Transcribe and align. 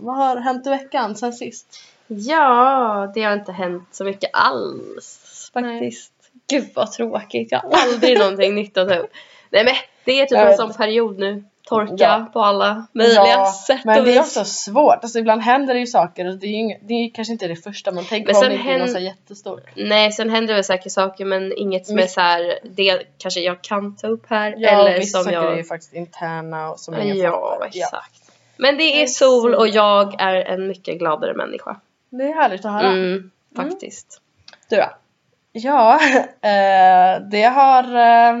Vad 0.00 0.16
har 0.16 0.36
hänt 0.36 0.66
i 0.66 0.70
veckan 0.70 1.16
sen 1.16 1.32
sist? 1.32 1.66
Ja, 2.06 3.12
det 3.14 3.22
har 3.22 3.32
inte 3.32 3.52
hänt 3.52 3.88
så 3.90 4.04
mycket 4.04 4.30
alls 4.32 5.50
faktiskt. 5.54 6.12
Gud 6.50 6.68
vad 6.74 6.92
tråkigt. 6.92 7.52
Jag 7.52 7.58
har 7.58 7.70
aldrig 7.82 8.18
någonting 8.18 8.54
nytt 8.54 8.76
att 8.78 8.88
ta 8.88 8.94
upp. 8.94 9.10
Nej 9.50 9.64
men 9.64 9.74
det 10.04 10.20
är 10.20 10.26
typ 10.26 10.38
en 10.38 10.56
sån 10.56 10.72
period 10.72 11.18
nu. 11.18 11.44
Torka 11.68 11.94
Ja. 11.98 12.26
på 12.32 12.40
alla 12.40 12.86
möjliga 12.92 13.26
Ja, 13.26 13.52
sätt 13.66 13.84
Men 13.84 13.98
och 13.98 14.04
det 14.04 14.16
är 14.16 14.20
också 14.20 14.44
svårt. 14.44 14.98
Alltså 15.02 15.18
ibland 15.18 15.42
händer 15.42 15.74
det 15.74 15.80
ju 15.80 15.86
saker 15.86 16.28
och 16.28 16.36
det 16.38 16.46
är, 16.46 16.68
ju 16.68 16.74
det 16.82 16.94
är 16.94 17.10
kanske 17.14 17.32
inte 17.32 17.48
det 17.48 17.56
första 17.56 17.92
man 17.92 18.04
tänker 18.04 18.32
Men 18.32 18.34
på 18.34 18.46
om 18.46 18.48
det 18.48 18.54
inte 18.56 18.70
är 18.72 18.78
något 18.78 18.90
så 18.92 18.98
jättestort. 18.98 19.62
Nej, 19.76 20.12
sen 20.12 20.30
händer 20.30 20.54
det 20.54 20.64
säkert 20.64 20.92
saker 20.92 21.24
men 21.24 21.52
inget 21.56 21.86
som 21.86 21.98
är 21.98 22.06
så 22.06 22.20
här, 22.20 22.58
det 22.62 23.02
kanske 23.18 23.40
jag 23.40 23.62
kan 23.62 23.96
ta 23.96 24.06
upp 24.06 24.26
här. 24.30 24.54
Ja, 24.58 24.68
eller 24.70 24.98
vissa 24.98 25.18
som 25.18 25.24
saker 25.24 25.36
jag... 25.42 25.52
är 25.52 25.56
ju 25.56 25.64
faktiskt 25.64 25.92
interna 25.92 26.70
och 26.70 26.80
som 26.80 26.94
ingen 26.94 27.18
Ja, 27.18 27.50
fattar. 27.60 27.66
exakt. 27.66 28.19
Men 28.60 28.76
det 28.76 29.02
är 29.02 29.06
sol 29.06 29.54
och 29.54 29.68
jag 29.68 30.20
är 30.20 30.34
en 30.34 30.68
mycket 30.68 30.98
gladare 30.98 31.34
människa. 31.34 31.80
Det 32.10 32.24
är 32.24 32.34
härligt 32.34 32.64
att 32.64 32.72
höra. 32.72 32.88
Mm, 32.88 33.30
faktiskt. 33.56 34.20
Du 34.68 34.76
då? 34.76 34.90
Ja, 35.52 35.94
eh, 36.40 37.22
det 37.30 37.42
har 37.42 37.84
eh, 37.84 38.38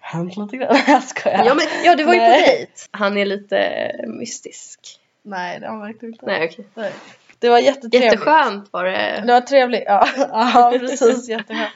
hänt 0.00 0.36
lite 0.36 0.56
grann. 0.56 0.76
Jag 0.86 1.02
skojar. 1.02 1.44
Ja, 1.44 1.54
men, 1.54 1.64
ja, 1.84 1.96
du 1.96 2.04
var 2.04 2.14
ju 2.14 2.20
på 2.20 2.26
dejt. 2.26 2.72
Han 2.90 3.16
är 3.16 3.26
lite 3.26 3.90
mystisk. 4.06 4.80
Nej, 5.22 5.60
det 5.60 5.66
har 5.66 5.74
man 5.76 5.86
verkligen 5.86 6.14
inte. 6.14 6.26
Nej, 6.26 6.48
okej. 6.52 6.66
Nej. 6.74 6.92
Det 7.38 7.48
var 7.48 7.58
jättetrevligt. 7.58 8.12
Jätteskönt 8.12 8.72
var 8.72 8.84
det. 8.84 9.22
Det 9.26 9.32
var 9.32 9.40
trevligt. 9.40 9.82
Ja, 9.86 10.08
ja 10.16 10.72
precis. 10.80 11.28
Jätteskönt. 11.28 11.70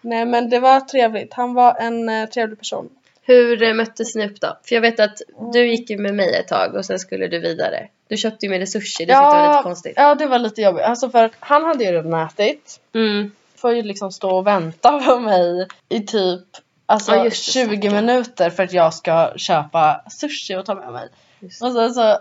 Nej 0.00 0.24
men 0.26 0.50
det 0.50 0.58
var 0.58 0.80
trevligt. 0.80 1.34
Han 1.34 1.54
var 1.54 1.76
en 1.80 2.08
eh, 2.08 2.28
trevlig 2.28 2.58
person. 2.58 2.90
Hur 3.26 3.62
eh, 3.62 3.74
möttes 3.74 4.14
ni 4.14 4.26
upp 4.26 4.40
då? 4.40 4.58
För 4.64 4.74
jag 4.74 4.82
vet 4.82 5.00
att 5.00 5.18
du 5.52 5.68
gick 5.68 5.90
ju 5.90 5.98
med 5.98 6.14
mig 6.14 6.34
ett 6.34 6.48
tag 6.48 6.74
och 6.74 6.84
sen 6.84 6.98
skulle 6.98 7.26
du 7.26 7.38
vidare. 7.38 7.88
Du 8.08 8.16
köpte 8.16 8.46
ju 8.46 8.50
med 8.50 8.60
dig 8.60 8.66
sushi, 8.66 9.04
det 9.04 9.12
tyckte 9.12 9.12
jag 9.12 9.34
var 9.34 9.48
lite 9.52 9.62
konstigt. 9.62 9.92
ja, 9.96 10.14
det 10.14 10.26
var 10.26 10.38
lite 10.38 10.62
jobbigt. 10.62 10.84
Alltså 10.84 11.10
för 11.10 11.30
han 11.40 11.64
hade 11.64 11.84
ju 11.84 11.92
redan 11.92 12.14
ätit. 12.14 12.80
Mm. 12.94 13.32
Får 13.56 13.72
ju 13.72 13.82
liksom 13.82 14.12
stå 14.12 14.30
och 14.36 14.46
vänta 14.46 14.98
på 15.00 15.20
mig 15.20 15.68
i 15.88 16.00
typ 16.00 16.40
alltså, 16.86 17.14
Ja, 17.16 17.24
just 17.24 17.46
det, 17.46 17.52
20 17.52 17.76
stackarn. 17.76 17.94
minuter 18.06 18.50
för 18.50 18.62
att 18.62 18.72
jag 18.72 18.94
ska 18.94 19.32
köpa 19.36 20.00
sushi 20.10 20.56
och 20.56 20.66
ta 20.66 20.74
med 20.74 20.92
mig. 20.92 21.08
Just. 21.40 21.62
Och 21.62 21.72
sen 21.72 21.94
så... 21.94 22.18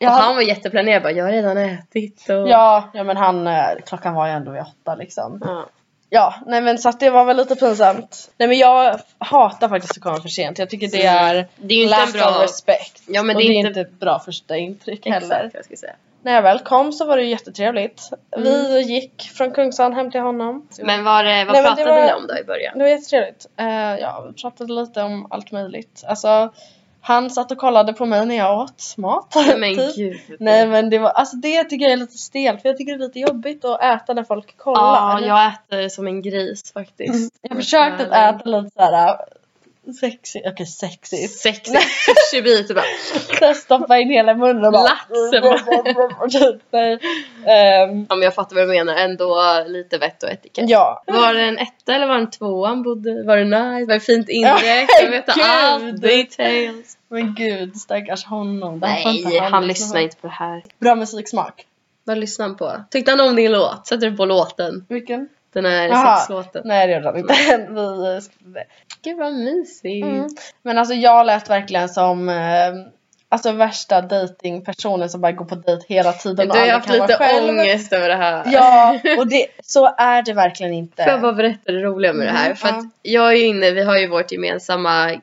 Jag 0.00 0.12
Och 0.12 0.16
han 0.18 0.34
var 0.34 0.42
jätteplanerad 0.42 1.02
bara, 1.02 1.12
jag 1.12 1.24
har 1.24 1.32
redan 1.32 1.56
ätit 1.56 2.26
och... 2.28 2.48
Ja, 2.48 2.90
ja 2.94 3.04
men 3.04 3.16
han, 3.16 3.46
eh, 3.46 3.68
klockan 3.86 4.14
var 4.14 4.26
ju 4.26 4.32
ändå 4.32 4.50
vid 4.50 4.62
åtta 4.62 4.94
liksom. 4.94 5.42
Ja. 5.44 5.66
Ja, 6.10 6.34
nej 6.46 6.60
men 6.60 6.78
så 6.78 6.88
att 6.88 7.00
det 7.00 7.10
var 7.10 7.24
väl 7.24 7.36
lite 7.36 7.56
pinsamt. 7.56 8.30
Nej 8.38 8.48
men 8.48 8.58
jag 8.58 9.00
hatar 9.18 9.68
faktiskt 9.68 9.96
att 9.96 10.02
komma 10.02 10.20
för 10.20 10.28
sent. 10.28 10.58
Jag 10.58 10.70
tycker 10.70 10.88
det 10.88 11.04
är 11.06 11.34
Mm. 11.34 11.46
Det 11.56 11.74
är 11.74 11.78
ju 11.78 11.82
inte 11.84 11.96
lack 11.98 12.12
bra... 12.12 12.28
of 12.30 12.42
respect. 12.42 13.02
Ja, 13.06 13.22
men 13.22 13.36
det 13.36 13.42
är 13.42 13.48
det 13.48 13.54
är 13.54 13.56
inte- 13.56 13.68
inte 13.68 13.80
ett 13.80 14.00
bra 14.00 14.18
första 14.18 14.56
intryck 14.56 15.06
heller. 15.06 15.36
Exakt, 15.36 15.54
jag 15.54 15.64
ska 15.64 15.76
säga. 15.76 15.92
När 16.22 16.32
jag 16.34 16.42
väl 16.42 16.58
kom 16.58 16.92
så 16.92 17.04
var 17.04 17.16
det 17.16 17.22
ju 17.22 17.28
jättetrevligt. 17.30 18.10
Mm. 18.36 18.52
Vi 18.72 18.80
gick 18.82 19.22
från 19.22 19.50
Kungsan 19.50 19.92
hem 19.92 20.10
till 20.10 20.20
honom. 20.20 20.68
Men 20.82 21.04
var, 21.04 21.24
det- 21.24 21.44
vad 21.44 21.54
Nej, 21.54 21.64
pratade 21.64 21.90
var- 21.90 22.06
ni 22.06 22.12
om 22.12 22.26
då 22.26 22.38
i 22.38 22.44
början? 22.44 22.78
Det 22.78 22.84
var 22.84 22.90
jättetrevligt. 22.90 23.46
Uh, 23.60 23.66
ja, 24.00 24.24
vi 24.28 24.42
pratade 24.42 24.72
lite 24.72 25.02
om 25.02 25.26
allt 25.30 25.52
möjligt. 25.52 26.04
Alltså, 26.06 26.52
han 27.08 27.30
satt 27.30 27.52
och 27.52 27.58
kollade 27.58 27.92
på 27.92 28.06
mig 28.06 28.26
när 28.26 28.34
jag 28.34 28.60
åt 28.60 28.94
mat. 28.96 29.34
Men 29.58 29.74
typ. 29.74 29.96
gud. 29.96 30.36
Nej 30.40 30.66
men 30.66 30.90
det 30.90 30.98
var, 30.98 31.10
alltså 31.10 31.36
det 31.36 31.64
tycker 31.64 31.84
jag 31.84 31.92
är 31.92 31.96
lite 31.96 32.18
stelt 32.18 32.62
för 32.62 32.68
jag 32.68 32.78
tycker 32.78 32.98
det 32.98 33.04
är 33.04 33.06
lite 33.06 33.20
jobbigt 33.20 33.64
att 33.64 33.82
äta 33.82 34.14
när 34.14 34.24
folk 34.24 34.56
kollar. 34.56 35.20
Ja, 35.20 35.26
jag 35.26 35.46
äter 35.46 35.88
som 35.88 36.06
en 36.06 36.22
gris 36.22 36.72
faktiskt. 36.72 37.38
Jag 37.42 37.50
har 37.50 37.56
försökt 37.56 38.00
att 38.00 38.08
äta 38.08 38.48
lite 38.50 38.70
såhär 38.74 39.16
sexy, 39.92 40.40
okej 40.46 40.66
sexigt. 40.66 41.32
Sexigt 41.32 41.78
sushi-bit 42.06 42.68
bara... 42.74 42.84
Så 43.38 43.44
jag 43.44 43.56
stoppar 43.56 43.96
in 43.96 44.08
hela 44.10 44.34
munnen 44.34 44.64
och 44.64 44.72
bara... 44.72 44.82
Laxen. 44.82 46.30
Typ, 46.30 46.62
nej. 46.70 46.92
Ehm, 47.46 48.06
Ja 48.08 48.14
men 48.16 48.22
jag 48.22 48.34
fattar 48.34 48.56
vad 48.56 48.64
du 48.64 48.68
menar, 48.72 48.94
ändå 48.94 49.36
lite 49.66 49.98
vett 49.98 50.22
och 50.22 50.30
etikett. 50.30 50.70
ja. 50.70 51.02
Var 51.06 51.34
det 51.34 51.42
en 51.42 51.58
etta 51.58 51.94
eller 51.94 52.06
var 52.06 52.14
det 52.14 52.20
en 52.20 52.30
tvåa 52.30 52.68
han 52.68 52.82
bodde? 52.82 53.22
Var 53.22 53.36
det 53.36 53.44
nice? 53.44 53.86
Var 53.86 53.94
det 53.94 54.00
fint 54.00 54.28
inrett? 54.28 54.88
Jag 55.02 55.10
vet 55.10 55.24
allt, 55.40 56.02
details. 56.02 56.96
Men 57.08 57.34
gud 57.34 57.76
stackars 57.76 58.24
honom. 58.24 58.78
Nej, 58.78 59.02
han 59.50 59.66
lyssna 59.66 59.88
lyssnar 59.88 60.00
inte 60.00 60.16
på 60.16 60.26
det 60.26 60.32
här. 60.32 60.62
Bra 60.80 60.94
musiksmak. 60.94 61.64
Vad 62.04 62.18
lyssnar 62.18 62.46
han 62.46 62.56
på? 62.56 62.72
Tyckte 62.90 63.10
han 63.10 63.20
om 63.20 63.36
din 63.36 63.52
låt? 63.52 63.86
Sätter 63.86 64.10
du 64.10 64.16
på 64.16 64.24
låten? 64.24 64.86
Vilken? 64.88 65.28
Den 65.52 65.64
här 65.64 66.16
sexlåten? 66.16 66.62
Nej 66.64 66.86
det 66.86 66.94
gjorde 66.94 67.06
han 67.08 67.16
inte. 67.16 67.34
Vi 68.44 68.60
eh. 68.60 68.66
Gud 69.02 69.16
vad 69.18 69.32
mysigt. 69.32 70.06
Mm. 70.06 70.28
Men 70.62 70.78
alltså 70.78 70.94
jag 70.94 71.26
lät 71.26 71.50
verkligen 71.50 71.88
som 71.88 72.28
eh, 72.28 72.34
Alltså 73.30 73.52
värsta 73.52 74.00
datingpersonen 74.00 75.10
som 75.10 75.20
bara 75.20 75.32
går 75.32 75.44
på 75.44 75.54
dejt 75.54 75.84
hela 75.88 76.12
tiden 76.12 76.48
Du 76.48 76.58
har 76.58 76.68
haft 76.68 76.88
lite 76.88 77.16
själv. 77.16 77.48
ångest 77.48 77.92
över 77.92 78.08
det 78.08 78.14
här. 78.14 78.42
Ja, 78.46 78.98
och 79.18 79.26
det, 79.26 79.46
så 79.62 79.94
är 79.98 80.22
det 80.22 80.32
verkligen 80.32 80.72
inte. 80.72 81.02
Får 81.04 81.12
jag 81.12 81.20
bara 81.20 81.32
berätta 81.32 81.72
det 81.72 81.82
roliga 81.82 82.12
med 82.12 82.26
det 82.26 82.32
här? 82.32 82.44
Mm, 82.44 82.56
För 82.56 82.68
ja. 82.68 82.74
att 82.74 82.84
jag 83.02 83.32
är 83.32 83.36
ju 83.36 83.46
inne, 83.46 83.70
vi 83.70 83.82
har 83.82 83.98
ju 83.98 84.06
vårt 84.06 84.32
gemensamma 84.32 85.20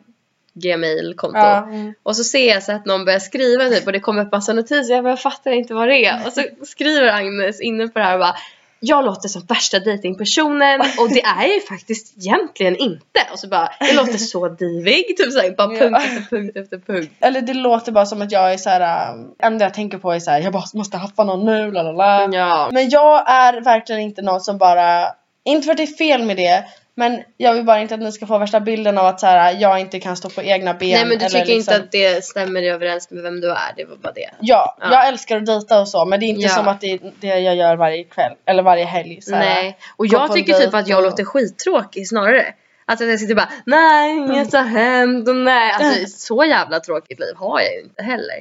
gmail-konto. 0.53 1.37
Ja, 1.37 1.57
mm. 1.63 1.93
Och 2.03 2.15
så 2.15 2.23
ser 2.23 2.53
jag 2.53 2.63
så 2.63 2.71
att 2.71 2.85
någon 2.85 3.05
börjar 3.05 3.19
skriva 3.19 3.69
typ 3.69 3.85
och 3.85 3.93
det 3.93 3.99
kommer 3.99 4.25
upp 4.25 4.31
massa 4.31 4.53
notiser. 4.53 4.95
Jag 4.95 5.03
bara 5.03 5.17
fattar 5.17 5.51
inte 5.51 5.73
vad 5.73 5.87
det 5.87 6.05
är. 6.05 6.27
Och 6.27 6.33
så 6.33 6.41
skriver 6.65 7.07
Agnes 7.07 7.61
inne 7.61 7.87
på 7.87 7.99
det 7.99 8.05
här 8.05 8.13
och 8.13 8.19
bara 8.19 8.35
jag 8.85 9.05
låter 9.05 9.29
som 9.29 9.41
värsta 9.41 9.79
datingpersonen 9.79 10.81
och 10.99 11.09
det 11.09 11.21
är 11.21 11.41
jag 11.41 11.55
ju 11.55 11.61
faktiskt 11.61 12.17
egentligen 12.17 12.75
inte. 12.75 13.19
Och 13.31 13.39
så 13.39 13.47
bara, 13.47 13.69
jag 13.79 13.95
låter 13.95 14.17
så 14.17 14.47
divig. 14.47 15.17
Typ 15.17 15.31
såhär, 15.31 15.55
bara 15.57 15.67
punkt 15.67 15.97
efter 16.05 16.37
punkt 16.37 16.57
efter 16.57 16.77
punkt. 16.77 17.11
Eller 17.19 17.41
det 17.41 17.53
låter 17.53 17.91
bara 17.91 18.05
som 18.05 18.21
att 18.21 18.31
jag 18.31 18.53
är 18.53 18.57
såhär, 18.57 19.13
um, 19.13 19.35
enda 19.39 19.65
jag 19.65 19.73
tänker 19.73 19.97
på 19.97 20.11
är 20.11 20.19
såhär, 20.19 20.41
jag 20.41 20.53
bara 20.53 20.63
måste 20.73 20.97
haffa 20.97 21.23
någon 21.23 21.45
nu, 21.45 21.71
la 21.71 21.83
la 21.83 21.91
la. 21.91 22.27
Men 22.71 22.89
jag 22.89 23.29
är 23.29 23.61
verkligen 23.61 24.01
inte 24.01 24.21
någon 24.21 24.41
som 24.41 24.57
bara, 24.57 25.07
inte 25.43 25.65
för 25.65 25.71
att 25.71 25.77
det 25.77 25.83
är 25.83 25.97
fel 25.97 26.23
med 26.23 26.37
det, 26.37 26.65
men 26.97 27.23
jag 27.37 27.53
vill 27.53 27.63
bara 27.63 27.79
inte 27.81 27.95
att 27.95 28.01
ni 28.01 28.11
ska 28.11 28.25
få 28.27 28.37
värsta 28.37 28.59
bilden 28.59 28.97
av 28.97 29.05
att 29.05 29.19
så 29.19 29.25
här, 29.27 29.57
jag 29.59 29.79
inte 29.79 29.99
kan 29.99 30.15
stå 30.17 30.29
på 30.29 30.41
egna 30.43 30.73
ben. 30.73 30.89
Nej 30.89 31.05
men 31.05 31.17
du 31.17 31.25
tycker 31.25 31.45
liksom, 31.45 31.55
inte 31.73 31.75
att 31.75 31.91
det 31.91 32.25
stämmer 32.25 32.63
överens 32.63 33.11
med 33.11 33.23
vem 33.23 33.41
du 33.41 33.51
är, 33.51 33.73
det 33.77 33.85
var 33.85 33.95
bara 33.95 34.13
det. 34.13 34.29
Ja, 34.39 34.77
Ja. 34.81 34.87
jag 34.91 35.07
älskar 35.07 35.37
att 35.37 35.45
dejta 35.45 35.81
och 35.81 35.87
så 35.87 36.05
men 36.05 36.19
det 36.19 36.25
är 36.25 36.27
inte 36.27 36.41
Ja. 36.41 36.49
som 36.49 36.67
att 36.67 36.81
det 36.81 36.87
är 36.91 36.99
det 37.21 37.27
jag 37.39 37.55
gör 37.55 37.75
varje 37.75 38.03
kväll 38.03 38.33
eller 38.45 38.63
varje 38.63 38.85
helg. 38.85 39.21
Så 39.21 39.35
här. 39.35 39.45
Nej, 39.45 39.77
och 39.97 40.07
jag 40.07 40.33
tycker 40.33 40.53
typ 40.53 40.73
att 40.73 40.87
jag 40.87 40.97
och- 40.99 41.03
låter 41.05 41.23
skittråkig 41.23 42.07
snarare. 42.07 42.53
Att 42.87 42.99
jag 42.99 43.19
sitter 43.19 43.35
bara, 43.35 43.49
nej 43.65 44.15
inget 44.17 44.53
har 44.53 44.63
hänt 44.63 45.27
och 45.29 45.35
nej. 45.35 45.71
Alltså 45.71 46.05
så 46.17 46.43
jävla 46.45 46.79
tråkigt 46.79 47.19
liv 47.19 47.33
har 47.35 47.59
jag 47.61 47.73
ju 47.73 47.81
inte 47.81 48.03
heller. 48.03 48.35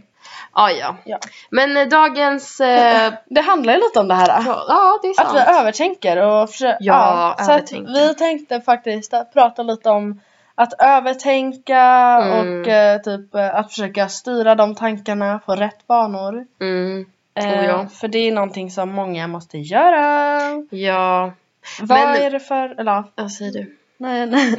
Ah, 0.57 0.71
ja. 0.71 0.97
Ja. 1.05 1.19
Men 1.51 1.77
eh, 1.77 1.89
dagens... 1.89 2.61
Eh, 2.61 3.13
Det 3.27 3.41
handlar 3.41 3.73
ju 3.75 3.79
lite 3.81 4.01
om 4.01 4.09
det 4.09 4.15
här. 4.15 4.29
ja, 4.47 4.99
det 5.03 5.09
är 5.09 5.15
sant. 5.15 5.29
Att 5.29 5.35
vi 5.35 5.59
övertänker 5.61 6.17
och 6.27 6.51
försöker, 6.51 6.77
Ja, 6.81 7.37
så 7.39 7.53
att 7.53 7.73
vi 7.73 8.15
tänkte 8.15 8.61
faktiskt 8.61 9.15
att 9.15 9.33
prata 9.33 9.63
lite 9.63 9.91
om 9.91 10.21
att 10.55 10.73
övertänka 10.83 11.81
Mm. 12.23 12.61
och 12.63 12.69
eh, 12.69 13.01
typ 13.01 13.35
eh, 13.35 13.55
att 13.55 13.69
försöka 13.71 14.09
styra 14.09 14.55
de 14.55 14.75
tankarna 14.75 15.39
på 15.47 15.55
rätt 15.57 15.87
banor. 15.87 16.47
Mm, 16.61 17.07
Eh, 17.37 17.45
Oh, 17.49 17.65
ja. 17.65 17.87
För 18.01 18.09
det 18.09 18.19
är 18.19 18.33
någonting 18.33 18.71
som 18.71 18.91
många 18.91 19.27
måste 19.29 19.59
göra. 19.59 20.41
ja, 20.71 21.33
Vad 21.81 21.99
Men- 21.99 22.17
är 22.23 22.31
det 22.31 22.41
för, 22.41 22.81
eller 22.81 23.05
ja, 23.17 23.29
säger 23.29 23.53
du? 23.53 23.77
nej, 23.99 24.27
nej. 24.27 24.57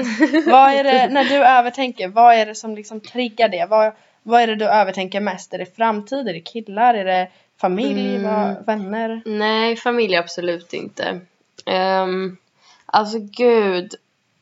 vad 0.48 0.72
är 0.74 0.84
det, 0.84 1.08
när 1.12 1.24
du 1.24 1.36
övertänker, 1.46 2.08
vad 2.08 2.36
är 2.36 2.46
det 2.46 2.56
som 2.56 2.76
liksom 2.76 3.00
triggar 3.02 3.50
det? 3.50 3.66
Vad, 3.70 3.94
vad 4.26 4.42
är 4.42 4.48
det 4.48 4.56
du 4.56 4.66
övertänker 4.66 5.20
mest? 5.20 5.54
Är 5.54 5.58
det 5.58 5.76
framtid? 5.76 6.28
Är 6.28 6.34
det 6.34 6.40
killar? 6.42 6.94
Är 6.94 7.06
det 7.06 7.28
familj? 7.62 8.16
Mm. 8.16 8.24
Vad, 8.24 8.66
vänner? 8.66 9.22
Nej, 9.26 9.76
familj 9.76 10.16
absolut 10.16 10.74
inte. 10.74 11.20
Um, 11.66 12.38
alltså 12.86 13.18
gud. 13.20 13.96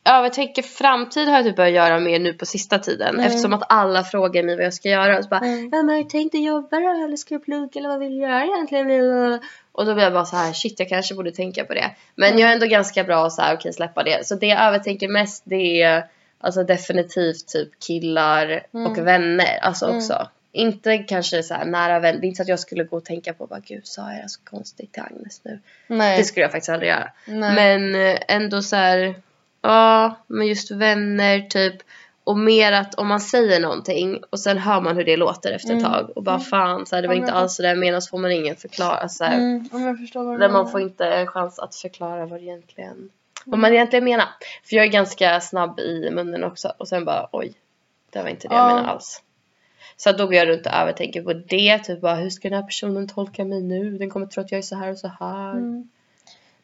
Övertänker 0.04 0.62
framtid 0.62 1.28
har 1.28 1.36
jag 1.36 1.44
typ 1.44 1.56
börjat 1.56 1.72
göra 1.74 2.00
mer 2.00 2.18
nu 2.18 2.32
på 2.32 2.46
sista 2.46 2.78
tiden. 2.78 3.14
Mm. 3.14 3.26
Eftersom 3.26 3.52
att 3.52 3.62
alla 3.68 4.04
frågar 4.04 4.42
mig 4.42 4.56
vad 4.56 4.64
jag 4.64 4.74
ska 4.74 4.88
göra. 4.88 5.18
Och 5.18 5.24
så 5.24 5.28
bara, 5.28 5.40
Mm. 5.40 5.70
ja, 5.72 5.82
men 5.82 6.08
tänkte 6.08 6.38
jobba 6.38 6.80
då? 6.80 7.04
Eller 7.04 7.16
ska 7.16 7.34
jag 7.34 7.44
plugga? 7.44 7.78
Eller 7.80 7.88
vad 7.88 7.98
vill 7.98 8.18
jag 8.18 8.30
göra 8.30 8.44
egentligen? 8.44 9.40
Och 9.72 9.86
då 9.86 9.94
blir 9.94 10.04
jag 10.04 10.12
bara 10.12 10.24
så 10.24 10.36
här, 10.36 10.52
shit 10.52 10.78
jag 10.80 10.88
kanske 10.88 11.14
borde 11.14 11.32
tänka 11.32 11.64
på 11.64 11.74
det. 11.74 11.90
Men 12.14 12.28
Mm. 12.28 12.40
jag 12.40 12.50
är 12.50 12.54
ändå 12.54 12.66
ganska 12.66 13.04
bra 13.04 13.30
så 13.30 13.42
här, 13.42 13.54
okej 13.56 13.72
släppa 13.72 14.02
det. 14.02 14.26
Så 14.26 14.34
det 14.34 14.46
jag 14.46 14.62
övertänker 14.62 15.08
mest 15.08 15.42
det 15.46 15.82
är 15.82 16.04
alltså 16.40 16.64
definitivt 16.64 17.46
typ 17.48 17.68
killar 17.86 18.62
Mm. 18.74 18.86
och 18.92 18.98
vänner. 18.98 19.58
Alltså 19.62 19.84
Mm. 19.86 19.96
också. 19.96 20.28
Inte 20.52 20.98
kanske 20.98 21.42
så 21.42 21.54
här 21.54 21.64
nära 21.64 21.98
vänner. 22.00 22.20
Det 22.20 22.26
är 22.26 22.28
inte 22.28 22.36
så 22.36 22.42
att 22.42 22.48
jag 22.48 22.60
skulle 22.60 22.84
gå 22.84 22.96
och 22.96 23.04
tänka 23.04 23.32
på 23.34 23.46
bara 23.46 23.60
gud 23.60 23.86
sa 23.86 24.12
jag 24.12 24.30
så 24.30 24.40
konstigt 24.44 24.92
till 24.92 25.02
Agnes 25.02 25.40
nu. 25.44 25.58
Nej. 25.86 26.18
Det 26.18 26.24
skulle 26.24 26.42
jag 26.44 26.52
faktiskt 26.52 26.68
aldrig 26.70 26.88
göra. 26.90 27.10
nej. 27.26 27.54
Men 27.54 27.94
eh, 28.14 28.18
ändå 28.28 28.62
så 28.62 28.76
här, 28.76 29.14
ja, 29.62 30.16
men 30.26 30.46
just 30.46 30.70
vänner 30.70 31.40
typ. 31.40 31.74
Och 32.26 32.38
mer 32.38 32.72
att 32.72 32.94
om 32.94 33.06
man 33.08 33.20
säger 33.20 33.60
någonting 33.60 34.22
och 34.30 34.40
sen 34.40 34.58
hör 34.58 34.80
man 34.80 34.96
hur 34.96 35.04
det 35.04 35.16
låter 35.16 35.52
efter 35.52 35.68
ett 35.74 35.80
Mm. 35.80 35.92
tag 35.92 36.10
och 36.16 36.22
bara 36.22 36.38
fan 36.40 36.86
så 36.86 36.94
här, 36.96 37.02
det 37.02 37.08
var 37.08 37.14
Ja, 37.14 37.20
inte 37.20 37.32
men- 37.32 37.40
alls 37.42 37.54
så 37.56 37.62
där 37.62 37.74
menade 37.74 38.02
så 38.02 38.08
får 38.10 38.18
man 38.18 38.32
ingen 38.32 38.56
förklara 38.56 39.08
så 39.08 39.24
här, 39.24 39.34
Mm, 39.38 39.68
om 39.72 39.82
jag 39.82 39.98
förstår 39.98 40.24
vad 40.24 40.34
du 40.34 40.38
Där 40.38 40.48
man 40.48 40.70
får 40.70 40.80
inte 40.80 41.06
en 41.06 41.26
chans 41.26 41.58
att 41.58 41.74
förklara 41.76 42.26
vad 42.26 42.40
det 42.40 42.44
egentligen 42.44 43.10
vad 43.44 43.58
man 43.60 43.72
egentligen 43.72 44.04
menar. 44.04 44.26
För 44.68 44.76
jag 44.76 44.84
är 44.84 44.90
ganska 44.90 45.40
snabb 45.40 45.80
i 45.80 46.10
munnen 46.10 46.44
också 46.44 46.72
och 46.78 46.88
sen 46.88 47.04
bara 47.04 47.28
oj, 47.32 47.52
det 48.10 48.22
var 48.22 48.28
inte 48.28 48.48
det 48.48 48.54
jag 48.54 48.62
Ja. 48.64 48.68
menade 48.68 48.88
alls. 48.88 49.22
Så 49.96 50.12
då 50.12 50.24
går 50.24 50.34
jag 50.34 50.48
runt 50.48 50.66
och 50.66 50.72
övertänker 50.72 51.22
på 51.22 51.32
det. 51.32 51.78
Typ 51.78 52.00
bara, 52.00 52.14
hur 52.14 52.30
ska 52.30 52.48
den 52.48 52.58
här 52.58 52.66
personen 52.66 53.08
tolka 53.08 53.44
mig 53.44 53.62
nu? 53.62 53.98
Den 53.98 54.10
kommer 54.10 54.26
tro 54.26 54.42
att 54.42 54.52
jag 54.52 54.58
är 54.58 54.62
så 54.62 54.76
här 54.76 54.90
och 54.90 54.98
så 54.98 55.10
här. 55.20 55.50
Mm. 55.50 55.88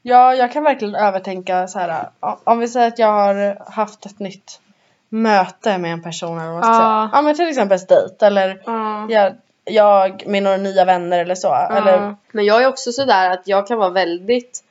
Ja, 0.02 0.34
jag 0.34 0.52
kan 0.52 0.64
verkligen 0.64 0.94
övertänka 0.94 1.68
så 1.68 1.78
här. 1.78 2.08
Om 2.44 2.58
vi 2.58 2.68
säger 2.68 2.88
att 2.88 2.98
jag 2.98 3.12
har 3.12 3.70
haft 3.72 4.06
ett 4.06 4.18
nytt 4.18 4.60
möte 5.08 5.78
med 5.78 5.92
en 5.92 6.02
person 6.02 6.38
eller 6.40 6.50
vad 6.52 6.54
man 6.60 6.62
ska 6.62 6.72
Ja. 6.72 6.78
säga. 6.78 7.10
Ja 7.12 7.22
men 7.22 7.34
till 7.34 7.48
exempel 7.48 7.76
ett 7.76 7.88
dejt 7.88 8.26
eller 8.26 8.62
Ja. 8.66 9.06
jag, 9.10 9.32
jag 9.64 10.26
med 10.26 10.42
några 10.42 10.56
nya 10.56 10.84
vänner 10.84 11.18
eller 11.18 11.34
så. 11.34 11.54
Eller, 11.54 12.16
Men 12.32 12.44
jag 12.44 12.62
är 12.62 12.68
också 12.68 12.92
sådär 12.92 13.30
att 13.30 13.48
jag 13.48 13.66
kan 13.66 13.78
vara 13.78 13.90
väldigt 13.90 14.64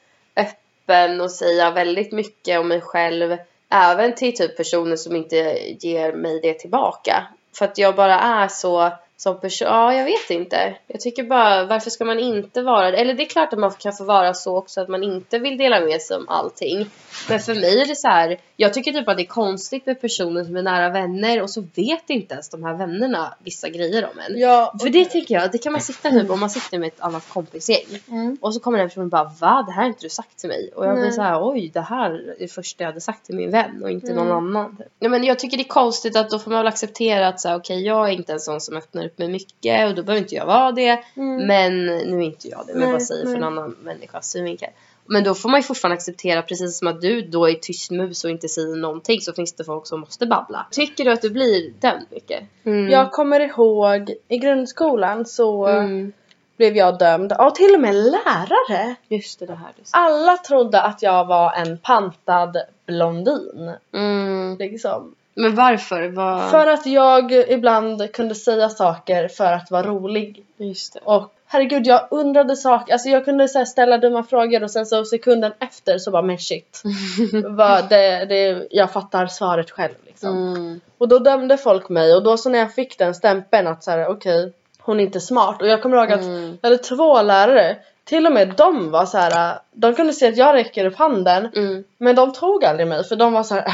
öppen 0.89 1.21
och 1.21 1.31
säga 1.31 1.71
väldigt 1.71 2.11
mycket 2.11 2.59
om 2.59 2.67
mig 2.67 2.81
själv. 2.81 3.37
Även 3.69 4.15
till 4.15 4.35
typ 4.35 4.57
personer 4.57 4.95
som 4.95 5.15
inte 5.15 5.35
ger 5.79 6.13
mig 6.13 6.39
det 6.41 6.53
tillbaka. 6.53 7.27
För 7.57 7.65
att 7.65 7.77
jag 7.77 7.95
bara 7.95 8.19
är 8.19 8.47
så 8.47 8.91
som 9.21 9.39
person. 9.39 9.67
Ja, 9.67 9.93
jag 9.93 10.05
vet 10.05 10.29
inte. 10.29 10.75
Jag 10.87 10.99
tycker 11.01 11.23
bara, 11.23 11.65
varför 11.65 11.89
ska 11.89 12.05
man 12.05 12.19
inte 12.19 12.61
vara 12.61 12.91
det? 12.91 12.97
Eller 12.97 13.13
det 13.13 13.23
är 13.23 13.29
klart 13.29 13.53
att 13.53 13.59
man 13.59 13.71
kan 13.71 13.93
få 13.93 14.03
vara 14.03 14.33
så 14.33 14.57
också 14.57 14.81
att 14.81 14.87
man 14.87 15.03
inte 15.03 15.39
vill 15.39 15.57
dela 15.57 15.79
med 15.79 16.01
sig 16.01 16.17
om 16.17 16.29
allting. 16.29 16.89
Men 17.29 17.39
för 17.39 17.55
mig 17.55 17.81
är 17.81 17.85
det 17.85 17.95
så 17.95 18.07
här. 18.07 18.39
Jag 18.55 18.73
tycker 18.73 18.91
typ 18.91 19.07
att 19.07 19.17
det 19.17 19.23
är 19.23 19.27
konstigt 19.27 19.85
med 19.85 20.01
personer 20.01 20.43
som 20.43 20.55
är 20.55 20.61
nära 20.61 20.89
vänner 20.89 21.41
och 21.41 21.49
så 21.49 21.61
vet 21.61 22.09
inte 22.09 22.33
ens 22.33 22.49
de 22.49 22.63
här 22.63 22.73
vännerna 22.73 23.33
vissa 23.43 23.69
grejer 23.69 24.03
om 24.05 24.19
en. 24.19 24.39
ja, 24.39 24.75
För 24.81 24.89
det 24.89 25.05
tycker 25.05 25.35
jag, 25.35 25.51
det 25.51 25.57
kan 25.57 25.71
man 25.71 25.81
sitta 25.81 26.09
typ 26.09 26.29
om 26.29 26.39
man 26.39 26.49
sitter 26.49 26.79
med 26.79 26.87
ett 26.87 27.01
annat 27.01 27.29
kompisgäng. 27.29 27.85
Mm. 28.07 28.37
Och 28.41 28.53
så 28.53 28.59
kommer 28.59 28.77
den 28.77 28.87
personen 28.89 29.09
bara 29.09 29.31
va? 29.39 29.63
Det 29.67 29.71
här 29.71 29.81
har 29.81 29.87
inte 29.89 30.05
du 30.05 30.09
sagt 30.09 30.37
till 30.37 30.49
mig. 30.49 30.71
Och 30.75 30.85
jag 30.85 30.93
blir 30.93 31.03
Nej. 31.03 31.13
så 31.13 31.21
här 31.21 31.49
oj 31.51 31.71
det 31.73 31.81
här 31.81 32.11
är 32.11 32.35
det 32.39 32.47
första 32.47 32.83
jag 32.83 32.89
hade 32.89 33.01
sagt 33.01 33.25
till 33.25 33.35
min 33.35 33.51
vän 33.51 33.83
och 33.83 33.91
inte 33.91 34.11
Mm. 34.11 34.25
någon 34.25 34.37
annan. 34.37 34.77
Ja, 34.99 35.09
men 35.09 35.23
jag 35.23 35.39
tycker 35.39 35.57
det 35.57 35.63
är 35.63 35.67
konstigt 35.67 36.15
att 36.15 36.29
då 36.29 36.39
får 36.39 36.51
man 36.51 36.59
väl 36.59 36.67
acceptera 36.67 37.27
att 37.27 37.39
så 37.39 37.49
här, 37.49 37.57
okej 37.57 37.85
jag 37.85 38.09
är 38.09 38.13
inte 38.13 38.33
en 38.33 38.39
sån 38.39 38.61
som 38.61 38.77
öppnar 38.77 39.08
upp 39.09 39.17
mig 39.17 39.27
mycket 39.27 39.87
och 39.89 39.95
då 39.95 40.03
behöver 40.03 40.21
inte 40.21 40.35
jag 40.35 40.45
vara 40.45 40.71
det. 40.71 40.99
Mm. 41.15 41.47
Men 41.47 41.85
nu 41.85 42.17
är 42.17 42.21
inte 42.21 42.47
jag 42.47 42.63
det, 42.67 42.73
men 42.73 42.81
jag 42.81 42.89
bara 42.91 42.97
Nej, 42.97 43.05
säger 43.05 43.25
nej. 43.25 43.33
för 43.33 43.37
en 43.37 43.43
annan 43.43 43.75
människas 43.83 44.29
synvinkel. 44.31 44.69
Men 45.11 45.23
då 45.23 45.35
får 45.35 45.49
man 45.49 45.59
ju 45.59 45.63
fortfarande 45.63 45.93
acceptera 45.93 46.41
precis 46.41 46.77
som 46.77 46.87
att 46.87 47.01
du 47.01 47.21
då 47.21 47.49
är 47.49 47.53
tyst 47.53 47.91
mus 47.91 48.23
och 48.23 48.29
inte 48.29 48.47
säger 48.49 48.75
någonting 48.75 49.21
så 49.21 49.33
finns 49.33 49.53
det 49.53 49.63
folk 49.63 49.87
som 49.87 49.99
måste 49.99 50.25
babbla. 50.27 50.67
Tycker 50.71 51.05
du 51.05 51.11
att 51.11 51.21
du 51.21 51.29
blir 51.29 51.71
dömd 51.79 52.05
mycket? 52.09 52.43
Mm. 52.63 52.89
Jag 52.89 53.11
kommer 53.11 53.39
ihåg 53.39 54.13
i 54.27 54.37
grundskolan 54.37 55.25
så 55.25 55.67
Mm. 55.67 56.13
blev 56.57 56.77
jag 56.77 56.99
dömd 56.99 57.31
av 57.33 57.51
till 57.51 57.73
och 57.75 57.81
med 57.81 57.95
lärare. 57.95 58.95
Just 59.07 59.39
det, 59.39 59.45
det 59.45 59.55
här 59.55 59.71
du 59.77 59.81
sa. 59.85 59.97
Alla 59.97 60.37
trodde 60.37 60.81
att 60.81 61.01
jag 61.01 61.25
var 61.25 61.53
en 61.53 61.77
pantad 61.77 62.57
blondin. 62.85 63.71
Mm. 63.93 64.55
Liksom. 64.59 65.15
Men 65.39 65.55
varför? 65.55 66.07
Vad... 66.07 66.49
För 66.49 66.67
att 66.67 66.85
jag 66.85 67.31
ibland 67.31 68.11
kunde 68.11 68.35
säga 68.35 68.69
saker 68.69 69.27
för 69.27 69.53
att 69.53 69.71
vara 69.71 69.83
rolig. 69.83 70.43
Just 70.57 70.93
det. 70.93 70.99
Och 71.03 71.33
herregud 71.45 71.87
jag 71.87 72.07
undrade 72.11 72.55
saker, 72.55 72.93
alltså 72.93 73.09
jag 73.09 73.25
kunde 73.25 73.47
så 73.47 73.65
ställa 73.65 73.97
dumma 73.97 74.23
frågor 74.23 74.63
och 74.63 74.71
sen 74.71 74.85
så 74.85 75.05
sekunden 75.05 75.51
efter 75.59 75.97
så 75.97 76.11
bara 76.11 76.21
men 76.21 76.37
shit. 76.37 76.81
Vad 77.49 77.89
det, 77.89 78.25
det, 78.25 78.67
jag 78.71 78.91
fattar 78.91 79.27
svaret 79.27 79.71
själv 79.71 79.93
liksom. 80.05 80.29
Mm. 80.55 80.79
Och 80.97 81.07
då 81.07 81.19
dömde 81.19 81.57
folk 81.57 81.89
mig 81.89 82.15
och 82.15 82.23
då 82.23 82.37
så 82.37 82.49
när 82.49 82.59
jag 82.59 82.73
fick 82.73 82.97
den 82.97 83.15
stämpeln 83.15 83.67
att 83.67 83.83
så 83.83 83.91
här 83.91 84.07
okej 84.07 84.53
hon 84.79 84.99
är 84.99 85.03
inte 85.03 85.19
smart 85.19 85.61
och 85.61 85.67
jag 85.67 85.81
kommer 85.81 85.97
ihåg 85.97 86.11
att 86.11 86.21
Mm. 86.21 86.57
jag 86.61 86.69
hade 86.69 86.83
två 86.83 87.21
lärare 87.21 87.77
till 88.03 88.25
och 88.27 88.33
med 88.33 88.53
de 88.57 88.91
var 88.91 89.05
så 89.05 89.17
här. 89.17 89.59
de 89.71 89.95
kunde 89.95 90.13
se 90.13 90.27
att 90.27 90.37
jag 90.37 90.55
räcker 90.55 90.85
upp 90.85 90.95
handen 90.95 91.49
Mm. 91.55 91.83
men 91.97 92.15
de 92.15 92.33
tog 92.33 92.65
aldrig 92.65 92.87
mig 92.87 93.03
för 93.03 93.15
de 93.15 93.33
var 93.33 93.43
så 93.43 93.55
här 93.55 93.67
äh, 93.67 93.73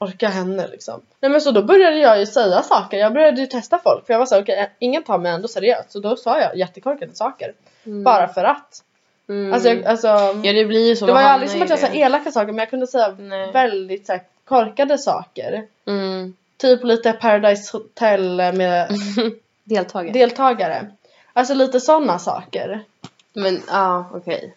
orka 0.00 0.28
henne 0.28 0.68
liksom. 0.68 1.00
Nej 1.20 1.30
men 1.30 1.40
så 1.40 1.50
då 1.50 1.62
började 1.62 1.96
jag 1.98 2.18
ju 2.18 2.26
säga 2.26 2.62
saker, 2.62 2.98
jag 2.98 3.12
började 3.12 3.40
ju 3.40 3.46
testa 3.46 3.78
folk 3.78 4.06
för 4.06 4.14
jag 4.14 4.18
var 4.18 4.26
så 4.26 4.34
här, 4.34 4.42
okej 4.42 4.70
ingen 4.78 5.02
tar 5.02 5.18
mig 5.18 5.32
ändå 5.32 5.48
seriöst 5.48 5.92
så 5.92 6.00
då 6.00 6.16
sa 6.16 6.40
jag 6.40 6.56
jättekorkade 6.56 7.14
saker. 7.14 7.52
Mm. 7.86 8.04
Bara 8.04 8.28
för 8.28 8.44
att. 8.44 8.82
Mm. 9.28 9.52
Alltså, 9.52 9.68
jag, 9.68 9.84
alltså 9.84 10.06
Ja 10.42 10.52
det 10.52 10.64
blir 10.64 10.88
ju 10.88 10.96
så. 10.96 11.06
det 11.06 11.12
var 11.12 11.20
ju 11.20 11.26
aldrig 11.26 11.50
som 11.50 11.62
att 11.62 11.70
jag 11.70 11.78
sa 11.78 11.86
elaka 11.86 12.30
saker 12.30 12.46
men 12.46 12.58
jag 12.58 12.70
kunde 12.70 12.86
säga 12.86 13.16
Nej. 13.18 13.52
väldigt 13.52 14.06
så 14.06 14.12
här, 14.12 14.22
korkade 14.44 14.98
saker. 14.98 15.66
Mm. 15.86 16.34
Typ 16.56 16.84
lite 16.84 17.12
Paradise 17.12 17.76
Hotel 17.76 18.36
med 18.36 18.90
Deltagare. 19.64 20.12
deltagare. 20.12 20.86
Alltså 21.32 21.54
lite 21.54 21.80
sådana 21.80 22.18
saker. 22.18 22.80
Men 23.32 23.62
ja, 23.68 24.10
okej. 24.14 24.54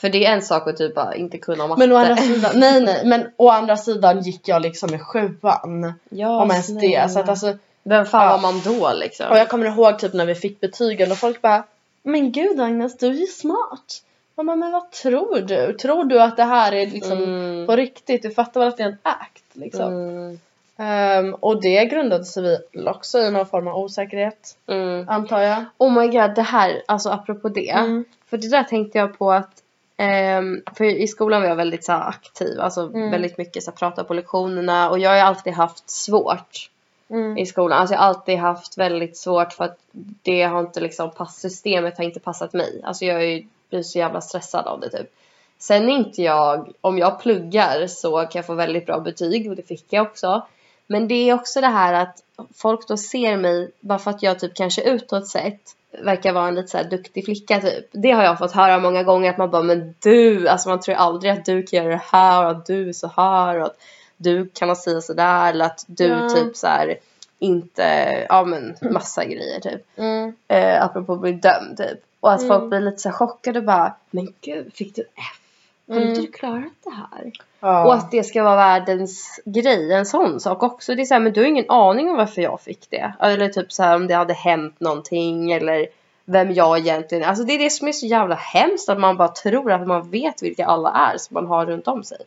För 0.00 0.08
det 0.08 0.26
är 0.26 0.32
en 0.32 0.42
sak 0.42 0.68
att 0.68 0.76
typ 0.76 0.94
bara 0.94 1.14
inte 1.14 1.38
kunna 1.38 1.66
matte. 1.66 1.78
Men 1.86 1.92
å 1.92 1.96
andra 1.96 2.16
sidan, 2.16 2.52
nej 2.54 2.80
nej, 2.80 3.02
men 3.06 3.26
å 3.36 3.48
andra 3.50 3.76
sidan 3.76 4.20
gick 4.22 4.48
jag 4.48 4.62
liksom 4.62 4.94
i 4.94 4.98
sjuan. 4.98 5.92
ja, 6.08 6.42
om 6.42 6.50
ens 6.50 6.66
det. 6.66 7.10
Så 7.10 7.20
att 7.20 7.28
alltså, 7.28 7.56
Vem 7.82 8.04
fan 8.06 8.24
Ja. 8.26 8.32
var 8.32 8.40
man 8.52 8.60
då 8.64 8.92
liksom? 8.92 9.26
och 9.30 9.36
jag 9.36 9.48
kommer 9.48 9.66
ihåg 9.66 9.98
typ 9.98 10.12
när 10.12 10.26
vi 10.26 10.34
fick 10.34 10.60
betygen 10.60 11.10
och 11.10 11.18
folk 11.18 11.42
bara 11.42 11.64
Men 12.02 12.32
gud 12.32 12.60
Agnes, 12.60 12.98
du 12.98 13.06
är 13.06 13.12
ju 13.12 13.26
smart. 13.26 14.02
Man 14.34 14.46
bara, 14.46 14.56
men 14.56 14.72
vad 14.72 14.90
tror 14.90 15.40
du? 15.40 15.72
Tror 15.72 16.04
du 16.04 16.20
att 16.22 16.36
det 16.36 16.44
här 16.44 16.72
är 16.72 16.86
liksom 16.86 17.22
Mm. 17.22 17.66
på 17.66 17.76
riktigt? 17.76 18.22
Du 18.22 18.30
fattar 18.30 18.60
väl 18.60 18.68
att 18.68 18.76
det 18.76 18.82
är 18.82 18.88
en 18.88 18.98
act 19.02 19.44
liksom. 19.52 19.92
Mm. 19.92 20.38
Ehm, 20.76 21.34
och 21.34 21.62
det 21.62 21.84
grundade 21.84 22.24
sig 22.24 22.42
väl 22.72 22.88
också 22.88 23.18
i 23.18 23.30
någon 23.30 23.46
form 23.46 23.68
av 23.68 23.76
osäkerhet, 23.76 24.56
Mm. 24.68 25.08
antar 25.08 25.40
jag. 25.40 25.64
Oh 25.78 25.92
my 25.92 26.06
god, 26.08 26.34
det 26.34 26.42
här, 26.42 26.82
alltså 26.86 27.08
apropå 27.10 27.48
det. 27.48 27.70
Mm. 27.70 28.04
För 28.30 28.36
det 28.36 28.48
där 28.48 28.62
tänkte 28.64 28.98
jag 28.98 29.18
på 29.18 29.32
att 29.32 29.50
ehm, 29.98 30.62
för 30.76 30.84
i 30.84 31.06
skolan 31.08 31.40
var 31.42 31.48
jag 31.48 31.56
väldigt 31.56 31.84
så 31.84 31.92
här, 31.92 32.08
aktiv, 32.08 32.60
alltså 32.60 32.80
Mm. 32.80 33.10
väldigt 33.10 33.38
mycket 33.38 33.62
så 33.62 33.70
här, 33.70 33.76
prata 33.76 34.04
på 34.04 34.14
lektionerna 34.14 34.90
och 34.90 34.98
jag 34.98 35.10
har 35.10 35.16
alltid 35.18 35.52
haft 35.52 35.90
svårt 35.90 36.70
Mm. 37.10 37.38
i 37.38 37.46
skolan. 37.46 37.78
Alltså 37.78 37.94
jag 37.94 38.00
har 38.00 38.08
alltid 38.08 38.38
haft 38.38 38.78
väldigt 38.78 39.16
svårt 39.16 39.52
för 39.52 39.64
att 39.64 39.78
det 40.22 40.42
har 40.42 40.60
inte 40.60 40.80
liksom 40.80 41.10
passsystemet 41.10 41.98
har 41.98 42.04
inte 42.04 42.20
passat 42.20 42.52
mig. 42.52 42.80
Alltså 42.84 43.04
jag 43.04 43.24
är 43.24 43.42
blir 43.70 43.82
så 43.82 43.98
jävla 43.98 44.20
stressad 44.20 44.66
av 44.66 44.80
det 44.80 44.90
typ. 44.90 45.12
Sen 45.58 45.88
är 45.88 45.92
inte 45.92 46.22
jag, 46.22 46.72
om 46.80 46.98
jag 46.98 47.20
pluggar 47.20 47.86
så 47.86 48.16
kan 48.18 48.30
jag 48.38 48.46
få 48.46 48.54
väldigt 48.54 48.86
bra 48.86 49.00
betyg 49.00 49.50
och 49.50 49.56
det 49.56 49.62
fick 49.68 49.84
jag 49.88 50.06
också. 50.06 50.46
Men 50.86 51.08
det 51.08 51.14
är 51.14 51.34
också 51.34 51.60
det 51.60 51.66
här 51.66 51.92
att 51.94 52.22
folk 52.54 52.88
då 52.88 52.96
ser 52.96 53.36
mig 53.36 53.70
bara 53.80 53.98
för 53.98 54.10
att 54.10 54.22
jag 54.22 54.38
typ 54.38 54.54
kanske 54.54 54.82
utåt 54.82 55.28
sett 55.28 55.60
verkar 55.92 56.32
vara 56.32 56.48
en 56.48 56.54
lite 56.54 56.68
så 56.68 56.76
här 56.78 56.84
duktig 56.84 57.24
flicka 57.24 57.60
typ. 57.60 57.86
Det 57.92 58.10
har 58.10 58.22
jag 58.24 58.38
fått 58.38 58.52
höra 58.52 58.78
många 58.78 59.02
gånger 59.02 59.30
att 59.30 59.38
man 59.38 59.50
bara 59.50 59.62
men 59.62 59.94
du, 60.02 60.48
alltså 60.48 60.68
man 60.68 60.80
tror 60.80 60.94
aldrig 60.94 61.32
att 61.32 61.44
du 61.44 61.62
kan 61.62 61.76
göra 61.84 61.88
det 61.94 62.02
här 62.12 62.44
och 62.44 62.50
att 62.50 62.66
du 62.66 62.88
är 62.88 62.92
så 62.92 63.10
här 63.16 63.58
och 63.60 63.66
att 63.66 63.76
du 64.16 64.48
kan 64.54 64.76
säga 64.76 65.00
sådär 65.00 65.50
eller 65.50 65.64
att 65.64 65.84
du 65.86 66.06
Ja. 66.06 66.28
typ 66.28 66.56
så 66.56 66.66
här 66.66 66.96
inte, 67.38 67.82
ja 68.28 68.44
men 68.44 68.76
massa 68.92 69.24
grejer 69.24 69.60
typ. 69.60 69.82
Mm. 69.98 70.36
Eh, 70.48 70.84
apropå 70.84 71.12
att 71.12 71.20
bli 71.20 71.32
dömd 71.32 71.76
typ. 71.76 71.98
Och 72.20 72.32
att 72.32 72.40
Mm. 72.42 72.48
folk 72.58 72.70
blir 72.70 72.80
lite 72.80 72.98
så 72.98 73.10
chockade 73.10 73.58
och 73.58 73.64
bara 73.64 73.94
Men 74.10 74.28
gud, 74.40 74.72
fick 74.74 74.94
du 74.96 75.02
F? 75.02 75.40
Har 75.88 75.96
Mm. 75.96 76.08
inte 76.08 76.20
du 76.20 76.26
klarat 76.32 76.72
det 76.84 76.90
här? 76.90 77.32
Ja. 77.60 77.84
Och 77.86 77.94
att 77.94 78.10
det 78.10 78.22
ska 78.24 78.42
vara 78.42 78.56
världens 78.56 79.40
grej, 79.44 79.92
en 79.92 80.06
sån 80.06 80.40
sak 80.40 80.62
också. 80.62 80.94
Det 80.94 81.02
är 81.02 81.04
så 81.06 81.14
här, 81.14 81.20
men 81.20 81.32
du 81.32 81.40
har 81.40 81.46
ingen 81.48 81.70
aning 81.70 82.10
om 82.10 82.16
varför 82.16 82.42
jag 82.42 82.60
fick 82.60 82.90
det. 82.90 83.12
Eller 83.20 83.48
typ 83.48 83.72
så 83.72 83.82
här 83.82 83.96
om 83.96 84.06
det 84.06 84.14
hade 84.14 84.34
hänt 84.34 84.80
någonting 84.80 85.52
eller 85.52 85.86
vem 86.24 86.52
jag 86.54 86.78
egentligen 86.78 87.24
är. 87.24 87.28
Alltså 87.28 87.44
det 87.44 87.52
är 87.52 87.58
det 87.58 87.70
som 87.70 87.88
är 87.88 87.92
så 87.92 88.06
jävla 88.06 88.34
hemskt 88.34 88.88
att 88.88 89.00
man 89.00 89.16
bara 89.16 89.28
tror 89.28 89.72
att 89.72 89.86
man 89.86 90.10
vet 90.10 90.42
vilka 90.42 90.66
alla 90.66 90.90
är 90.90 91.18
som 91.18 91.34
man 91.34 91.46
har 91.46 91.66
runt 91.66 91.88
om 91.88 92.04
sig. 92.04 92.18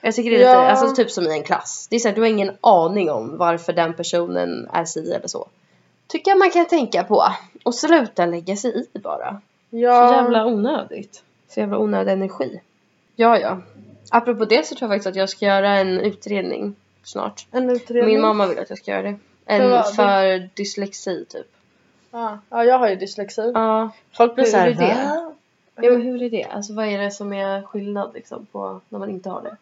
Jag 0.00 0.14
tycker 0.14 0.30
det 0.30 0.36
är 0.36 0.38
lite, 0.38 0.50
Ja. 0.50 0.70
alltså 0.70 0.94
typ 0.94 1.10
som 1.10 1.24
i 1.24 1.32
en 1.32 1.42
klass. 1.42 1.86
Det 1.90 1.96
är 1.96 2.00
så 2.00 2.08
här, 2.08 2.14
du 2.14 2.20
har 2.20 2.28
ingen 2.28 2.50
aning 2.60 3.10
om 3.10 3.36
varför 3.36 3.72
den 3.72 3.94
personen 3.94 4.68
är 4.72 4.84
si 4.84 5.12
eller 5.12 5.28
så. 5.28 5.46
Tycker 6.06 6.30
jag 6.30 6.38
man 6.38 6.50
kan 6.50 6.66
tänka 6.66 7.04
på. 7.04 7.24
Och 7.62 7.74
sluta 7.74 8.26
lägga 8.26 8.56
sig 8.56 8.86
i 8.94 8.98
bara. 8.98 9.40
ja. 9.70 10.08
Så 10.08 10.14
jävla 10.14 10.46
onödigt. 10.46 11.22
Så 11.48 11.60
jävla 11.60 11.78
onödig 11.78 12.12
energi. 12.12 12.60
Ja, 13.16 13.38
ja. 13.38 13.58
Apropå 14.10 14.44
det 14.44 14.66
så 14.66 14.74
tror 14.74 14.90
jag 14.90 14.96
faktiskt 14.96 15.06
att 15.06 15.16
jag 15.16 15.28
ska 15.28 15.46
göra 15.46 15.70
en 15.78 16.00
utredning 16.00 16.74
snart. 17.02 17.46
En 17.50 17.70
utredning. 17.70 18.12
Min 18.14 18.20
mamma 18.20 18.46
vill 18.46 18.58
att 18.58 18.70
jag 18.70 18.78
ska 18.78 18.90
göra 18.90 19.02
det. 19.02 19.16
En 19.46 19.60
För 19.60 19.68
vad? 19.70 19.94
för 19.94 20.48
dyslexi 20.54 21.24
typ. 21.28 21.46
Ja. 22.10 22.38
ja, 22.50 22.64
jag 22.64 22.78
har 22.78 22.88
ju 22.88 22.96
dyslexi. 22.96 23.50
Ja. 23.54 23.90
Folk 24.16 24.34
blir 24.34 24.44
såhär? 24.44 24.74
"Va?" 24.74 25.32
ja, 25.76 25.90
men 25.90 26.02
hur 26.02 26.22
är 26.22 26.30
det? 26.30 26.44
Alltså 26.44 26.72
vad 26.74 26.86
är 26.86 26.98
det 26.98 27.10
som 27.10 27.32
är 27.32 27.62
skillnad 27.62 28.10
liksom 28.14 28.46
på 28.52 28.80
när 28.88 28.98
man 28.98 29.10
inte 29.10 29.30
har 29.30 29.42
det? 29.42 29.56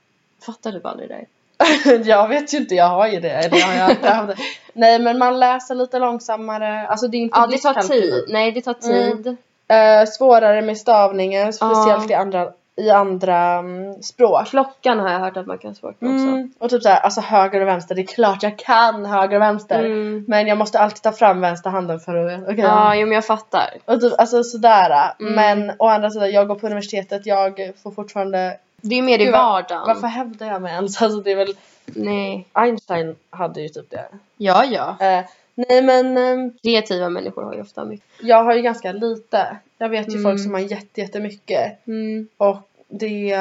Fattar 0.46 0.72
du 0.72 0.80
aldrig 0.84 1.08
det 1.08 1.24
jag 2.04 2.28
vet 2.28 2.54
ju 2.54 2.58
inte, 2.58 2.74
jag 2.74 2.88
har 2.88 3.08
ju 3.08 3.20
det. 3.20 3.30
Eller 3.30 3.58
jag 3.58 3.66
har 3.66 3.74
ju 3.74 3.80
alltid 3.80 4.04
haft 4.10 4.28
det. 4.28 4.36
Nej 4.72 4.98
men 4.98 5.18
man 5.18 5.38
läser 5.40 5.74
lite 5.74 5.98
långsammare. 5.98 6.86
Alltså 6.86 7.08
det 7.08 7.16
är 7.16 7.20
inte 7.20 7.38
Ja, 7.38 7.46
det 7.46 7.58
tar 7.58 7.74
tid. 7.82 8.24
Nej, 8.28 8.52
det 8.52 8.62
tar 8.62 8.76
Mm. 8.90 9.22
tid. 9.22 9.36
Eh, 9.68 10.04
svårare 10.06 10.62
med 10.62 10.78
stavningen, 10.78 11.52
speciellt 11.52 12.10
i 12.10 12.14
andra, 12.14 12.52
i 12.76 12.90
andra 12.90 13.58
mm, 13.58 14.02
språk. 14.02 14.46
Klockan 14.46 15.00
har 15.00 15.10
jag 15.10 15.20
hört 15.20 15.36
att 15.36 15.46
man 15.46 15.58
kan 15.58 15.74
med 15.82 15.90
också. 15.90 16.08
Mm. 16.08 16.52
Och 16.58 16.70
typ 16.70 16.82
såhär, 16.82 17.00
alltså 17.00 17.20
höger 17.20 17.60
och 17.60 17.68
vänster, 17.68 17.94
det 17.94 18.00
är 18.00 18.06
klart 18.06 18.42
jag 18.42 18.58
kan 18.58 19.06
höger 19.06 19.36
och 19.36 19.42
vänster. 19.42 19.84
Mm. 19.84 20.24
Men 20.28 20.46
jag 20.46 20.58
måste 20.58 20.78
alltid 20.78 21.02
ta 21.02 21.12
fram 21.12 21.40
vänster 21.40 21.70
handen 21.70 22.00
för 22.00 22.14
att, 22.14 22.42
okej. 22.42 22.58
Ja, 22.58 22.94
jo, 22.94 23.06
men 23.06 23.14
jag 23.14 23.26
fattar. 23.26 23.70
Och 23.84 24.00
typ, 24.00 24.12
alltså 24.18 24.42
sådär. 24.42 25.12
Mm. 25.20 25.34
Men 25.34 25.76
å 25.78 25.88
andra 25.88 26.10
sidan, 26.10 26.30
jag 26.30 26.48
går 26.48 26.54
på 26.54 26.66
universitetet, 26.66 27.26
jag 27.26 27.72
får 27.82 27.90
fortfarande 27.90 28.58
Det 28.80 28.98
är 28.98 29.02
mer 29.02 29.18
i 29.18 29.24
Gud, 29.24 29.32
vardagen. 29.32 29.86
Varför 29.86 30.06
hävdar 30.06 30.46
jag 30.46 30.62
mig 30.62 30.72
ens? 30.72 31.02
Alltså 31.02 31.20
det 31.20 31.32
är 31.32 31.36
väl 31.36 31.54
Nej. 31.86 32.46
Einstein 32.52 33.16
hade 33.30 33.60
ju 33.60 33.68
typ 33.68 33.90
det. 33.90 34.08
Ja, 34.36 34.64
ja. 34.64 34.96
Eh, 35.00 35.24
Nej 35.54 35.82
men 35.82 36.16
ehm, 36.16 36.52
Kreativa 36.62 37.08
människor 37.08 37.42
har 37.42 37.54
ju 37.54 37.60
ofta 37.60 37.84
mycket. 37.84 38.06
jag 38.20 38.44
har 38.44 38.54
ju 38.54 38.62
ganska 38.62 38.92
lite. 38.92 39.56
Jag 39.78 39.88
vet 39.88 40.08
ju 40.08 40.18
Mm. 40.18 40.22
folk 40.22 40.42
som 40.42 40.52
har 40.54 40.60
jätte, 40.60 41.00
jättemycket 41.00 41.86
Mm. 41.86 42.28
och 42.36 42.68
det, 42.88 43.36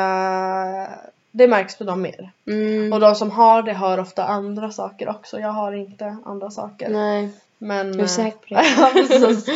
det 1.32 1.48
märks 1.48 1.78
på 1.78 1.84
dem 1.84 2.02
mer. 2.02 2.32
Mm. 2.48 2.94
Och 2.94 3.00
de 3.00 3.16
som 3.16 3.32
har 3.32 3.64
det 3.64 3.74
har 3.74 3.98
ofta 3.98 4.26
andra 4.26 4.72
saker 4.72 5.10
också. 5.10 5.40
Jag 5.40 5.50
har 5.52 5.72
inte 5.74 6.18
andra 6.26 6.50
saker. 6.50 6.90
Nej, 6.90 7.30
Men, 7.58 7.88
jag 7.88 7.96
är 7.96 8.02
eh, 8.02 8.08
säker 8.08 8.38
på 8.48 8.54
det. 8.54 8.64
ja, 8.78 8.92
precis. 8.94 9.48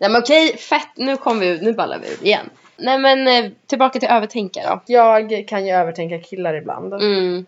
Nej 0.00 0.10
men 0.10 0.20
okej, 0.22 0.56
fett. 0.56 0.88
Nu 0.96 1.16
kommer 1.16 1.40
vi 1.40 1.48
ut, 1.48 1.62
nu 1.62 1.72
ballar 1.72 1.98
vi 1.98 2.08
ur 2.12 2.24
igen. 2.26 2.50
Nej 2.76 2.98
men 2.98 3.28
eh, 3.28 3.50
tillbaka 3.66 3.98
till 4.00 4.08
övertänka 4.08 4.60
då. 4.70 4.80
Jag 4.86 5.44
kan 5.48 5.66
ju 5.66 5.72
övertänka 5.72 6.18
killar 6.18 6.54
ibland. 6.54 6.94
Mm. 6.94 7.46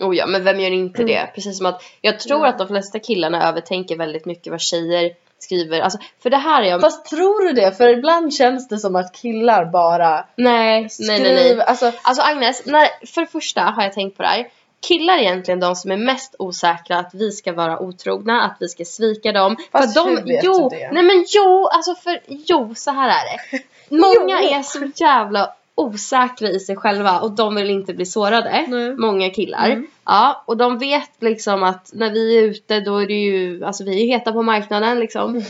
Oh 0.00 0.16
ja, 0.16 0.26
men 0.26 0.44
vem 0.44 0.60
gör 0.60 0.70
inte 0.70 1.02
Mm. 1.02 1.14
det? 1.14 1.30
Precis 1.34 1.56
som 1.56 1.66
att 1.66 1.82
jag 2.00 2.20
tror 2.20 2.38
Mm. 2.38 2.48
att 2.50 2.58
de 2.58 2.68
flesta 2.68 2.98
killarna 2.98 3.48
övertänker 3.48 3.96
väldigt 3.96 4.24
mycket 4.26 4.50
vad 4.50 4.60
tjejer 4.60 5.10
skriver. 5.38 5.80
Alltså, 5.80 5.98
för 6.22 6.30
det 6.30 6.36
här 6.36 6.62
är 6.62 6.66
jag... 6.66 6.80
Fast 6.80 7.04
tror 7.06 7.46
du 7.46 7.52
det? 7.52 7.72
För 7.72 7.88
ibland 7.88 8.34
känns 8.34 8.68
det 8.68 8.78
som 8.78 8.96
att 8.96 9.12
killar 9.14 9.64
bara 9.64 10.24
nej, 10.36 10.80
nej, 10.80 10.90
skriver. 10.90 11.20
nej, 11.34 11.54
nej. 11.56 11.64
Alltså, 11.66 11.92
Alltså 12.02 12.22
Agnes, 12.22 12.66
när, 12.66 13.06
för 13.06 13.20
det 13.20 13.26
första 13.26 13.60
har 13.60 13.82
jag 13.82 13.92
tänkt 13.92 14.16
på 14.16 14.22
det 14.22 14.28
här. 14.28 14.48
Killar 14.88 15.14
är 15.14 15.18
egentligen 15.20 15.60
de 15.60 15.76
som 15.76 15.90
är 15.90 15.96
mest 15.96 16.34
osäkra 16.38 16.98
att 16.98 17.10
vi 17.14 17.30
ska 17.32 17.52
vara 17.52 17.78
otrogna, 17.78 18.42
att 18.42 18.56
vi 18.60 18.68
ska 18.68 18.84
svika 18.84 19.32
dem. 19.32 19.56
Fast 19.72 19.94
för 19.98 20.04
de, 20.04 20.16
hur 20.16 20.24
vet 20.26 20.44
jo, 20.44 20.68
du 20.70 20.76
det? 20.76 20.90
Nej 20.92 21.02
men 21.02 21.24
jo, 21.28 21.66
alltså 21.66 21.94
för 21.94 22.20
jo, 22.26 22.74
så 22.76 22.90
här 22.90 23.08
är 23.08 23.24
det. 23.50 23.62
Många 23.96 24.40
är 24.40 24.62
så 24.62 24.90
jävla 25.04 25.54
osäkra 25.80 26.48
i 26.48 26.60
sig 26.60 26.76
själva 26.76 27.20
och 27.20 27.30
de 27.30 27.54
vill 27.54 27.70
inte 27.70 27.94
bli 27.94 28.06
sårade. 28.06 28.64
Nej. 28.68 28.96
Många 28.96 29.30
killar. 29.30 29.70
Mm. 29.70 29.86
Ja, 30.04 30.42
och 30.46 30.56
de 30.56 30.78
vet 30.78 31.10
liksom 31.18 31.62
att 31.62 31.90
när 31.92 32.10
vi 32.10 32.38
är 32.38 32.42
ute 32.42 32.80
då 32.80 32.98
är 32.98 33.06
det 33.06 33.14
ju, 33.14 33.64
alltså 33.64 33.84
vi 33.84 34.02
är 34.02 34.06
heta 34.06 34.32
på 34.32 34.42
marknaden 34.42 34.98
liksom. 35.00 35.42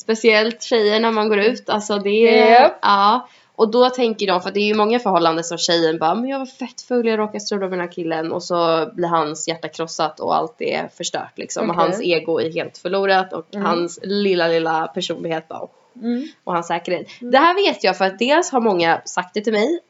Speciellt 0.00 0.62
tjejer 0.62 1.00
när 1.00 1.10
man 1.10 1.28
går 1.28 1.38
ut. 1.38 1.68
Alltså 1.68 1.98
det 1.98 2.38
är, 2.38 2.60
Japp. 2.62 2.78
ja. 2.82 3.28
Och 3.56 3.70
då 3.70 3.90
tänker 3.90 4.26
de, 4.26 4.40
för 4.40 4.50
det 4.50 4.60
är 4.60 4.66
ju 4.66 4.74
många 4.74 4.98
förhållanden 4.98 5.44
som 5.44 5.58
tjejen 5.58 5.98
bara 5.98 6.14
Men 6.14 6.28
jag 6.28 6.38
var 6.38 6.46
fett 6.46 6.80
full, 6.80 7.06
jag 7.06 7.18
råkade 7.18 7.40
strula 7.40 7.60
med 7.68 7.70
den 7.78 7.80
här 7.80 7.92
killen 7.92 8.32
och 8.32 8.42
så 8.42 8.86
blir 8.94 9.08
hans 9.08 9.48
hjärta 9.48 9.68
krossat 9.68 10.20
och 10.20 10.36
allt 10.36 10.54
är 10.58 10.88
förstört 10.96 11.32
liksom. 11.38 11.70
Och 11.70 11.76
Okej. 11.76 11.86
hans 11.86 12.00
ego 12.02 12.40
är 12.40 12.52
helt 12.52 12.78
förlorat 12.78 13.32
och 13.32 13.46
Mm. 13.54 13.66
hans 13.66 13.98
lilla, 14.02 14.48
lilla 14.48 14.86
personlighet 14.86 15.48
bara 15.48 15.58
mm. 15.96 16.28
och 16.44 16.52
hans 16.52 16.66
säkerhet. 16.66 17.08
Det 17.20 17.38
här 17.38 17.54
vet 17.54 17.84
jag 17.84 17.98
för 17.98 18.04
att 18.04 18.18
dels 18.18 18.50
har 18.50 18.60
många 18.60 19.02
sagt 19.04 19.34
det 19.34 19.40
till 19.40 19.52
mig 19.52 19.80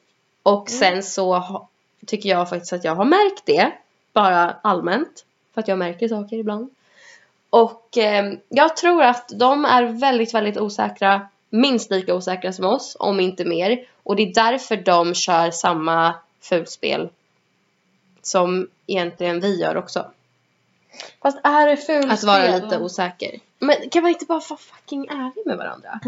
och 0.43 0.71
Mm. 0.71 0.81
sen 0.81 1.03
så 1.03 1.69
tycker 2.07 2.29
jag 2.29 2.49
faktiskt 2.49 2.73
att 2.73 2.85
jag 2.85 2.95
har 2.95 3.05
märkt 3.05 3.47
det 3.47 3.73
bara 4.13 4.57
allmänt 4.63 5.25
för 5.55 5.61
att 5.61 5.69
jag 5.69 5.79
märker 5.79 6.09
saker 6.09 6.37
ibland. 6.37 6.71
Och 7.51 7.99
eh, 7.99 8.33
jag 8.49 8.77
tror 8.77 9.03
att 9.03 9.29
de 9.35 9.65
är 9.65 9.83
väldigt, 9.85 10.35
väldigt 10.35 10.59
osäkra, 10.59 11.29
minst 11.51 11.91
lika 11.91 12.15
osäkra 12.15 12.53
som 12.53 12.65
oss, 12.65 12.97
om 12.99 13.21
inte 13.21 13.45
mer. 13.45 13.85
Och 14.03 14.17
det 14.17 14.23
är 14.23 14.35
därför 14.35 14.77
de 14.77 15.15
kör 15.15 15.51
samma 15.51 16.15
fulspel 16.41 17.09
som 18.23 18.69
egentligen 18.87 19.41
vi 19.41 19.61
gör 19.61 19.77
också. 19.77 20.11
Fast 21.23 21.39
är 21.43 21.67
det 21.67 21.77
fulspel? 21.77 22.11
Att 22.11 22.25
vara 22.25 22.57
lite 22.57 22.79
osäker. 22.79 23.31
Men 23.67 23.91
kan 23.91 24.03
man 24.03 24.11
inte 24.13 24.25
bara 24.25 24.41
vara 24.49 24.59
fucking 24.59 25.09
ärlig 25.09 25.47
med 25.47 25.57
varandra? 25.57 26.01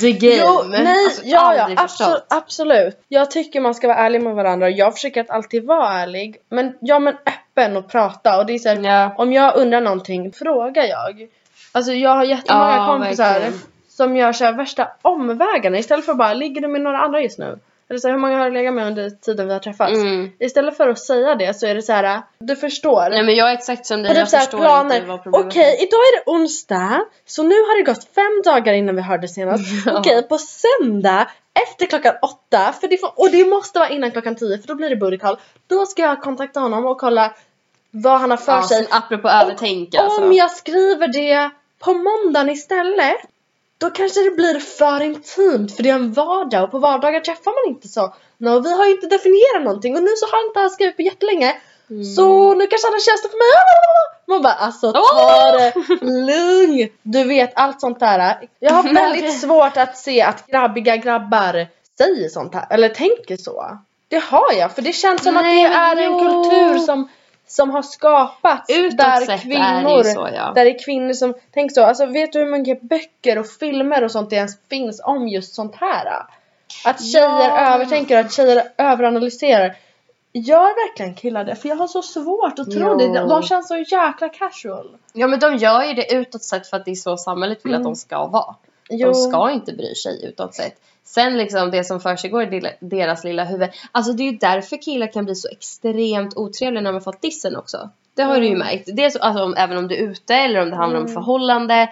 The 0.00 0.12
game. 0.12 0.34
Jo, 0.44 0.62
nej, 0.68 1.04
Alltså, 1.04 1.22
ja, 1.24 1.54
ja, 1.56 1.68
absolut, 1.76 2.24
absolut. 2.28 3.00
Jag 3.08 3.30
tycker 3.30 3.60
man 3.60 3.74
ska 3.74 3.88
vara 3.88 3.98
ärlig 3.98 4.22
med 4.22 4.34
varandra. 4.34 4.70
Jag 4.70 4.94
försöker 4.94 5.20
att 5.20 5.30
alltid 5.30 5.64
vara 5.64 5.92
ärlig. 5.92 6.36
Men, 6.48 6.72
ja 6.80 6.98
men 6.98 7.14
öppen 7.26 7.76
och 7.76 7.88
prata. 7.88 8.38
Och 8.38 8.46
det 8.46 8.52
är 8.52 8.58
så 8.58 8.68
här, 8.68 8.76
Ja. 8.82 9.14
om 9.18 9.32
jag 9.32 9.56
undrar 9.56 9.80
någonting, 9.80 10.32
frågar 10.32 10.84
jag. 10.84 11.28
Alltså 11.72 11.92
jag 11.92 12.10
har 12.10 12.24
jättemånga 12.24 12.76
Ja, 12.76 12.86
kompisar 12.86 13.24
verkligen. 13.32 13.60
som 13.88 14.16
gör 14.16 14.32
så 14.32 14.44
här 14.44 14.52
värsta 14.52 14.88
omvägarna 15.02 15.78
istället 15.78 16.04
för 16.04 16.12
att 16.12 16.18
bara, 16.18 16.34
ligger 16.34 16.60
du 16.60 16.68
med 16.68 16.80
några 16.80 16.98
andra 16.98 17.20
just 17.22 17.38
nu? 17.38 17.58
Eller 17.94 18.00
så 18.00 18.08
här, 18.08 18.12
hur 18.14 18.20
många 18.20 18.38
har 18.38 18.44
du 18.44 18.50
legat 18.54 18.74
med 18.74 18.86
under 18.86 19.10
tiden 19.10 19.46
vi 19.46 19.52
har 19.52 19.60
träffats? 19.60 19.92
Mm. 19.98 20.30
Istället 20.38 20.76
för 20.76 20.88
att 20.88 20.98
säga 20.98 21.34
det 21.34 21.54
så 21.54 21.66
är 21.66 21.74
det 21.74 21.82
så 21.82 21.92
här, 21.92 22.22
du 22.38 22.56
förstår. 22.56 23.10
Nej 23.10 23.22
men 23.22 23.34
jag 23.34 23.50
är 23.50 23.54
exakt 23.54 23.86
som 23.86 24.02
dig, 24.02 24.10
typ 24.10 24.18
jag 24.18 24.28
såhär 24.28 24.42
förstår 24.44 24.58
planer. 24.58 24.96
inte 24.96 25.08
vad 25.08 25.22
problemet 25.22 25.46
Okej, 25.46 25.62
är. 25.62 25.82
idag 25.82 25.98
är 26.00 26.16
det 26.24 26.30
onsdag. 26.30 27.04
Så 27.26 27.42
nu 27.42 27.54
har 27.54 27.78
det 27.78 27.92
gått 27.92 28.04
fem 28.14 28.42
dagar 28.44 28.72
innan 28.72 28.96
vi 28.96 29.02
hörde 29.02 29.28
senast. 29.28 29.64
Ja. 29.86 29.98
Okej, 29.98 30.22
på 30.22 30.38
söndag 30.38 31.28
efter 31.68 31.86
klockan 31.86 32.14
åtta. 32.22 32.74
För 32.80 32.88
det 32.88 32.98
får, 32.98 33.12
och 33.16 33.30
det 33.30 33.44
måste 33.44 33.78
vara 33.78 33.88
innan 33.88 34.10
klockan 34.10 34.34
tio 34.36 34.58
för 34.58 34.68
då 34.68 34.74
blir 34.74 34.90
det 34.90 34.96
booty 34.96 35.18
call. 35.18 35.36
Då 35.66 35.86
ska 35.86 36.02
jag 36.02 36.22
kontakta 36.22 36.60
honom 36.60 36.86
och 36.86 36.98
kolla 37.00 37.34
vad 37.90 38.20
han 38.20 38.30
har 38.30 38.36
för 38.36 38.52
Ja, 38.52 38.62
sig. 38.68 38.86
apropå 38.90 39.28
övertänka 39.28 39.98
Om 40.00 40.04
alltså. 40.04 40.32
jag 40.32 40.50
skriver 40.50 41.08
det 41.08 41.50
på 41.78 41.94
måndagen 41.94 42.50
istället. 42.50 43.16
Då 43.78 43.90
kanske 43.90 44.20
det 44.20 44.30
blir 44.30 44.60
för 44.60 45.02
intimt 45.02 45.76
för 45.76 45.82
det 45.82 45.90
är 45.90 45.94
en 45.94 46.12
vardag 46.12 46.64
och 46.64 46.70
på 46.70 46.78
vardagar 46.78 47.20
träffar 47.20 47.66
man 47.66 47.74
inte 47.74 47.88
så. 47.88 48.14
No, 48.38 48.60
vi 48.60 48.76
har 48.76 48.84
ju 48.86 48.92
inte 48.92 49.06
definierat 49.06 49.64
någonting 49.64 49.96
och 49.96 50.02
nu 50.02 50.10
så 50.16 50.26
har 50.26 50.46
inte 50.46 50.60
han 50.60 50.70
skrivit 50.70 50.96
på 50.96 51.02
jättelänge. 51.02 51.56
Mm. 51.90 52.04
Så 52.04 52.54
nu 52.54 52.66
kanske 52.66 52.86
han 52.86 52.92
har 52.92 53.00
tjänster 53.00 53.28
för 53.28 53.38
mig. 53.38 53.52
Man 54.26 54.42
bara 54.42 54.52
alltså 54.52 54.92
ta 54.92 55.52
det 55.52 55.72
lugnt. 56.04 56.92
Du 57.02 57.24
vet 57.24 57.52
allt 57.54 57.80
sånt 57.80 58.00
där. 58.00 58.48
Jag 58.58 58.72
har 58.72 58.82
väldigt 58.94 59.40
svårt 59.40 59.76
att 59.76 59.96
se 59.96 60.22
att 60.22 60.46
grabbiga 60.46 60.96
grabbar 60.96 61.66
säger 61.98 62.28
sånt 62.28 62.54
här 62.54 62.66
eller 62.70 62.88
tänker 62.88 63.36
så. 63.36 63.78
Det 64.08 64.22
har 64.24 64.52
jag 64.58 64.72
för 64.72 64.82
det 64.82 64.92
känns 64.92 65.22
som 65.22 65.34
Nej, 65.34 65.64
att 65.64 65.72
det 65.72 65.76
är 65.76 66.06
en 66.06 66.12
jo. 66.12 66.18
kultur 66.18 66.78
som, 66.78 67.08
som 67.54 67.70
har 67.70 67.82
skapats 67.82 68.70
Utåt 68.70 68.98
där 68.98 69.38
kvinnor 69.38 69.98
är 69.98 70.02
så 70.02 70.28
ja. 70.34 70.52
där 70.54 70.64
det 70.64 70.70
är 70.70 70.84
kvinnor 70.84 71.12
som 71.12 71.34
tänker 71.54 71.74
så. 71.74 71.84
Alltså 71.84 72.06
vet 72.06 72.32
du 72.32 72.38
hur 72.38 72.50
många 72.50 72.74
böcker 72.82 73.38
och 73.38 73.46
filmer 73.46 74.04
och 74.04 74.10
sånt 74.10 74.30
det 74.30 74.36
ens 74.36 74.58
finns 74.68 75.00
om 75.04 75.28
just 75.28 75.54
sånt 75.54 75.74
här? 75.76 76.06
Att 76.84 77.04
tjejer 77.04 77.48
Ja. 77.48 77.74
övertänker 77.74 78.14
och 78.20 78.24
att 78.26 78.32
tjejer 78.32 78.62
överanalyserar. 78.78 79.74
Gör 80.32 80.88
verkligen 80.88 81.14
killar 81.14 81.44
det? 81.44 81.54
För 81.56 81.68
jag 81.68 81.76
har 81.76 81.86
så 81.86 82.02
svårt 82.02 82.58
att 82.58 82.70
tro 82.70 82.80
Jo. 82.90 82.94
det. 82.98 83.18
De 83.28 83.42
känns 83.42 83.68
så 83.68 83.76
jäkla 83.76 84.28
casual. 84.28 84.96
Ja 85.12 85.26
men 85.26 85.40
de 85.40 85.56
gör 85.56 85.82
ju 85.84 85.94
det 85.94 86.12
utåt 86.14 86.42
sett 86.44 86.66
för 86.66 86.76
att 86.76 86.84
det 86.84 86.90
är 86.90 86.94
så 86.94 87.16
samhället 87.16 87.58
vill 87.64 87.74
att 87.74 87.80
Mm. 87.80 87.92
de 87.92 87.96
ska 87.96 88.26
vara. 88.26 88.54
Jo. 88.88 89.06
De 89.08 89.14
ska 89.14 89.50
inte 89.50 89.72
bry 89.72 89.94
sig 89.94 90.24
utåt 90.24 90.54
sett. 90.54 90.76
Sen 91.04 91.36
liksom 91.38 91.70
det 91.70 91.84
som 91.84 92.00
försiggår 92.00 92.54
i 92.54 92.70
deras 92.80 93.24
lilla 93.24 93.44
huvud. 93.44 93.68
Alltså 93.92 94.12
det 94.12 94.22
är 94.22 94.32
ju 94.32 94.38
därför 94.38 94.76
killar 94.82 95.12
kan 95.12 95.24
bli 95.24 95.34
så 95.34 95.48
extremt 95.48 96.36
otrevliga 96.36 96.80
när 96.82 96.90
de 96.90 96.94
har 96.94 97.00
fått 97.00 97.22
dissen 97.22 97.56
också. 97.56 97.90
Det 98.16 98.22
har 98.22 98.34
du 98.40 98.46
ju 98.46 98.54
Mm. 98.54 98.58
märkt. 98.58 99.12
Så, 99.12 99.18
alltså, 99.18 99.42
om, 99.44 99.54
även 99.56 99.76
om 99.78 99.88
du 99.88 99.94
är 99.94 100.02
ute 100.10 100.34
eller 100.34 100.62
om 100.62 100.70
det 100.70 100.76
handlar 100.76 100.98
om 101.00 101.04
Mm. 101.04 101.14
förhållande. 101.14 101.88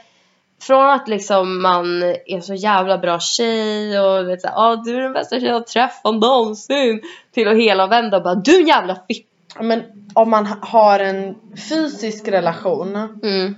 Från 0.61 0.91
att 0.91 1.09
liksom 1.09 1.63
man 1.63 2.03
är 2.27 2.41
så 2.41 2.55
jävla 2.55 2.99
bra 2.99 3.21
tjej 3.21 4.01
och 4.01 4.29
vet 4.29 4.41
såhär, 4.41 4.55
ah, 4.57 4.77
du 4.77 4.97
är 4.97 5.01
den 5.01 5.13
bästa 5.13 5.37
tjejen 5.41 5.55
jag 5.55 5.67
träffat 5.67 6.15
någonsin. 6.15 7.01
Till 7.35 7.49
att 7.49 7.57
hela 7.57 7.87
vända 7.87 8.17
och 8.17 8.23
bara, 8.23 8.35
du 8.35 8.57
är 8.57 8.61
en 8.61 8.67
jävla 8.67 8.99
fitt. 9.09 9.27
Men 9.61 9.83
om 10.15 10.31
man 10.31 10.47
ha- 10.47 10.59
har 10.63 10.99
en 11.01 11.35
fysisk 11.69 12.29
relation 12.29 12.97
Mm. 13.23 13.55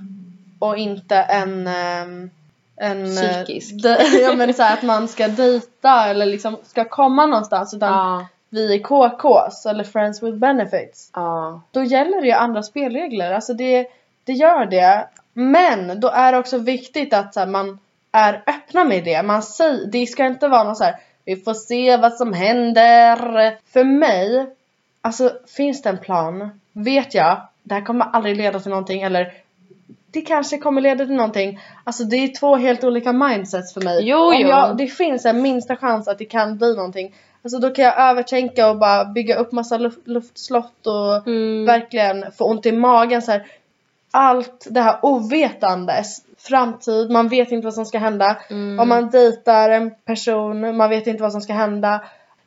och 0.58 0.76
inte 0.76 1.16
en 1.16 1.66
ehm, 1.66 2.30
en 2.76 3.04
eh, 3.04 3.11
Psykisk. 3.45 3.83
de- 3.83 3.97
ja 4.23 4.35
men 4.35 4.54
så 4.54 4.62
här 4.62 4.75
att 4.76 4.83
man 4.83 5.09
ska 5.09 5.28
dejta 5.28 6.07
eller 6.09 6.26
liksom 6.26 6.57
ska 6.64 6.85
komma 6.85 7.26
någonstans 7.26 7.75
utan 7.75 7.93
Ja. 7.93 8.26
vi 8.50 8.75
är 8.75 8.78
KKs 8.78 9.66
eller 9.66 9.85
friends 9.85 10.23
with 10.23 10.37
benefits. 10.37 11.11
Ja. 11.14 11.61
Då 11.71 11.83
gäller 11.83 12.21
det 12.21 12.26
ju 12.26 12.33
andra 12.33 12.62
spelregler. 12.62 13.33
Alltså 13.33 13.54
det, 13.54 13.87
det 14.25 14.33
gör 14.33 14.66
det. 14.66 15.09
Men 15.33 16.00
då 16.00 16.09
är 16.09 16.33
det 16.33 16.38
också 16.38 16.59
viktigt 16.59 17.14
att 17.14 17.35
så 17.35 17.40
här, 17.40 17.47
man 17.47 17.78
är 18.12 18.43
öppna 18.47 18.85
med 18.85 19.04
det. 19.04 19.23
Man 19.23 19.43
säger, 19.43 19.87
det 19.87 20.07
ska 20.07 20.26
inte 20.26 20.49
vara 20.49 20.64
någon 20.64 20.76
så 20.76 20.85
här, 20.85 20.97
vi 21.25 21.37
får 21.37 21.54
se 21.54 21.97
vad 21.97 22.12
som 22.14 22.33
händer. 22.33 23.16
För 23.73 23.85
mig, 23.85 24.47
alltså 25.00 25.33
finns 25.57 25.83
det 25.83 25.88
en 25.88 25.99
plan, 25.99 26.61
vet 26.73 27.14
jag, 27.14 27.40
det 27.62 27.75
här 27.75 27.81
kommer 27.83 28.04
aldrig 28.04 28.37
leda 28.37 28.61
till 28.61 28.71
någonting 28.71 29.02
eller 29.02 29.33
det 30.14 30.21
kanske 30.21 30.59
kommer 30.59 30.80
leda 30.80 31.06
till 31.06 31.14
någonting. 31.14 31.61
Alltså 31.85 32.04
det 32.04 32.16
är 32.16 32.28
två 32.28 32.56
helt 32.56 32.85
olika 32.85 33.12
mindsets 33.12 33.75
för 33.75 33.80
mig. 33.80 34.09
Jo, 34.09 34.18
Om 34.18 34.35
jo. 34.40 34.49
jag, 34.49 34.76
det 34.76 34.87
finns 34.87 35.25
en 35.26 35.42
minsta 35.42 35.76
chans 35.76 36.09
att 36.09 36.18
det 36.18 36.25
kan 36.25 36.59
bli 36.59 36.75
någonting. 36.76 37.14
Alltså 37.44 37.59
då 37.59 37.71
kan 37.71 37.85
jag 37.85 37.99
övertänka 38.11 38.71
och 38.71 38.78
bara 38.78 39.04
bygga 39.04 39.37
upp 39.37 39.52
massa 39.52 39.78
luft, 39.78 39.99
luftslott 40.04 40.87
och 40.87 41.26
Mm. 41.26 41.64
verkligen 41.66 42.33
få 42.33 42.44
ont 42.44 42.66
i 42.66 42.73
magen 42.73 43.23
så 43.23 43.33
här. 43.33 43.47
Allt 44.11 44.66
det 44.71 44.80
här 44.80 44.99
ovetandes 45.02 46.23
framtid, 46.38 47.11
man 47.11 47.28
vet 47.28 47.52
inte 47.52 47.64
vad 47.64 47.75
som 47.75 47.87
ska 47.87 47.99
hända. 47.99 48.37
Mm. 48.50 48.80
Om 48.80 48.88
man 48.88 49.11
dejtar 49.11 49.71
en 49.71 49.90
person, 50.04 50.76
man 50.76 50.90
vet 50.90 51.06
inte 51.06 51.23
vad 51.23 51.33
som 51.33 51.40
ska 51.40 51.52
hända. 51.52 51.90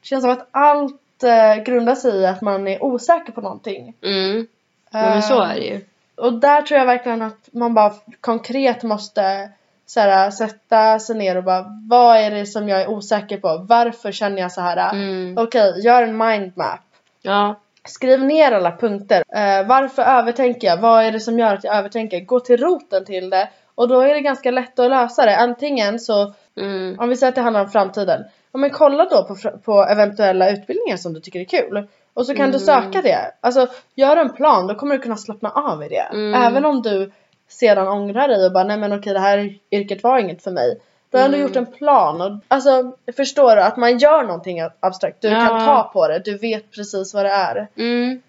Det 0.01 0.07
känns 0.07 0.23
som 0.23 0.31
att 0.31 0.47
allt 0.51 1.23
eh, 1.23 1.63
grundar 1.63 1.95
sig 1.95 2.15
i 2.15 2.25
att 2.25 2.41
man 2.41 2.67
är 2.67 2.83
osäker 2.83 3.31
på 3.31 3.41
någonting. 3.41 3.93
Mm. 4.01 4.47
Ja, 4.91 5.01
men 5.01 5.21
så 5.23 5.41
är 5.41 5.55
det 5.55 5.65
ju. 5.65 5.81
Och 6.17 6.33
där 6.33 6.61
tror 6.61 6.79
jag 6.79 6.85
verkligen 6.85 7.21
att 7.21 7.49
man 7.51 7.73
bara 7.73 7.93
konkret 8.21 8.83
måste 8.83 9.49
så 9.85 9.99
här, 9.99 10.31
sätta 10.31 10.99
sig 10.99 11.15
ner 11.15 11.37
och 11.37 11.43
bara 11.43 11.65
vad 11.89 12.17
är 12.17 12.31
det 12.31 12.45
som 12.45 12.69
jag 12.69 12.81
är 12.81 12.89
osäker 12.89 13.37
på? 13.37 13.65
Varför 13.69 14.11
känner 14.11 14.41
jag 14.41 14.51
så 14.51 14.61
här? 14.61 14.93
Mm. 14.93 15.37
Okej, 15.37 15.73
gör 15.85 16.03
en 16.03 16.17
mindmap. 16.17 16.79
Ja. 17.21 17.55
Skriv 17.87 18.23
ner 18.23 18.51
alla 18.51 18.71
punkter. 18.77 19.23
Eh, 19.35 19.67
varför 19.67 20.03
övertänker 20.03 20.67
jag? 20.67 20.77
Vad 20.77 21.03
är 21.03 21.11
det 21.11 21.19
som 21.19 21.39
gör 21.39 21.53
att 21.53 21.63
jag 21.63 21.75
övertänker? 21.75 22.19
Gå 22.19 22.39
till 22.39 22.57
roten 22.57 23.05
till 23.05 23.29
det 23.29 23.49
och 23.75 23.87
då 23.87 24.01
är 24.01 24.13
det 24.13 24.21
ganska 24.21 24.51
lätt 24.51 24.79
att 24.79 24.89
lösa 24.89 25.25
det. 25.25 25.37
Antingen 25.37 25.99
så, 25.99 26.33
Mm. 26.57 26.99
om 26.99 27.09
vi 27.09 27.15
säger 27.15 27.29
att 27.31 27.35
det 27.35 27.41
handlar 27.41 27.61
om 27.61 27.69
framtiden. 27.69 28.23
Ja 28.51 28.59
men 28.59 28.69
kolla 28.69 29.05
då 29.05 29.23
på, 29.23 29.35
på 29.65 29.83
eventuella 29.83 30.49
utbildningar 30.49 30.97
som 30.97 31.13
du 31.13 31.19
tycker 31.19 31.39
är 31.39 31.43
kul. 31.45 31.87
Och 32.17 32.25
så 32.25 32.35
kan 32.35 32.51
du 32.51 32.57
Mm. 32.57 32.59
söka 32.59 33.01
det. 33.01 33.31
Alltså 33.41 33.67
gör 33.95 34.17
en 34.17 34.33
plan, 34.33 34.67
då 34.67 34.75
kommer 34.75 34.95
du 34.95 35.01
kunna 35.01 35.17
slappna 35.17 35.49
av 35.49 35.83
i 35.83 35.87
det. 35.89 36.07
Mm. 36.13 36.33
Även 36.41 36.65
om 36.65 36.81
du 36.81 37.11
sedan 37.49 37.87
ångrar 37.87 38.27
dig 38.27 38.45
och 38.45 38.51
bara 38.51 38.63
nej 38.63 38.77
men 38.77 38.93
okej 38.99 39.13
det 39.13 39.19
här 39.19 39.55
yrket 39.71 40.03
var 40.03 40.19
inget 40.19 40.43
för 40.43 40.51
mig. 40.51 40.77
Då 41.11 41.17
har 41.17 41.29
du 41.29 41.35
Mm. 41.35 41.47
gjort 41.47 41.55
en 41.55 41.65
plan 41.65 42.21
och 42.21 42.31
alltså 42.47 42.91
förstår 43.15 43.55
du 43.55 43.61
att 43.61 43.77
man 43.77 43.97
gör 43.97 44.23
någonting 44.23 44.59
abstrakt. 44.79 45.21
Du 45.21 45.27
Ja. 45.27 45.39
kan 45.47 45.65
ta 45.65 45.89
på 45.93 46.07
det, 46.07 46.19
du 46.19 46.37
vet 46.37 46.71
precis 46.71 47.13
vad 47.13 47.25
det 47.25 47.29
är. 47.31 47.67
Mm. 47.77 48.21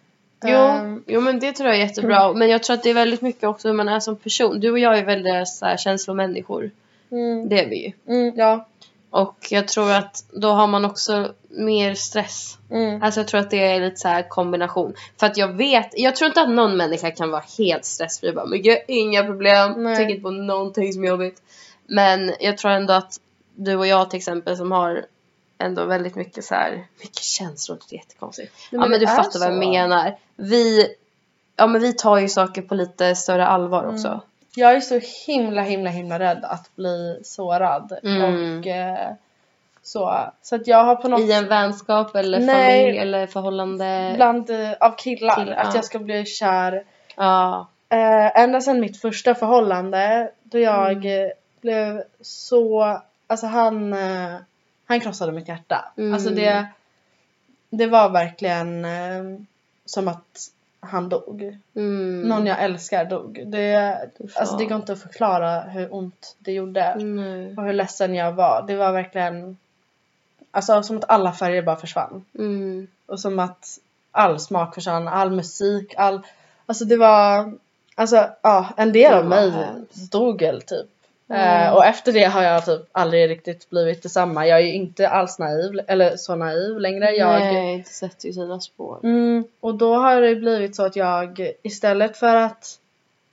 Jo, 0.45 0.57
Ehm. 0.59 1.04
jo, 1.07 1.21
men 1.21 1.38
det 1.40 1.52
tror 1.52 1.68
jag 1.68 1.76
är 1.78 1.83
jättebra. 1.83 2.33
Men 2.33 2.49
jag 2.49 2.62
tror 2.62 2.75
att 2.75 2.83
det 2.83 2.90
är 2.90 2.95
väldigt 2.95 3.21
mycket 3.23 3.45
också 3.45 3.68
hur 3.68 3.75
man 3.75 3.88
är 3.88 4.00
som 4.00 4.16
person. 4.16 4.61
Du 4.61 4.71
och 4.71 4.78
jag 4.78 4.99
är 4.99 5.04
väldigt 5.04 5.49
så 5.49 5.66
här, 5.66 5.76
känslomänniskor. 5.76 6.71
Mm. 7.11 7.49
Det 7.49 7.61
är 7.64 7.68
vi 7.68 7.76
ju. 7.87 7.92
Mm, 8.14 8.33
ja. 8.37 8.66
Och 9.11 9.37
jag 9.50 9.68
tror 9.68 9.92
att 9.92 10.25
då 10.33 10.49
har 10.50 10.66
man 10.66 10.85
också 10.85 11.28
mer 11.49 11.95
stress. 11.95 12.59
Mm. 12.71 13.02
Alltså 13.02 13.21
jag 13.21 13.28
tror 13.28 13.40
att 13.40 13.50
det 13.50 13.67
är 13.67 13.81
lite 13.81 13.97
så 13.97 14.09
här 14.09 14.28
kombination. 14.28 14.95
För 15.21 15.26
att 15.26 15.37
jag 15.37 15.49
vet, 15.49 15.88
jag 15.93 16.17
tror 16.17 16.28
inte 16.28 16.40
att 16.40 16.50
någon 16.50 16.76
människa 16.76 17.11
kan 17.11 17.31
vara 17.31 17.45
helt 17.59 17.85
stressfri 17.85 18.33
bara 18.33 18.47
men 18.47 18.62
gud, 18.62 18.78
inga 18.88 19.25
problem, 19.25 19.73
Nej. 19.83 19.97
tänker 19.97 20.14
inte 20.14 20.23
på 20.23 20.31
någonting 20.31 20.93
som 20.93 21.05
är 21.05 21.09
jobbigt. 21.09 21.43
Men 21.87 22.33
jag 22.40 22.59
tror 22.59 22.71
ändå 22.71 22.93
att 22.93 23.21
du 23.55 23.76
och 23.76 23.87
jag 23.87 24.11
till 24.11 24.17
exempel 24.17 24.57
som 24.57 24.73
har 24.73 25.05
ändå 25.59 25.85
väldigt 25.85 26.14
mycket 26.14 26.45
så 26.45 26.55
här, 26.55 26.87
mycket 27.00 27.23
känslor, 27.23 27.78
det 27.90 27.97
är 27.97 27.99
jättekonstigt. 27.99 28.52
Nej, 28.73 28.81
ja 28.83 28.88
men 28.88 29.00
du 29.00 29.07
fattar 29.07 29.38
vad 29.38 29.49
jag 29.49 29.64
så. 29.64 29.71
menar. 29.71 30.17
Vi, 30.37 30.88
ja 31.57 31.67
men 31.67 31.81
vi 31.81 31.93
tar 31.93 32.19
ju 32.19 32.28
saker 32.28 32.62
på 32.62 32.75
lite 32.75 33.14
större 33.17 33.47
allvar 33.47 33.85
också. 33.85 34.09
Mm. 34.09 34.21
Jag 34.55 34.73
är 34.73 34.81
så 34.81 35.00
himla 35.26 35.62
himla 35.62 35.90
himla 35.90 36.19
rädd 36.19 36.45
att 36.45 36.76
bli 36.76 37.21
sårad. 37.25 37.99
Mm. 38.02 38.59
Och 38.59 38.67
eh, 38.67 39.12
så. 39.88 40.33
Så 40.42 40.54
att 40.57 40.66
jag 40.66 40.85
har 40.85 40.97
på 40.97 41.09
något 41.09 41.21
I 41.21 41.33
en 41.33 41.49
vänskap 41.49 42.16
eller 42.16 42.40
Nej. 42.40 42.80
familj 42.80 42.99
eller 42.99 43.26
förhållande. 43.26 44.12
bland 44.16 44.50
eh, 44.50 44.73
av 44.80 44.97
killar. 44.97 45.35
Kill- 45.37 45.52
att 45.52 45.66
ja. 45.66 45.73
jag 45.75 45.85
ska 45.85 45.99
bli 45.99 46.25
kär. 46.25 46.85
Ja. 47.16 47.68
Eh, 47.88 48.40
ända 48.42 48.61
sedan 48.61 48.80
mitt 48.80 49.00
första 49.00 49.35
förhållande 49.35 50.30
då 50.42 50.59
jag 50.59 50.92
Mm. 50.92 51.25
eh, 51.26 51.30
blev 51.61 52.02
så, 52.21 52.99
alltså 53.26 53.47
han, 53.47 53.92
eh, 53.92 54.35
han 54.87 55.00
krossade 55.00 55.33
mitt 55.33 55.49
hjärta. 55.49 55.92
Mm. 55.97 56.14
Alltså 56.14 56.30
det, 56.30 56.66
det 57.71 57.87
var 57.87 58.09
verkligen 58.11 58.85
eh, 58.85 59.40
som 59.85 60.09
att 60.09 60.38
han 60.80 61.09
dog. 61.09 61.59
Mm. 61.76 62.21
Någon 62.23 62.47
jag 62.47 62.62
älskar 62.62 63.04
dog. 63.04 63.42
Det, 63.47 63.99
alltså 64.35 64.57
det 64.57 64.64
går 64.64 64.76
inte 64.76 64.92
att 64.92 65.02
förklara 65.02 65.61
hur 65.61 65.95
ont 65.95 66.37
det 66.38 66.52
gjorde. 66.52 66.95
Nej. 66.95 67.57
Och 67.57 67.64
hur 67.64 67.73
ledsen 67.73 68.14
jag 68.14 68.33
var. 68.33 68.64
Det 68.66 68.76
var 68.76 68.92
verkligen 68.92 69.57
Alltså 70.59 70.83
som 70.83 70.97
att 70.97 71.11
alla 71.11 71.33
färger 71.33 71.62
bara 71.62 71.77
försvann. 71.77 72.25
Mm. 72.38 72.87
Och 73.07 73.21
som 73.21 73.38
att 73.38 73.79
all 74.11 74.41
smak 74.41 74.75
försvann, 74.75 75.09
all 75.09 75.31
musik, 75.31 75.95
all... 75.97 76.21
Alltså 76.67 76.85
det 76.85 76.97
var... 76.97 77.53
Alltså 77.95 78.29
ja, 78.43 78.69
en 78.77 78.93
del 78.93 79.15
av 79.15 79.27
mig 79.27 79.50
hemskt. 79.50 80.12
dog 80.12 80.41
väl 80.41 80.62
typ. 80.62 80.87
Mm. 81.29 81.67
Eh, 81.67 81.73
och 81.73 81.85
efter 81.85 82.12
det 82.12 82.25
har 82.25 82.43
jag 82.43 82.65
typ 82.65 82.81
aldrig 82.93 83.31
riktigt 83.31 83.71
blivit 83.71 84.03
detsamma. 84.03 84.47
Jag 84.47 84.59
är 84.59 84.62
ju 84.62 84.73
inte 84.73 85.09
alls 85.09 85.38
naiv, 85.38 85.81
eller 85.87 86.17
så 86.17 86.37
naiv 86.37 86.79
längre. 86.79 87.11
Jag, 87.11 87.41
Nej, 87.41 87.79
det 87.79 87.88
sätter 87.88 88.27
ju 88.27 88.33
sina 88.33 88.61
spår. 88.61 88.99
Mm, 89.03 89.44
och 89.61 89.75
då 89.75 89.94
har 89.94 90.21
det 90.21 90.37
blivit 90.37 90.77
så 90.77 90.83
att 90.83 90.97
jag 90.97 91.53
istället 91.62 92.16
för 92.16 92.37
att 92.37 92.79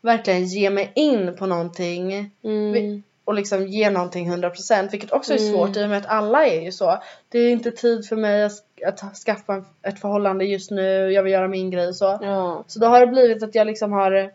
verkligen 0.02 0.46
ge 0.46 0.70
mig 0.70 0.92
in 0.96 1.36
på 1.36 1.46
någonting 1.46 2.32
Mm. 2.44 3.04
Och 3.26 3.34
liksom 3.34 3.68
ge 3.68 3.90
någonting 3.90 4.32
100% 4.34 4.90
vilket 4.92 5.12
också 5.12 5.34
är 5.34 5.38
Mm. 5.40 5.54
svårt 5.54 5.78
i 5.78 5.86
och 5.86 5.90
med 5.90 5.98
att 5.98 6.06
alla 6.06 6.46
är 6.46 6.62
ju 6.62 6.72
så. 6.72 6.98
Det 7.30 7.40
är 7.40 7.52
inte 7.52 7.72
tid 7.72 8.08
för 8.08 8.16
mig 8.16 8.44
att, 8.86 9.04
skaffa 9.26 9.64
ett 9.82 10.00
förhållande 10.00 10.46
just 10.46 10.72
nu, 10.72 11.12
jag 11.12 11.24
vill 11.24 11.34
göra 11.34 11.48
min 11.48 11.72
grej 11.72 11.88
och 11.88 11.96
så. 11.96 12.20
Ja. 12.22 12.64
Så 12.68 12.80
då 12.80 12.88
har 12.88 13.00
det 13.00 13.08
blivit 13.08 13.44
att 13.44 13.56
jag 13.56 13.68
liksom 13.68 13.92
har 13.92 14.32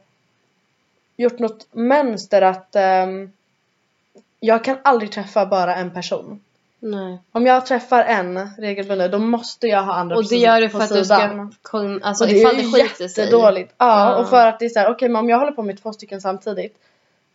gjort 1.17 1.39
något 1.39 1.67
mönster 1.73 2.43
att 2.43 2.77
ehm, 2.77 3.33
jag 4.41 4.65
kan 4.65 4.77
aldrig 4.85 5.13
träffa 5.13 5.47
bara 5.47 5.75
en 5.77 5.91
person. 5.91 6.41
Nej. 6.83 7.19
Om 7.33 7.47
jag 7.47 7.67
träffar 7.67 8.05
en 8.05 8.51
regelbundet 8.59 9.13
då 9.13 9.19
måste 9.19 9.67
jag 9.67 9.83
ha 9.83 9.95
andra 9.95 10.17
Och 10.17 10.25
det 10.29 10.37
gör 10.37 10.61
du 10.61 10.69
på 10.69 10.77
för 10.79 10.85
att 10.85 10.91
du 10.91 11.05
sidan. 11.05 11.53
ska 11.53 11.71
kunna, 11.71 12.07
alltså 12.07 12.25
och 12.25 12.31
det 12.31 12.37
ifall 12.37 12.55
är 12.55 12.59
det 12.59 12.65
skiter 12.83 13.09
sig. 13.09 13.25
jättedåligt. 13.25 13.75
Ja, 13.79 14.11
Ja. 14.13 14.17
och 14.17 14.29
för 14.29 14.47
att 14.47 14.59
det 14.59 14.65
är 14.65 14.69
såhär, 14.69 14.91
okej 14.91 15.09
men 15.09 15.17
om 15.21 15.29
jag 15.29 15.39
håller 15.39 15.53
på 15.53 15.63
med 15.63 15.83
två 15.83 15.93
stycken 15.93 16.21
samtidigt 16.21 16.77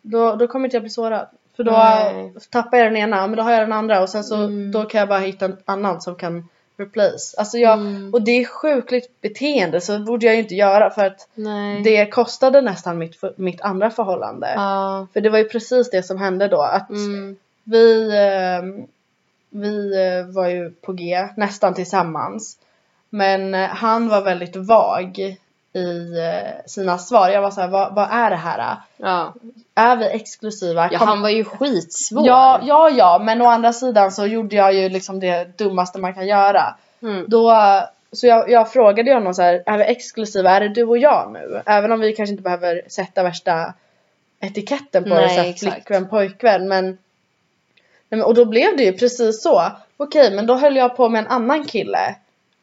då, 0.02 0.36
då 0.36 0.48
kommer 0.48 0.66
inte 0.68 0.76
jag 0.76 0.82
bli 0.84 0.90
sårad. 0.90 1.28
För 1.56 1.64
då 1.64 1.72
Nej. 1.72 2.34
tappar 2.50 2.78
jag 2.78 2.88
den 2.88 2.98
ena, 2.98 3.28
men 3.28 3.38
då 3.38 3.44
har 3.44 3.52
jag 3.52 3.62
den 3.62 3.74
andra 3.74 4.02
och 4.02 4.10
sen 4.10 4.24
så 4.24 4.36
Mm. 4.36 4.72
då 4.72 4.86
kan 4.86 5.00
jag 5.00 5.10
bara 5.10 5.20
hitta 5.20 5.46
en 5.46 5.58
annan 5.66 6.02
som 6.02 6.16
kan 6.16 6.50
replace. 6.78 7.38
Alltså 7.38 7.58
jag, 7.58 7.74
Mm. 7.80 8.14
och 8.14 8.22
det 8.22 8.32
är 8.32 8.46
sjukligt 8.46 9.22
beteende 9.22 9.82
så 9.82 10.00
borde 10.00 10.26
jag 10.26 10.36
ju 10.36 10.42
inte 10.42 10.56
göra 10.56 10.90
för 10.90 11.06
att 11.06 11.28
Nej. 11.36 11.82
det 11.84 12.06
kostade 12.06 12.62
nästan 12.62 12.98
mitt, 12.98 13.16
mitt 13.38 13.62
andra 13.62 13.90
förhållande. 13.90 14.54
Ja. 14.56 15.08
För 15.14 15.22
det 15.22 15.30
var 15.30 15.38
ju 15.38 15.50
precis 15.50 15.90
det 15.92 16.04
som 16.04 16.18
hände 16.18 16.48
då. 16.48 16.62
Att 16.62 16.90
Mm. 16.90 17.36
vi, 17.64 18.08
eh, 18.10 18.86
vi 19.50 19.96
eh, 20.08 20.34
var 20.36 20.48
ju 20.48 20.72
på 20.72 20.94
G 20.94 21.28
nästan 21.38 21.74
tillsammans. 21.74 22.58
Men 23.10 23.54
eh, 23.56 23.68
han 23.70 24.10
var 24.10 24.22
väldigt 24.22 24.56
vag 24.56 25.18
i 25.74 26.18
eh, 26.20 26.52
sina 26.66 26.98
svar. 26.98 27.30
Jag 27.30 27.42
var 27.42 27.52
såhär, 27.52 27.68
vad, 27.68 27.96
vad 27.96 28.08
är 28.12 28.30
det 28.30 28.36
här? 28.36 28.76
Ja. 28.98 29.34
Är 29.76 29.96
vi 29.96 30.06
exklusiva? 30.06 30.90
ja, 30.92 31.00
Kom- 31.00 31.08
han 31.08 31.22
var 31.22 31.30
ju 31.30 31.44
skitsvår. 31.44 32.28
ja, 32.28 32.60
ja, 32.64 32.90
ja, 32.90 33.22
men 33.24 33.42
å 33.42 33.46
andra 33.46 33.74
sidan 33.74 34.12
så 34.12 34.26
gjorde 34.26 34.56
jag 34.56 34.74
ju 34.74 34.90
liksom 34.90 35.20
det 35.20 35.58
dummaste 35.58 36.00
man 36.00 36.14
kan 36.14 36.28
göra. 36.28 36.76
Mm. 37.02 37.26
Då, 37.28 37.54
så 38.12 38.28
jag, 38.28 38.50
jag 38.50 38.72
frågade 38.72 39.14
honom 39.14 39.34
så 39.34 39.42
här, 39.42 39.64
är 39.66 39.78
vi 39.78 39.84
exklusiva? 39.84 40.50
Är 40.50 40.62
det 40.62 40.70
du 40.70 40.84
och 40.84 40.98
jag 40.98 41.32
nu? 41.34 41.62
Även 41.66 41.92
om 41.92 42.00
vi 42.00 42.14
kanske 42.16 42.32
inte 42.32 42.44
behöver 42.44 42.82
sätta 42.88 43.24
värsta 43.24 43.74
etiketten 44.40 45.04
på 45.04 45.10
det, 45.10 45.16
Nej, 45.16 45.54
så 45.58 45.66
här, 45.70 45.74
flickvän, 45.74 46.10
pojkvän. 46.10 46.68
Men, 46.68 46.98
och 48.24 48.34
då 48.34 48.46
blev 48.46 48.78
det 48.78 48.84
ju 48.84 48.94
precis 48.94 49.44
så. 49.44 49.72
Okej, 49.98 50.36
men 50.36 50.48
då 50.48 50.56
höll 50.56 50.76
jag 50.76 50.98
på 50.98 51.10
med 51.10 51.20
en 51.20 51.28
annan 51.28 51.66
kille. 51.66 52.16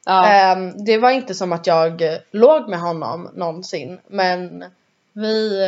Ja. 0.06 0.26
Ehm, 0.28 0.84
det 0.84 0.98
var 0.98 1.10
inte 1.10 1.34
som 1.34 1.52
att 1.52 1.66
jag 1.66 2.02
låg 2.30 2.68
med 2.68 2.80
honom 2.80 3.28
någonsin. 3.34 3.98
Men 4.06 4.64
vi 5.12 5.60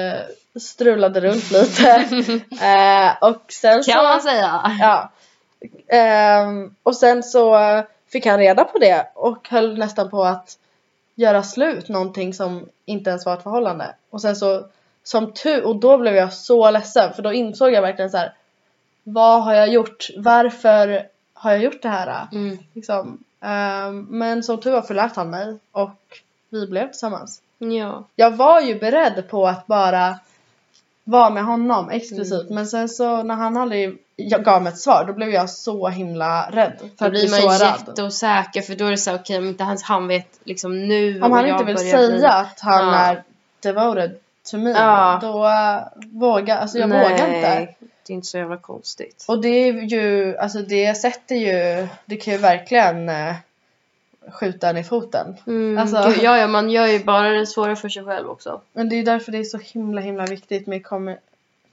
strulade 0.60 1.20
runt 1.20 1.50
lite. 1.50 2.08
Eh, 2.64 3.28
och 3.28 3.42
sen 3.48 3.84
så... 3.84 3.92
kan 3.92 4.04
man 4.04 4.20
säga. 4.20 4.76
Ja. 4.80 5.10
Ehm, 5.88 6.74
och 6.82 6.96
sen 6.96 7.22
så 7.22 7.56
eh, 7.58 7.84
fick 8.12 8.26
han 8.26 8.38
reda 8.38 8.64
på 8.64 8.78
det 8.78 9.06
och 9.14 9.48
höll 9.48 9.78
nästan 9.78 10.10
på 10.10 10.24
att 10.24 10.58
göra 11.14 11.42
slut 11.42 11.88
någonting 11.88 12.34
som 12.34 12.68
inte 12.84 13.10
ens 13.10 13.26
var 13.26 13.34
ett 13.34 13.42
förhållande. 13.42 13.94
Och 14.10 14.20
sen 14.20 14.36
så 14.36 14.66
som 15.02 15.32
tur 15.32 15.64
och 15.64 15.76
då 15.76 15.98
blev 15.98 16.14
jag 16.14 16.32
så 16.32 16.70
ledsen 16.70 17.14
för 17.14 17.22
då 17.22 17.32
insåg 17.32 17.72
jag 17.72 17.82
verkligen 17.82 18.10
så 18.10 18.16
här. 18.16 18.34
Vad 19.02 19.42
har 19.42 19.54
jag 19.54 19.68
gjort? 19.68 20.08
Varför 20.16 21.08
har 21.34 21.50
jag 21.50 21.62
gjort 21.62 21.82
det 21.82 21.88
här? 21.88 22.28
Mm. 22.32 22.58
Liksom. 22.72 23.24
Ehm, 23.40 24.06
men 24.10 24.42
som 24.42 24.60
tur 24.60 24.72
var 24.72 24.82
förlät 24.82 25.16
han 25.16 25.30
mig 25.30 25.58
och 25.72 26.22
vi 26.50 26.66
blev 26.66 26.86
tillsammans. 26.86 27.42
Ja. 27.58 28.04
Jag 28.16 28.30
var 28.30 28.60
ju 28.60 28.78
beredd 28.78 29.28
på 29.28 29.46
att 29.46 29.66
bara 29.66 30.18
vara 31.04 31.30
med 31.30 31.44
honom 31.44 31.90
exklusivt 31.90 32.42
Mm. 32.42 32.54
men 32.54 32.66
sen 32.66 32.88
så 32.88 33.22
när 33.22 33.34
han 33.34 33.56
aldrig 33.56 33.98
gav 34.44 34.62
mig 34.62 34.72
ett 34.72 34.78
svar 34.78 35.04
då 35.06 35.12
blev 35.12 35.28
jag 35.30 35.50
så 35.50 35.88
himla 35.88 36.50
rädd 36.50 36.72
för 36.98 37.04
Då 37.04 37.10
blir 37.10 37.30
man 37.30 37.58
jätteosäker 37.58 38.62
för 38.62 38.74
då 38.74 38.84
är 38.86 38.90
det 38.90 38.96
så 38.96 39.14
okej 39.14 39.38
om 39.38 39.48
inte 39.48 39.64
han, 39.64 39.78
han 39.82 40.08
vet 40.08 40.28
liksom 40.44 40.88
nu 40.88 41.22
Om 41.22 41.32
han 41.32 41.48
jag 41.48 41.54
inte 41.60 41.64
vill 41.64 41.78
säga 41.78 42.08
bli- 42.08 42.26
att 42.26 42.60
han 42.60 42.86
Ja. 42.88 42.94
är 42.94 43.22
devoted 43.62 44.16
to 44.50 44.56
me 44.58 44.70
Ja. 44.70 45.18
då 45.22 45.44
uh, 45.44 46.10
vågar, 46.20 46.58
alltså 46.58 46.78
jag 46.78 46.88
Nej, 46.88 47.02
vågar 47.10 47.26
inte. 47.34 47.74
Det 48.06 48.12
är 48.12 48.14
inte 48.14 48.26
så 48.26 48.38
jävla 48.38 48.56
konstigt. 48.56 49.24
Och 49.28 49.40
det 49.42 49.48
är 49.48 49.72
ju, 49.72 50.36
alltså 50.36 50.58
det 50.58 50.94
sätter 50.94 51.34
ju, 51.34 51.86
det 52.04 52.16
kan 52.16 52.32
ju 52.34 52.38
verkligen 52.38 53.08
uh, 53.08 53.34
skjuta 54.32 54.70
en 54.70 54.76
i 54.76 54.84
foten. 54.84 55.36
Mm, 55.46 55.78
Alltså- 55.78 56.02
gud, 56.08 56.18
ja, 56.22 56.38
ja, 56.38 56.46
man 56.46 56.70
gör 56.70 56.86
ju 56.86 57.04
bara 57.04 57.28
det 57.28 57.46
svåra 57.46 57.76
för 57.76 57.88
sig 57.88 58.04
själv 58.04 58.30
också. 58.30 58.60
Men 58.72 58.88
det 58.88 58.96
är 58.96 59.04
därför 59.04 59.32
det 59.32 59.38
är 59.38 59.44
så 59.44 59.58
himla 59.58 60.00
himla 60.00 60.26
viktigt 60.26 60.66
med 60.66 60.82
kommu- 60.82 61.16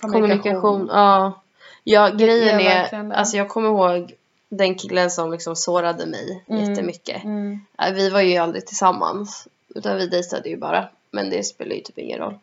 kommunikation. 0.01 0.61
Kommunikation, 0.61 0.89
ja. 0.93 1.41
Ja, 1.83 2.09
grejen 2.09 2.59
är 2.59 2.63
verkligen 2.63 3.11
alltså 3.11 3.37
jag 3.37 3.49
kommer 3.49 3.69
ihåg 3.69 4.13
den 4.49 4.75
killen 4.75 5.11
som 5.11 5.31
liksom 5.31 5.55
sårade 5.55 6.05
mig 6.05 6.43
Mm. 6.49 6.69
jättemycket. 6.69 7.23
Mm. 7.23 7.59
Ja, 7.77 7.85
Vi 7.93 8.09
var 8.09 8.21
ju 8.21 8.37
aldrig 8.37 8.67
tillsammans. 8.67 9.47
Utan 9.75 9.97
vi 9.97 10.07
dejtade 10.07 10.49
ju 10.49 10.57
bara. 10.57 10.89
Men 11.11 11.29
det 11.29 11.43
spelar 11.43 11.75
ju 11.75 11.81
typ 11.81 11.97
ingen 11.97 12.19
roll. 12.19 12.35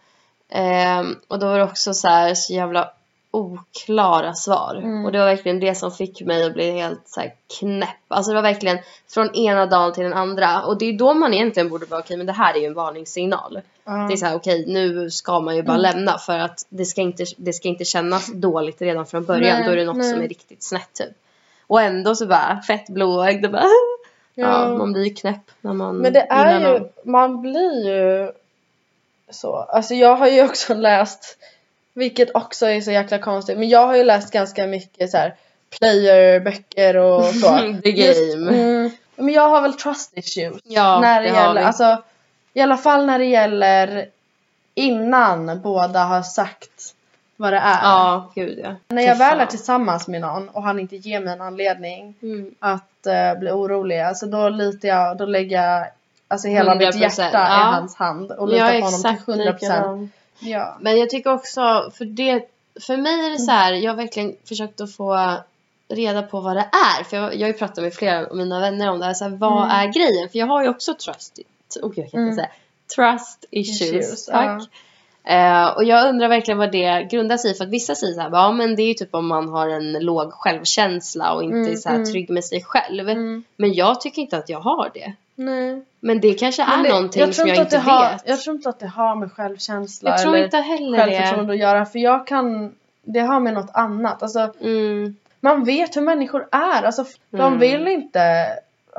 Ehm, 0.49 1.17
och 1.29 1.39
då 1.39 1.47
var 1.47 1.59
det 1.59 1.65
också 1.65 1.95
så 1.95 2.09
här 2.09 2.35
så 2.35 2.53
jävla 2.53 2.91
oklara 3.31 4.35
svar. 4.35 4.75
Mm. 4.75 5.05
Och 5.05 5.13
det 5.13 5.19
var 5.19 5.27
verkligen 5.27 5.61
det 5.61 5.75
som 5.75 5.91
fick 5.91 6.21
mig 6.21 6.47
att 6.47 6.55
bli 6.55 6.71
helt 6.71 7.09
så 7.09 7.21
här 7.21 7.33
knäpp. 7.59 7.89
Alltså 8.09 8.31
det 8.31 8.35
var 8.35 8.43
verkligen 8.43 8.79
från 9.09 9.35
ena 9.35 9.67
dagen 9.67 9.93
till 9.93 10.03
den 10.03 10.13
andra. 10.13 10.63
Och 10.65 10.79
det 10.79 10.85
är 10.87 10.93
då 10.93 11.15
man 11.15 11.35
egentligen 11.35 11.69
borde 11.69 11.87
vara 11.87 12.01
okej 12.01 12.17
men 12.17 12.27
det 12.27 12.33
här 12.33 12.55
är 12.55 12.59
ju 12.59 12.67
en 12.67 12.75
varningssignal. 12.75 13.61
Ja. 13.85 13.93
Det 13.93 14.15
är 14.15 14.17
så 14.17 14.27
här 14.27 14.37
okej 14.37 14.65
nu 14.67 15.11
ska 15.11 15.41
man 15.41 15.57
ju 15.57 15.63
bara 15.63 15.77
lämna 15.77 16.19
för 16.19 16.39
att 16.39 16.67
det 16.69 16.85
ska, 16.85 17.01
inte, 17.01 17.25
det 17.37 17.53
ska 17.53 17.69
inte 17.69 17.85
kännas 17.85 18.33
dåligt 18.35 18.83
redan 18.83 19.07
från 19.07 19.25
början. 19.25 19.59
Nej, 19.59 19.67
då 19.67 19.73
är 19.73 19.77
det 19.77 19.85
något 19.85 19.97
nej. 19.97 20.11
som 20.11 20.21
är 20.21 20.29
riktigt 20.29 20.63
snett 20.63 20.93
typ. 20.93 21.17
Och 21.67 21.81
ändå 21.81 22.15
så 22.15 22.27
bara 22.27 22.61
fett 22.67 22.89
blåögd 22.89 23.45
och 23.45 23.53
bara 23.53 23.67
ja. 24.35 24.79
man 24.79 24.93
blir 24.93 25.05
ju 25.05 25.15
knäpp 25.15 25.51
när 25.61 25.73
man 25.73 25.97
Men 25.97 26.13
det 26.13 26.27
är 26.31 26.61
ju, 26.61 26.67
någon. 26.67 26.89
man 27.05 27.43
blir 27.43 27.87
ju 27.87 28.33
så. 29.31 29.57
Alltså 29.57 29.95
jag 29.95 30.17
har 30.17 30.29
ju 30.29 30.45
också 30.45 30.75
läst, 30.75 31.39
vilket 31.99 32.35
också 32.35 32.67
är 32.67 32.81
så 32.81 32.91
jäkla 32.91 33.19
konstigt, 33.19 33.59
men 33.59 33.69
jag 33.69 33.87
har 33.87 33.97
ju 33.97 34.05
läst 34.05 34.33
ganska 34.33 34.67
mycket 34.67 35.11
så 35.11 35.17
här 35.17 35.35
playerböcker 35.79 36.97
och 36.97 37.25
så. 37.35 37.59
The 37.85 37.93
game. 37.93 38.51
mm, 38.51 38.91
men 39.17 39.35
jag 39.35 39.49
har 39.49 39.63
väl 39.63 39.73
trust 39.75 40.13
issues. 40.19 40.61
Ja, 40.65 41.01
när 41.01 41.23
det, 41.23 41.29
det 41.29 41.35
har 41.35 41.43
gäller, 41.49 41.61
vi. 41.61 41.67
alltså 41.67 42.03
i 42.53 42.61
alla 42.61 42.77
fall 42.77 43.07
när 43.07 43.19
det 43.19 43.25
gäller 43.25 44.09
innan 44.75 45.61
båda 45.63 46.05
har 46.05 46.23
sagt 46.23 46.95
vad 47.37 47.53
det 47.53 47.59
är. 47.59 47.79
Ja, 47.83 48.33
gud 48.35 48.59
ja. 48.65 48.75
När 48.89 49.03
jag 49.03 49.17
väl 49.17 49.41
är 49.41 49.47
tillsammans 49.47 50.09
med 50.09 50.21
någon 50.21 50.49
och 50.49 50.63
han 50.63 50.81
inte 50.81 50.97
ger 50.97 51.21
mig 51.21 51.33
en 51.33 51.41
anledning 51.41 52.15
Mm. 52.23 52.55
att 52.61 53.07
eh, 53.07 53.39
bli 53.39 53.51
orolig. 53.51 54.01
Alltså 54.01 54.27
då 54.27 54.49
litar 54.49 54.89
jag, 54.89 55.17
då 55.17 55.25
lägger 55.27 55.63
jag 55.63 55.87
alltså 56.29 56.49
hela 56.49 56.75
mitt 56.75 56.89
100%, 56.95 56.99
hjärta 56.99 57.29
ja. 57.33 57.61
i 57.61 57.75
hans 57.75 57.97
hand 57.97 58.33
och 58.33 58.49
litar 58.49 58.73
Jag 58.73 58.81
på 58.81 58.87
honom 58.87 59.17
till 59.25 59.35
100%. 59.35 59.53
likadan. 59.53 60.11
Ja. 60.41 60.77
Men 60.81 60.99
jag 60.99 61.11
tycker 61.11 61.33
också, 61.33 61.91
för 61.95 62.05
det, 62.05 62.49
för 62.87 62.97
mig 62.97 63.27
är 63.27 63.31
det 63.31 63.39
så 63.39 63.51
här, 63.51 63.73
jag 63.73 63.93
har 63.93 63.97
verkligen 63.97 64.37
försökt 64.49 64.81
att 64.81 64.93
få 64.97 65.37
reda 65.89 66.23
på 66.23 66.41
vad 66.41 66.57
det 66.57 66.69
är. 66.99 67.05
För 67.05 67.17
jag, 67.17 67.35
jag 67.35 67.41
har 67.41 67.47
ju 67.47 67.53
pratat 67.59 67.85
med 67.85 67.95
flera 67.95 68.27
av 68.27 68.37
mina 68.37 68.61
vänner 68.61 68.91
om 68.91 68.99
det 68.99 69.05
här, 69.05 69.15
så 69.15 69.25
här 69.25 69.37
vad 69.37 69.65
Mm. 69.65 69.71
är 69.71 69.93
grejen? 69.93 70.29
För 70.29 70.39
jag 70.39 70.47
har 70.47 70.63
ju 70.63 70.69
också 70.69 70.95
trust, 70.95 71.39
oh, 71.83 71.93
jag 71.97 72.11
kan 72.11 72.21
inte 72.21 72.33
Mm. 72.33 72.35
säga, 72.35 72.51
trust 72.97 73.45
issues. 73.51 73.93
Issues, 73.93 74.27
tack. 74.27 74.63
Eh, 75.25 75.67
och 75.77 75.85
jag 75.85 76.09
undrar 76.09 76.29
verkligen 76.29 76.59
vad 76.59 76.73
det 76.73 77.09
grundar 77.11 77.37
sig 77.37 77.51
i. 77.51 77.55
För 77.55 77.65
att 77.65 77.71
vissa 77.71 77.95
säger 77.95 78.15
så 78.15 78.21
här, 78.21 78.31
ja 78.31 78.53
men 78.53 78.77
det 78.77 78.83
är 78.83 78.87
ju 78.89 78.95
typ 78.95 79.15
om 79.15 79.27
man 79.27 79.49
har 79.49 79.69
en 79.69 79.93
låg 79.93 80.33
självkänsla 80.33 81.33
och 81.35 81.43
inte 81.43 81.57
Mm, 81.57 81.73
är 81.73 81.77
så 81.77 81.89
här 81.89 81.97
mm. 81.97 82.13
trygg 82.13 82.31
med 82.31 82.45
sig 82.45 82.63
själv. 82.65 83.09
Mm. 83.09 83.45
Men 83.57 83.75
jag 83.75 84.01
tycker 84.01 84.23
inte 84.23 84.37
att 84.39 84.49
jag 84.49 84.61
har 84.61 84.91
det. 84.95 85.13
Nej. 85.41 85.83
Men 86.01 86.21
det 86.21 86.35
kanske 86.35 86.63
är 86.63 86.83
det- 86.83 86.89
någonting 86.89 87.21
jag 87.21 87.35
som 87.35 87.49
jag 87.49 87.57
inte 87.57 87.77
det 87.77 87.83
har, 87.83 88.11
vet. 88.13 88.23
Jag 88.29 88.41
tror 88.41 88.57
inte 88.57 88.69
att 88.69 88.79
det 88.81 88.87
har 88.87 89.15
med 89.15 89.33
självkänsla 89.33 90.11
Jag 90.11 90.23
tror 90.23 90.35
eller 90.35 90.45
inte 90.45 90.57
heller 90.57 90.99
det. 91.07 91.13
självförtroende 91.13 91.53
att 91.53 91.59
göra. 91.59 91.87
För 91.87 91.99
jag 91.99 92.27
kan, 92.27 92.75
det 93.03 93.21
har 93.21 93.41
med 93.41 93.55
något 93.55 93.71
annat. 93.75 94.23
Alltså 94.23 94.53
Mm. 94.61 95.17
man 95.41 95.65
vet 95.65 95.97
hur 95.97 96.03
människor 96.03 96.49
är. 96.53 96.83
Alltså 96.83 97.05
de 97.31 97.41
Mm. 97.41 97.59
vill 97.59 97.89
inte 97.89 98.47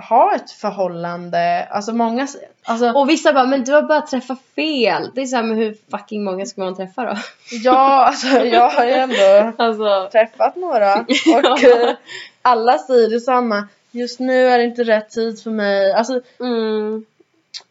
ha 0.09 0.35
ett 0.35 0.51
förhållande. 0.51 1.67
Alltså 1.71 1.93
många, 1.93 2.27
alltså 2.63 2.91
Och 2.91 3.09
vissa 3.09 3.33
bara, 3.33 3.45
men 3.45 3.63
du 3.63 3.71
har 3.73 3.81
bara 3.81 4.01
träffat 4.01 4.39
fel. 4.55 5.11
Det 5.15 5.21
är 5.21 5.25
såhär, 5.25 5.43
men 5.43 5.57
hur 5.57 5.75
fucking 5.91 6.23
många 6.23 6.45
ska 6.45 6.61
man 6.61 6.75
träffa 6.75 7.05
då? 7.05 7.13
ja, 7.63 8.05
alltså 8.07 8.27
jag 8.27 8.69
har 8.69 8.85
ju 8.85 8.91
ändå 8.91 9.53
Alltså. 9.63 10.09
träffat 10.11 10.55
några 10.55 10.93
och 11.51 11.63
eh, 11.63 11.95
alla 12.41 12.77
säger 12.77 13.09
detsamma. 13.09 13.67
Just 13.91 14.19
nu 14.19 14.47
är 14.47 14.57
det 14.57 14.63
inte 14.63 14.83
rätt 14.83 15.09
tid 15.09 15.43
för 15.43 15.51
mig. 15.51 15.93
Alltså 15.93 16.21
Mm. 16.39 17.05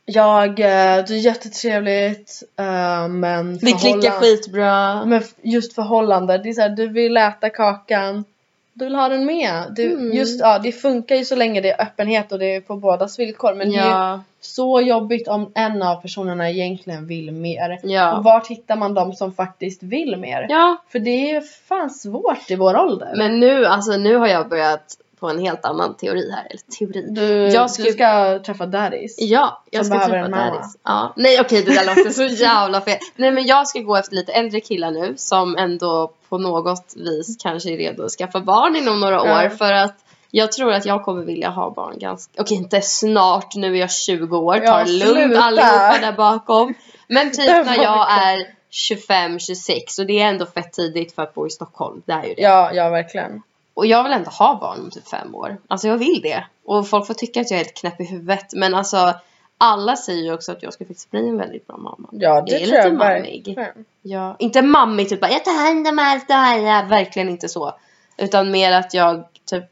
jag, 0.04 0.48
eh, 0.48 1.04
det 1.06 1.10
är 1.14 1.18
jättetrevligt 1.18 2.42
eh, 2.58 3.08
men 3.08 3.58
Vi 3.58 3.72
klickar 3.72 4.10
skitbra. 4.10 5.04
Men 5.04 5.22
just 5.42 5.74
förhållande, 5.74 6.38
det 6.38 6.48
är 6.48 6.52
såhär, 6.52 6.68
du 6.68 6.88
vill 6.88 7.16
äta 7.16 7.50
kakan, 7.50 8.24
du 8.72 8.84
vill 8.84 8.94
ha 8.94 9.08
den 9.08 9.24
med. 9.26 9.64
Du, 9.76 9.92
Mm. 9.92 10.12
Just, 10.16 10.40
ja, 10.40 10.58
det 10.58 10.72
funkar 10.72 11.16
ju 11.16 11.24
så 11.24 11.36
länge 11.36 11.60
det 11.60 11.70
är 11.70 11.82
öppenhet 11.82 12.32
och 12.32 12.38
det 12.38 12.54
är 12.54 12.60
på 12.60 12.76
bådas 12.76 13.18
villkor. 13.18 13.54
Men 13.54 13.70
det 13.70 13.76
är 13.76 13.84
ju 13.84 13.90
Ja, 13.90 14.22
så 14.40 14.80
jobbigt 14.80 15.28
om 15.28 15.52
en 15.54 15.82
av 15.82 15.96
personerna 16.02 16.50
egentligen 16.50 17.06
vill 17.06 17.32
mer. 17.32 17.78
Och 17.84 17.90
ja. 17.90 18.20
vart 18.24 18.46
hittar 18.48 18.76
man 18.76 18.94
de 18.94 19.12
som 19.12 19.32
faktiskt 19.32 19.82
vill 19.82 20.16
mer? 20.16 20.46
Ja, 20.48 20.76
För 20.88 20.98
det 20.98 21.30
är 21.30 21.40
fan 21.40 21.90
svårt 21.90 22.50
i 22.50 22.54
vår 22.56 22.76
ålder. 22.76 23.12
men 23.16 23.40
nu, 23.40 23.66
alltså 23.66 23.96
nu 23.96 24.16
har 24.16 24.26
jag 24.26 24.48
börjat 24.48 24.96
på 25.20 25.28
en 25.28 25.38
helt 25.38 25.64
annan 25.64 25.94
teori 25.96 26.30
här. 26.30 26.46
Eller 26.50 26.60
teori. 26.78 27.06
du, 27.10 27.24
jag 27.48 27.70
ska- 27.70 27.82
du 27.82 27.92
ska 27.92 28.38
träffa 28.46 28.66
daddies. 28.66 29.14
Ja, 29.18 29.62
jag 29.70 29.86
ska 29.86 29.94
träffa 30.06 30.28
daddies. 30.28 30.76
Ja. 30.84 31.12
Nej 31.16 31.40
okej 31.40 31.62
det 31.62 31.74
där 31.74 31.86
låter 31.96 32.10
så 32.10 32.24
jävla 32.24 32.80
fel. 32.80 32.98
Nej 33.16 33.30
men 33.30 33.46
jag 33.46 33.68
ska 33.68 33.80
gå 33.80 33.96
efter 33.96 34.14
lite 34.16 34.32
äldre 34.32 34.60
killar 34.60 34.90
nu 34.90 35.14
som 35.16 35.56
ändå 35.56 36.12
på 36.28 36.38
något 36.38 36.94
vis 36.96 37.36
kanske 37.42 37.70
är 37.72 37.76
redo 37.76 38.04
att 38.04 38.10
skaffa 38.12 38.40
barn 38.40 38.76
inom 38.76 39.00
några 39.00 39.14
Ja. 39.26 39.44
år 39.44 39.48
för 39.48 39.72
att 39.72 39.94
jag 40.30 40.52
tror 40.52 40.72
att 40.72 40.86
jag 40.86 41.04
kommer 41.04 41.22
vilja 41.22 41.48
ha 41.50 41.70
barn 41.70 41.98
ganska, 41.98 42.42
okej 42.42 42.56
inte 42.56 42.80
snart, 42.82 43.54
nu 43.54 43.74
är 43.76 43.80
jag 43.80 43.90
20 43.90 44.36
år, 44.38 44.54
ta 44.58 44.64
Ja, 44.64 44.84
det 44.84 44.90
lugnt 44.92 45.36
allihopa 45.36 45.98
där 46.00 46.12
bakom. 46.12 46.74
Men 47.08 47.30
typ 47.32 47.46
när 47.66 47.82
jag 47.82 48.12
är 48.12 48.38
25, 48.70 49.38
26 49.38 49.98
och 49.98 50.06
det 50.06 50.20
är 50.20 50.26
ändå 50.28 50.46
fett 50.46 50.72
tidigt 50.72 51.14
för 51.14 51.22
att 51.22 51.34
bo 51.34 51.46
i 51.46 51.50
Stockholm, 51.50 52.02
det 52.06 52.12
är 52.12 52.24
ju 52.24 52.34
det. 52.34 52.42
Ja, 52.42 52.70
ja 52.74 52.88
verkligen. 52.88 53.42
Och 53.78 53.86
jag 53.86 54.02
vill 54.02 54.12
ändå 54.12 54.30
ha 54.30 54.58
barn 54.60 54.80
om 54.80 54.90
typ 54.90 55.08
fem 55.08 55.34
år. 55.34 55.56
Alltså 55.68 55.88
jag 55.88 55.98
vill 55.98 56.20
det. 56.22 56.44
Och 56.64 56.88
folk 56.88 57.06
får 57.06 57.14
tycka 57.14 57.40
att 57.40 57.50
jag 57.50 57.60
är 57.60 57.64
helt 57.64 57.76
knäpp 57.76 58.00
i 58.00 58.04
huvudet. 58.04 58.46
Men 58.52 58.74
alltså 58.74 59.14
alla 59.58 59.96
säger 59.96 60.22
ju 60.22 60.32
också 60.32 60.52
att 60.52 60.62
jag 60.62 60.72
ska 60.72 60.84
faktiskt 60.84 61.10
bli 61.10 61.28
en 61.28 61.38
väldigt 61.38 61.66
bra 61.66 61.76
mamma. 61.76 62.08
Ja, 62.12 62.40
det 62.42 62.52
Jag 62.52 62.60
är 62.62 62.66
tror 62.66 62.78
jag 62.78 62.84
lite 62.84 62.96
mammig. 62.96 63.54
verkligen. 63.56 63.84
Ja, 64.02 64.36
inte 64.38 64.62
mammig 64.62 65.08
typ 65.08 65.20
bara 65.20 65.30
jag 65.30 65.44
tar 65.44 65.66
hand 65.66 65.88
om 65.88 65.98
allt 65.98 66.28
det 66.28 66.34
här. 66.34 66.88
Verkligen 66.88 67.28
inte 67.28 67.48
så. 67.48 67.72
Utan 68.16 68.50
mer 68.50 68.72
att 68.72 68.94
jag 68.94 69.24
typ 69.44 69.64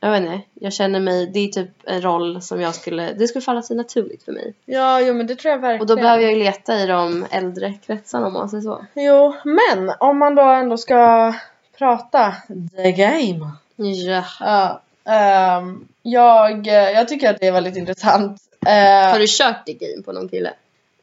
jag 0.00 0.10
vet 0.10 0.22
inte, 0.22 0.40
jag 0.54 0.72
känner 0.72 1.00
mig, 1.00 1.26
det 1.26 1.40
är 1.40 1.48
typ 1.48 1.70
en 1.84 2.02
roll 2.02 2.42
som 2.42 2.60
jag 2.60 2.74
skulle, 2.74 3.12
det 3.12 3.28
skulle 3.28 3.42
falla 3.42 3.62
sig 3.62 3.76
naturligt 3.76 4.22
för 4.22 4.32
mig. 4.32 4.54
Ja, 4.64 5.00
jo 5.00 5.14
men 5.14 5.26
det 5.26 5.36
tror 5.36 5.52
jag 5.52 5.58
verkligen. 5.58 5.80
Och 5.80 5.86
då 5.86 5.96
behöver 5.96 6.22
jag 6.22 6.32
ju 6.32 6.38
leta 6.38 6.80
i 6.80 6.86
de 6.86 7.26
äldre 7.30 7.74
kretsarna 7.86 8.26
om 8.26 8.32
man 8.32 8.48
säger 8.48 8.62
så. 8.62 8.84
Jo, 8.94 9.34
men 9.44 9.92
om 10.00 10.18
man 10.18 10.34
då 10.34 10.42
ändå 10.42 10.76
ska 10.76 11.32
prata 11.78 12.34
the 12.76 12.92
game. 12.92 13.50
Ja. 13.76 14.24
Ja, 14.40 14.80
ehm, 15.12 15.88
jag, 16.02 16.66
jag 16.66 17.08
tycker 17.08 17.30
att 17.30 17.40
det 17.40 17.46
är 17.46 17.52
väldigt 17.52 17.76
intressant. 17.76 18.40
Eh, 18.66 19.10
Har 19.12 19.18
du 19.18 19.26
kört 19.28 19.66
det 19.66 19.72
game 19.72 20.02
på 20.04 20.12
någon 20.12 20.28
kille? 20.28 20.50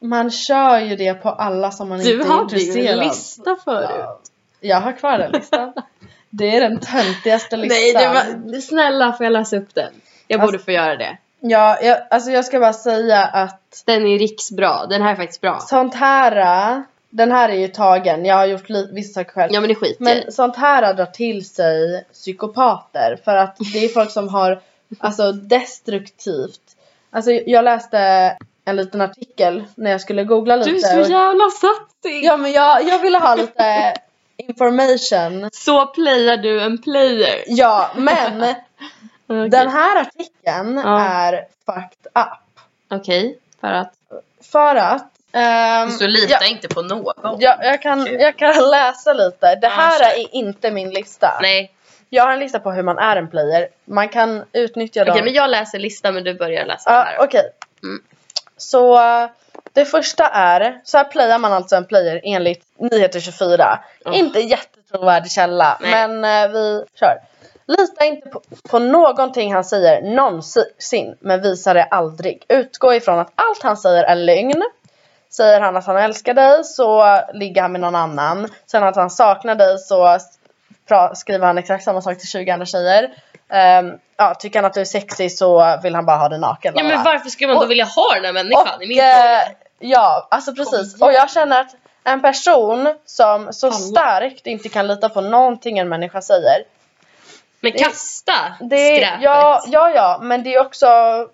Man 0.02 0.32
kör 0.32 0.80
ju 0.80 0.96
det 0.96 1.14
på 1.14 1.30
alla 1.30 1.72
som 1.72 1.90
man 1.90 2.00
Du 2.00 2.14
inte 2.14 2.26
är 2.28 2.30
hade 2.32 2.56
ju 2.58 2.68
intresserad 2.68 3.00
en 3.00 3.08
lista 3.08 3.56
förut. 3.66 3.90
Ja, 4.00 4.20
jag 4.60 4.82
har 4.82 4.92
kvar 4.92 5.18
den 5.18 5.32
listan. 5.32 5.74
det 6.30 6.56
är 6.56 6.62
den 6.62 6.80
töntigaste 6.80 7.58
listan. 7.58 7.78
Nej, 7.82 7.94
det 7.94 8.08
var, 8.54 8.60
snälla 8.62 9.14
får 9.14 9.24
jag 9.24 9.34
läsa 9.34 9.58
upp 9.58 9.76
den? 9.76 9.94
Jag 10.28 10.40
Alltså- 10.42 10.52
borde 10.52 10.64
få 10.64 10.72
göra 10.72 10.96
det. 10.96 11.18
Ja, 11.40 11.80
jag, 11.82 11.98
alltså 12.10 12.32
jag 12.32 12.46
ska 12.46 12.60
bara 12.60 12.74
säga 12.74 13.26
att 13.26 13.84
Den 13.86 14.06
är 14.08 14.20
riksbra, 14.20 14.86
den 14.86 15.02
här 15.02 15.12
är 15.12 15.16
faktiskt 15.16 15.42
bra. 15.42 15.60
sånt 15.60 15.96
här, 15.96 16.84
den 17.12 17.32
här 17.32 17.50
är 17.50 17.54
ju 17.56 17.68
tagen, 17.68 18.26
jag 18.26 18.36
har 18.36 18.46
gjort 18.46 18.70
vissa 18.92 19.14
saker 19.14 19.32
själv. 19.32 19.54
Ja 19.54 19.60
men 19.62 19.68
det 19.68 19.76
skiter. 19.76 20.04
Men 20.04 20.32
sånt 20.32 20.56
här 20.56 20.94
drar 20.94 21.06
till 21.06 21.50
sig 21.50 22.06
psykopater 22.14 23.20
för 23.26 23.36
att 23.36 23.58
det 23.74 23.86
är 23.86 23.90
folk 23.90 24.12
som 24.12 24.30
har 24.30 24.62
alltså 25.00 25.32
destruktivt. 25.32 26.62
Alltså 27.10 27.32
jag 27.32 27.64
läste 27.64 28.00
en 28.66 28.76
liten 28.76 29.02
artikel 29.02 29.64
när 29.76 29.92
jag 29.92 30.02
skulle 30.02 30.24
googla 30.24 30.56
lite. 30.56 30.70
Du 30.70 30.76
är 30.76 31.04
så 31.04 31.12
jävla 31.12 31.50
satsig! 31.50 32.24
Ja 32.24 32.38
men 32.38 32.52
jag, 32.52 32.84
jag 32.88 33.00
ville 33.00 33.18
ha 33.18 33.36
lite 33.36 33.94
information. 34.38 35.50
Så 35.54 35.86
playar 35.86 36.38
du 36.38 36.62
en 36.62 36.78
player. 36.82 37.44
Ja 37.48 37.92
men 37.96 38.42
Okej, 39.28 39.50
den 39.50 39.70
här 39.70 40.02
artikeln 40.02 40.82
Ja. 40.86 41.00
är 41.00 41.46
fucked 41.66 42.08
up. 42.16 42.60
Okej, 42.90 43.40
för 43.62 43.68
att 43.68 43.94
För 44.52 44.76
att 44.76 45.12
ehm, 45.34 45.90
Så 45.90 46.08
lita 46.08 46.38
ja, 46.42 46.48
inte 46.48 46.68
på 46.68 46.82
någon. 46.82 47.14
ja, 47.40 47.58
jag, 47.62 47.82
kan, 47.82 48.06
jag 48.20 48.38
kan 48.38 48.70
läsa 48.72 49.14
lite. 49.14 49.56
Det 49.56 49.68
här 49.68 50.00
kör. 50.00 50.20
är 50.20 50.36
inte 50.36 50.72
min 50.72 50.90
lista. 50.90 51.40
Nej, 51.42 51.72
Jag 52.10 52.24
har 52.24 52.32
en 52.34 52.40
lista 52.40 52.60
på 52.60 52.72
hur 52.72 52.84
man 52.84 52.98
är 52.98 53.16
en 53.16 53.30
player. 53.30 53.68
Man 53.86 54.10
kan 54.10 54.44
utnyttja 54.54 55.02
okej 55.02 55.14
dem. 55.16 55.26
men 55.26 55.34
jag 55.34 55.50
läser 55.50 55.80
listan 55.80 56.14
men 56.14 56.24
du 56.24 56.34
börjar 56.34 56.66
läsa 56.66 56.90
här. 56.90 57.18
okej. 57.20 57.50
Mm. 57.84 58.02
Så 58.58 59.00
det 59.74 59.86
första 59.86 60.28
är, 60.28 60.82
så 60.84 60.98
här 60.98 61.06
playar 61.06 61.40
man 61.40 61.54
alltså 61.54 61.76
en 61.76 61.86
player 61.86 62.22
enligt 62.24 62.64
Nyheter 62.78 63.20
24. 63.20 63.80
Oh. 64.06 64.18
Inte 64.20 64.40
jättetrovärdig 64.40 65.32
källa, 65.32 65.78
Nej. 65.82 66.08
men 66.08 66.26
eh, 66.46 66.52
vi 66.52 66.84
kör. 67.00 67.14
Lita 67.68 68.06
inte 68.06 68.30
på, 68.30 68.42
på 68.70 68.80
någonting 68.80 69.54
han 69.54 69.64
säger 69.64 70.02
någonsin, 70.02 71.16
men 71.20 71.42
visa 71.42 71.74
det 71.74 71.84
aldrig. 71.84 72.46
Utgå 72.48 72.94
ifrån 72.94 73.20
att 73.20 73.32
allt 73.36 73.64
han 73.64 73.78
säger 73.78 74.04
är 74.04 74.16
lögn. 74.16 74.64
Säger 75.32 75.62
han 75.62 75.78
att 75.78 75.86
han 75.86 75.98
älskar 75.98 76.34
dig 76.34 76.64
så 76.64 77.20
ligger 77.34 77.62
han 77.62 77.72
med 77.72 77.82
någon 77.82 77.96
annan. 77.96 78.48
Sen 78.66 78.84
att 78.84 78.96
han 78.96 79.10
saknar 79.10 79.56
dig 79.56 79.78
så 79.78 80.18
skriver 81.14 81.48
han 81.48 81.58
exakt 81.58 81.84
samma 81.84 82.02
sak 82.02 82.18
till 82.18 82.28
20 82.28 82.52
andra 82.52 82.66
tjejer. 82.66 83.10
Ehm, 83.50 83.94
ja, 84.18 84.34
tycker 84.40 84.60
han 84.60 84.66
att 84.66 84.74
du 84.74 84.82
är 84.82 84.86
sexig 84.86 85.32
så 85.38 85.80
vill 85.84 85.96
han 85.96 86.06
bara 86.06 86.18
ha 86.18 86.30
dig 86.30 86.40
naken. 86.40 86.74
Ja 86.78 86.84
men 86.84 87.04
varför 87.04 87.30
skulle 87.30 87.48
man 87.48 87.56
då 87.56 87.64
Och- 87.64 87.72
vilja 87.72 87.86
ha 87.86 88.14
den 88.16 88.26
här 88.26 88.34
människan? 88.34 88.76
Och, 88.78 88.84
i 88.84 88.88
min 88.88 89.00
eh, 89.00 89.06
ja, 89.80 90.28
alltså 90.32 90.54
precis. 90.56 90.98
Kom. 91.00 91.08
Och 91.08 91.14
jag 91.14 91.32
känner 91.32 91.62
att 91.62 91.76
en 92.04 92.22
person 92.22 92.96
som 93.06 93.54
så 93.54 93.72
starkt 93.72 94.48
inte 94.48 94.70
kan 94.70 94.88
lita 94.88 95.10
på 95.10 95.22
någonting 95.22 95.78
en 95.80 95.90
människa 95.90 96.22
säger. 96.22 96.64
Men 97.64 97.72
kasta 97.72 98.34
Det, 98.60 98.96
skräpet. 98.96 99.22
ja, 99.22 99.62
ja, 99.68 99.90
ja, 99.96 100.20
men 100.22 100.44
det 100.44 100.54
är 100.56 100.62
också, 100.62 100.88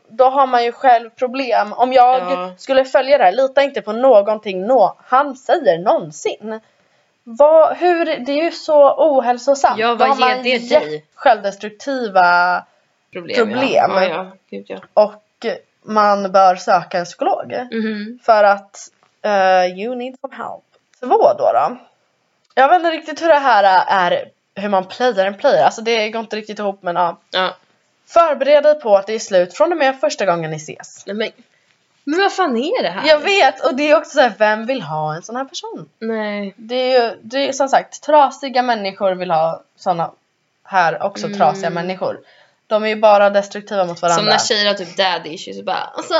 då 0.07 0.25
har 0.29 0.47
man 0.47 0.63
ju 0.63 0.71
själv 0.71 1.09
problem. 1.09 1.73
Om 1.73 1.93
jag 1.93 2.31
Ja. 2.31 2.53
skulle 2.57 2.85
följa 2.85 3.17
det 3.17 3.23
här, 3.23 3.31
lita 3.31 3.63
inte 3.63 3.81
på 3.81 3.91
någonting 3.93 4.65
nå, 4.67 4.95
han 5.05 5.35
säger 5.35 5.77
någonsin. 5.77 6.59
Vad, 7.23 7.77
hur, 7.77 8.05
det 8.05 8.31
är 8.31 8.43
ju 8.43 8.51
så 8.51 8.95
ohälsosamt. 8.97 9.79
Ja, 9.79 9.87
Då 9.87 9.95
vad 9.95 10.07
har 10.09 10.15
ger 10.29 10.35
man 10.35 10.43
det 10.43 10.69
dig? 10.69 11.05
Självdestruktiva 11.15 12.63
problem. 13.13 13.35
problem. 13.37 13.91
Ja. 13.95 14.03
Ja, 14.03 14.07
ja. 14.09 14.31
Gud, 14.49 14.65
ja. 14.69 14.77
och 14.93 15.45
man 15.83 16.31
bör 16.31 16.55
söka 16.55 16.97
en 16.99 17.05
psykolog. 17.05 17.53
Mhm. 17.71 18.19
För 18.23 18.43
att 18.43 18.77
eh, 19.21 19.65
you 19.79 19.95
need 19.95 20.15
some 20.21 20.35
help. 20.35 20.63
Två 20.99 21.33
då 21.33 21.51
då. 21.53 21.77
Jag 22.55 22.67
vet 22.67 22.75
inte 22.75 22.91
riktigt 22.91 23.21
hur 23.21 23.27
det 23.27 23.39
här 23.39 23.85
är, 24.11 24.25
hur 24.57 24.69
man 24.69 24.85
playar 24.85 25.25
en 25.25 25.33
player. 25.37 25.63
Alltså 25.63 25.81
det 25.81 26.09
går 26.09 26.19
inte 26.21 26.35
riktigt 26.35 26.59
ihop 26.59 26.83
men 26.83 26.95
ja. 26.95 27.19
ja. 27.31 27.55
Förbered 28.07 28.63
dig 28.63 28.79
på 28.79 28.97
att 28.97 29.07
det 29.07 29.13
är 29.15 29.19
slut 29.19 29.57
från 29.57 29.71
och 29.71 29.77
med 29.77 29.99
första 29.99 30.25
gången 30.25 30.51
ni 30.51 30.57
ses. 30.57 31.03
Nej, 31.05 31.15
men, 31.15 31.29
men 32.03 32.19
vad 32.19 32.33
fan 32.33 32.57
är 32.57 32.83
det 32.83 32.89
här? 32.89 33.07
Jag 33.07 33.19
vet 33.19 33.65
och 33.65 33.75
det 33.75 33.89
är 33.91 33.97
också 33.97 34.11
så 34.11 34.21
här, 34.21 34.33
vem 34.37 34.65
vill 34.65 34.81
ha 34.81 35.15
en 35.15 35.21
sån 35.23 35.35
här 35.35 35.45
person? 35.45 35.89
Nej. 35.99 36.53
Det 36.57 36.75
är 36.75 37.01
ju, 37.03 37.19
det 37.21 37.47
är 37.47 37.51
som 37.53 37.67
sagt, 37.69 38.03
trasiga 38.03 38.61
människor 38.61 39.11
vill 39.15 39.31
ha 39.31 39.63
såna 39.75 40.11
här 40.63 41.03
också 41.03 41.25
Mm. 41.25 41.37
trasiga 41.37 41.69
människor. 41.69 42.19
De 42.67 42.83
är 42.83 42.87
ju 42.87 42.95
bara 42.95 43.29
destruktiva 43.29 43.85
mot 43.85 44.01
varandra. 44.01 44.15
Som 44.21 44.25
när 44.25 44.37
tjejer 44.37 44.67
har 44.67 44.73
typ 44.73 44.97
daddy 44.97 45.29
issues 45.29 45.59
och 45.59 45.65
bara 45.65 45.91
alltså, 45.95 46.13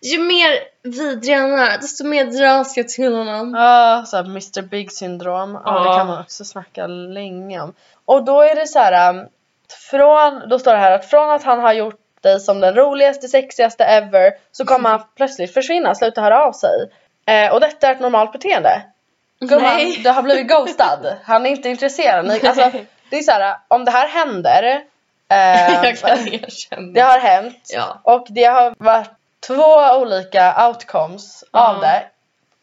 ju 0.00 0.18
mer 0.18 0.50
vidrig 0.82 1.34
han 1.36 1.58
är 1.58 1.78
desto 1.78 2.04
mer 2.04 2.24
dras 2.24 2.76
jag 2.76 2.88
till 2.88 3.14
honom. 3.16 3.54
Ja, 3.54 4.04
så 4.06 4.16
här 4.16 4.24
Mr 4.24 4.62
Big 4.62 4.92
syndrom. 4.92 5.60
Ja, 5.64 5.84
Ja. 5.84 5.90
det 5.90 5.96
kan 5.98 6.06
man 6.06 6.20
också 6.20 6.44
snacka 6.44 6.86
länge 6.86 7.60
om. 7.60 7.74
Och 8.04 8.24
då 8.24 8.40
är 8.42 8.54
det 8.54 8.66
så 8.66 8.78
här. 8.78 9.10
um, 9.10 9.26
Från, 9.90 10.48
då 10.48 10.58
står 10.58 10.72
det 10.72 10.78
här 10.78 10.92
att 10.92 11.10
från 11.10 11.30
att 11.30 11.42
han 11.44 11.60
har 11.60 11.72
gjort 11.72 11.98
dig 12.22 12.40
som 12.40 12.60
den 12.60 12.74
roligaste, 12.74 13.28
sexigaste 13.28 13.84
ever 13.84 14.30
så 14.52 14.64
kommer 14.64 14.90
han 14.90 15.02
plötsligt 15.16 15.54
försvinna, 15.54 15.94
sluta 15.94 16.20
höra 16.20 16.44
av 16.44 16.52
sig. 16.52 16.90
Eh, 17.26 17.52
och 17.52 17.60
detta 17.60 17.88
är 17.88 17.92
ett 17.92 18.00
normalt 18.00 18.32
beteende. 18.32 18.82
Gumman, 19.40 19.80
du 20.02 20.10
har 20.10 20.22
blivit 20.22 20.48
ghostad. 20.48 21.16
Han 21.24 21.46
är 21.46 21.50
inte 21.50 21.68
intresserad. 21.68 22.30
Alltså, 22.30 22.70
det 23.10 23.18
är 23.18 23.22
så 23.22 23.32
här, 23.32 23.56
om 23.68 23.84
det 23.84 23.90
här 23.90 24.08
händer. 24.08 24.82
Eh, 25.32 25.84
jag 25.84 25.98
kan 25.98 26.28
erkänna. 26.28 26.92
det 26.92 27.00
har 27.00 27.18
hänt. 27.18 27.68
Ja. 27.74 28.00
Och 28.02 28.26
det 28.30 28.44
har 28.44 28.74
varit 28.78 29.10
två 29.46 29.96
olika 30.00 30.66
outcomes 30.68 31.44
av 31.50 31.78
Ja. 31.82 31.88
det. 31.88 32.08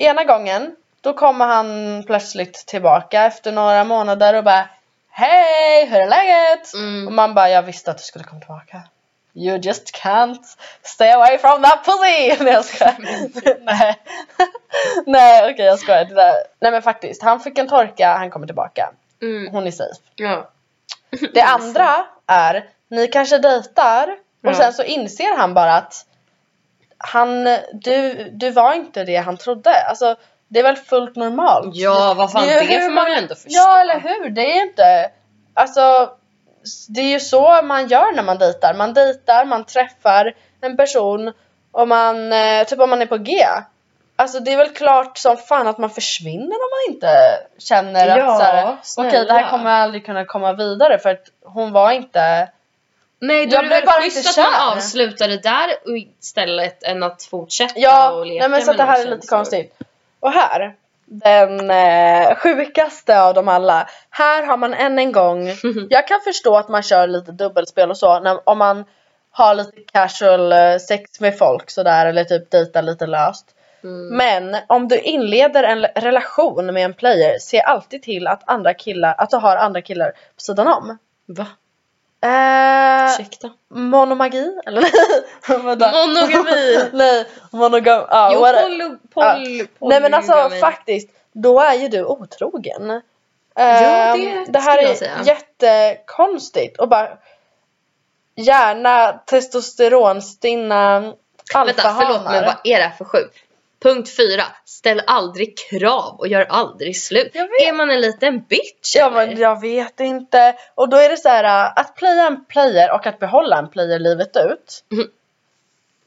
Ena 0.05 0.23
gången, 0.23 0.75
då 1.01 1.13
kommer 1.13 1.45
han 1.47 2.03
plötsligt 2.07 2.53
tillbaka 2.67 3.23
efter 3.23 3.51
några 3.51 3.83
månader 3.83 4.33
och 4.33 4.43
bara 4.43 4.69
Hej, 5.11 5.85
hur 5.85 5.99
är 5.99 6.07
läget? 6.07 6.73
Mm. 6.73 7.07
Och 7.07 7.13
man 7.13 7.33
bara, 7.33 7.49
jag 7.49 7.61
visste 7.63 7.91
att 7.91 7.97
du 7.97 8.03
skulle 8.03 8.25
komma 8.25 8.39
tillbaka. 8.41 8.81
You 9.33 9.57
just 9.57 9.95
can't 10.03 10.43
stay 10.83 11.11
away 11.11 11.37
from 11.37 11.61
that 11.63 11.85
pussy! 11.85 12.43
Nej 12.43 12.53
jag 12.53 12.65
skojar. 12.65 12.95
Nej. 13.65 13.95
Nej 15.05 15.51
okej 15.53 15.65
jag 15.65 15.79
skojar. 15.79 16.05
Det 16.05 16.13
där. 16.15 16.33
Nej 16.59 16.71
men 16.71 16.81
faktiskt, 16.81 17.23
han 17.23 17.39
fick 17.39 17.57
en 17.57 17.67
torka, 17.67 18.13
han 18.17 18.29
kommer 18.29 18.45
tillbaka. 18.47 18.89
Mm. 19.21 19.51
Hon 19.53 19.67
är 19.67 19.71
safe. 19.71 20.01
Ja. 20.15 20.49
Det 21.33 21.41
andra 21.41 22.05
är, 22.27 22.69
ni 22.89 23.07
kanske 23.07 23.37
dejtar 23.37 24.07
och 24.43 24.49
Ja. 24.49 24.53
sen 24.53 24.73
så 24.73 24.83
inser 24.83 25.37
han 25.37 25.53
bara 25.53 25.73
att 25.75 26.05
han, 26.97 27.43
du, 27.73 28.29
du 28.33 28.51
var 28.51 28.73
inte 28.73 29.03
det 29.03 29.15
han 29.15 29.37
trodde. 29.37 29.83
Alltså 29.89 30.15
det 30.47 30.59
är 30.59 30.63
väl 30.63 30.75
fullt 30.75 31.15
normalt. 31.15 31.75
Ja, 31.75 32.13
vad 32.17 32.31
fan, 32.31 32.43
ju 32.47 32.53
det 32.53 32.61
hur 32.61 32.81
får 32.81 32.91
man 32.91 33.05
väl 33.05 33.23
ändå 33.23 33.35
förstå. 33.35 33.49
Ja 33.51 33.81
eller 33.81 33.99
hur, 33.99 34.29
det 34.29 34.57
är 34.57 34.61
inte, 34.61 35.11
alltså 35.53 36.09
det 36.89 37.01
är 37.01 37.07
ju 37.09 37.19
så 37.19 37.61
man 37.61 37.87
gör 37.87 38.11
när 38.15 38.23
man 38.23 38.37
dejtar. 38.37 38.73
Man 38.73 38.93
dejtar, 38.93 39.45
man 39.45 39.63
träffar 39.65 40.33
en 40.61 40.77
person 40.77 41.33
och 41.71 41.87
man, 41.87 42.33
eh, 42.33 42.63
typ 42.67 42.79
om 42.79 42.89
man 42.89 43.01
är 43.01 43.05
på 43.05 43.17
G. 43.17 43.45
Alltså 44.19 44.39
det 44.39 44.53
är 44.53 44.57
väl 44.57 44.69
klart 44.69 45.17
som 45.17 45.37
fan 45.37 45.67
att 45.67 45.77
man 45.77 45.89
försvinner 45.89 46.55
om 46.55 46.69
man 46.71 46.93
inte 46.95 47.39
känner 47.57 48.17
Ja, 48.17 48.31
att 48.31 48.37
så 48.37 48.43
här, 48.43 49.09
okej 49.09 49.25
det 49.25 49.33
här 49.33 49.39
snälla. 49.39 49.49
kommer 49.49 49.71
aldrig 49.71 50.05
kunna 50.05 50.25
komma 50.25 50.53
vidare 50.53 50.99
för 50.99 51.09
att 51.09 51.23
hon 51.43 51.71
var 51.71 51.91
inte 51.91 52.49
Nej, 53.19 53.45
då 53.45 53.55
Jag 53.55 53.63
det 53.63 53.67
blev 53.67 53.77
väl 53.77 53.85
bara 53.85 54.01
schysst 54.01 54.17
inte 54.17 54.41
att 54.41 54.51
man 54.51 54.71
avslutar 54.71 55.27
det 55.27 55.43
där 55.43 55.69
istället 56.19 56.83
än 56.83 57.03
att 57.03 57.23
fortsätta 57.23 57.73
Ja, 57.79 58.11
och 58.11 58.25
leka 58.25 58.39
nej 58.39 58.49
men 58.49 58.61
så 58.61 58.73
det 58.73 58.83
här 58.83 59.05
är 59.05 59.09
lite 59.09 59.27
konstigt. 59.27 59.75
Och 60.19 60.31
här, 60.31 60.73
den 61.05 61.69
eh, 61.71 62.35
sjukaste 62.35 63.21
av 63.21 63.33
dem 63.33 63.47
alla. 63.47 63.89
Här 64.09 64.45
har 64.45 64.57
man 64.57 64.73
än 64.73 64.99
en 64.99 65.11
gång, 65.11 65.47
jag 65.89 66.07
kan 66.07 66.19
förstå 66.23 66.55
att 66.57 66.69
man 66.69 66.83
kör 66.83 67.07
lite 67.07 67.31
dubbelspel 67.31 67.89
och 67.89 67.97
så 67.97 68.19
när, 68.19 68.49
om 68.49 68.57
man 68.57 68.85
har 69.31 69.55
lite 69.55 69.81
casual 69.91 70.51
eh, 70.51 70.77
sex 70.77 71.19
med 71.19 71.37
folk 71.37 71.69
sådär 71.69 72.05
eller 72.05 72.23
typ 72.23 72.51
dejtar 72.51 72.81
lite 72.81 73.05
löst. 73.07 73.45
Mm. 73.83 74.07
Men 74.17 74.57
om 74.67 74.87
du 74.87 74.99
inleder 74.99 75.63
en 75.63 75.81
relation 75.95 76.65
med 76.73 76.85
en 76.85 76.93
player, 76.93 77.39
se 77.39 77.61
alltid 77.61 78.03
till 78.03 78.27
att 78.27 78.41
andra 78.45 78.73
killar, 78.73 79.15
att 79.17 79.29
du 79.29 79.37
har 79.37 79.55
andra 79.57 79.81
killar 79.81 80.11
på 80.11 80.41
sidan 80.41 80.67
om. 80.67 80.97
Va? 81.25 81.45
Eh, 82.21 83.05
Ursäkta? 83.13 83.49
monomagi? 83.69 84.59
Eller? 84.65 84.83
Monogami. 85.63 86.89
Nej, 86.93 87.25
monogam. 87.51 88.05
Ja, 88.09 88.31
Jo, 88.33 88.39
what- 88.39 88.63
poly, 88.63 88.83
Ja. 88.83 88.97
poly, 89.13 89.67
Nej 89.79 90.01
men 90.01 90.13
alltså 90.13 90.49
faktiskt, 90.61 91.09
då 91.31 91.59
är 91.59 91.73
ju 91.73 91.87
du 91.87 92.05
otrogen. 92.05 93.01
Ja, 93.55 93.63
Ehm, 93.63 94.19
det 94.21 94.45
det 94.51 94.59
här 94.59 94.81
jag 94.81 94.91
är 94.91 94.95
säga. 94.95 95.17
jättekonstigt 95.25 96.79
och 96.79 96.89
bara 96.89 97.09
gärna 98.35 99.11
testosteronstinna 99.13 100.99
Vänta, 100.99 101.15
förlåt 101.53 101.85
alfahanar. 101.85 102.31
men 102.31 102.45
vad 102.45 102.55
är 102.63 102.77
det 102.77 102.83
här 102.83 102.95
för 102.97 103.05
sjukt? 103.05 103.35
Punkt 103.81 104.15
fyra. 104.15 104.43
Ställ 104.65 105.01
aldrig 105.07 105.57
krav 105.57 106.15
och 106.19 106.27
gör 106.27 106.45
aldrig 106.49 106.97
slut. 106.97 107.35
Är 107.35 107.73
man 107.73 107.89
en 107.91 108.01
liten 108.01 108.43
bitch 108.49 108.95
Ja 108.95 109.05
eller? 109.05 109.27
men 109.27 109.37
jag 109.37 109.61
vet 109.61 109.99
inte. 109.99 110.55
Och 110.75 110.89
då 110.89 110.97
är 110.97 111.09
det 111.09 111.17
så 111.17 111.29
här 111.29 111.43
äh, 111.43 111.71
att 111.75 111.95
playa 111.95 112.27
en 112.27 112.45
player 112.45 112.91
och 112.91 113.07
att 113.07 113.19
behålla 113.19 113.57
en 113.57 113.69
player 113.69 113.99
livet 113.99 114.37
ut. 114.37 114.83
Mhm. 114.91 115.07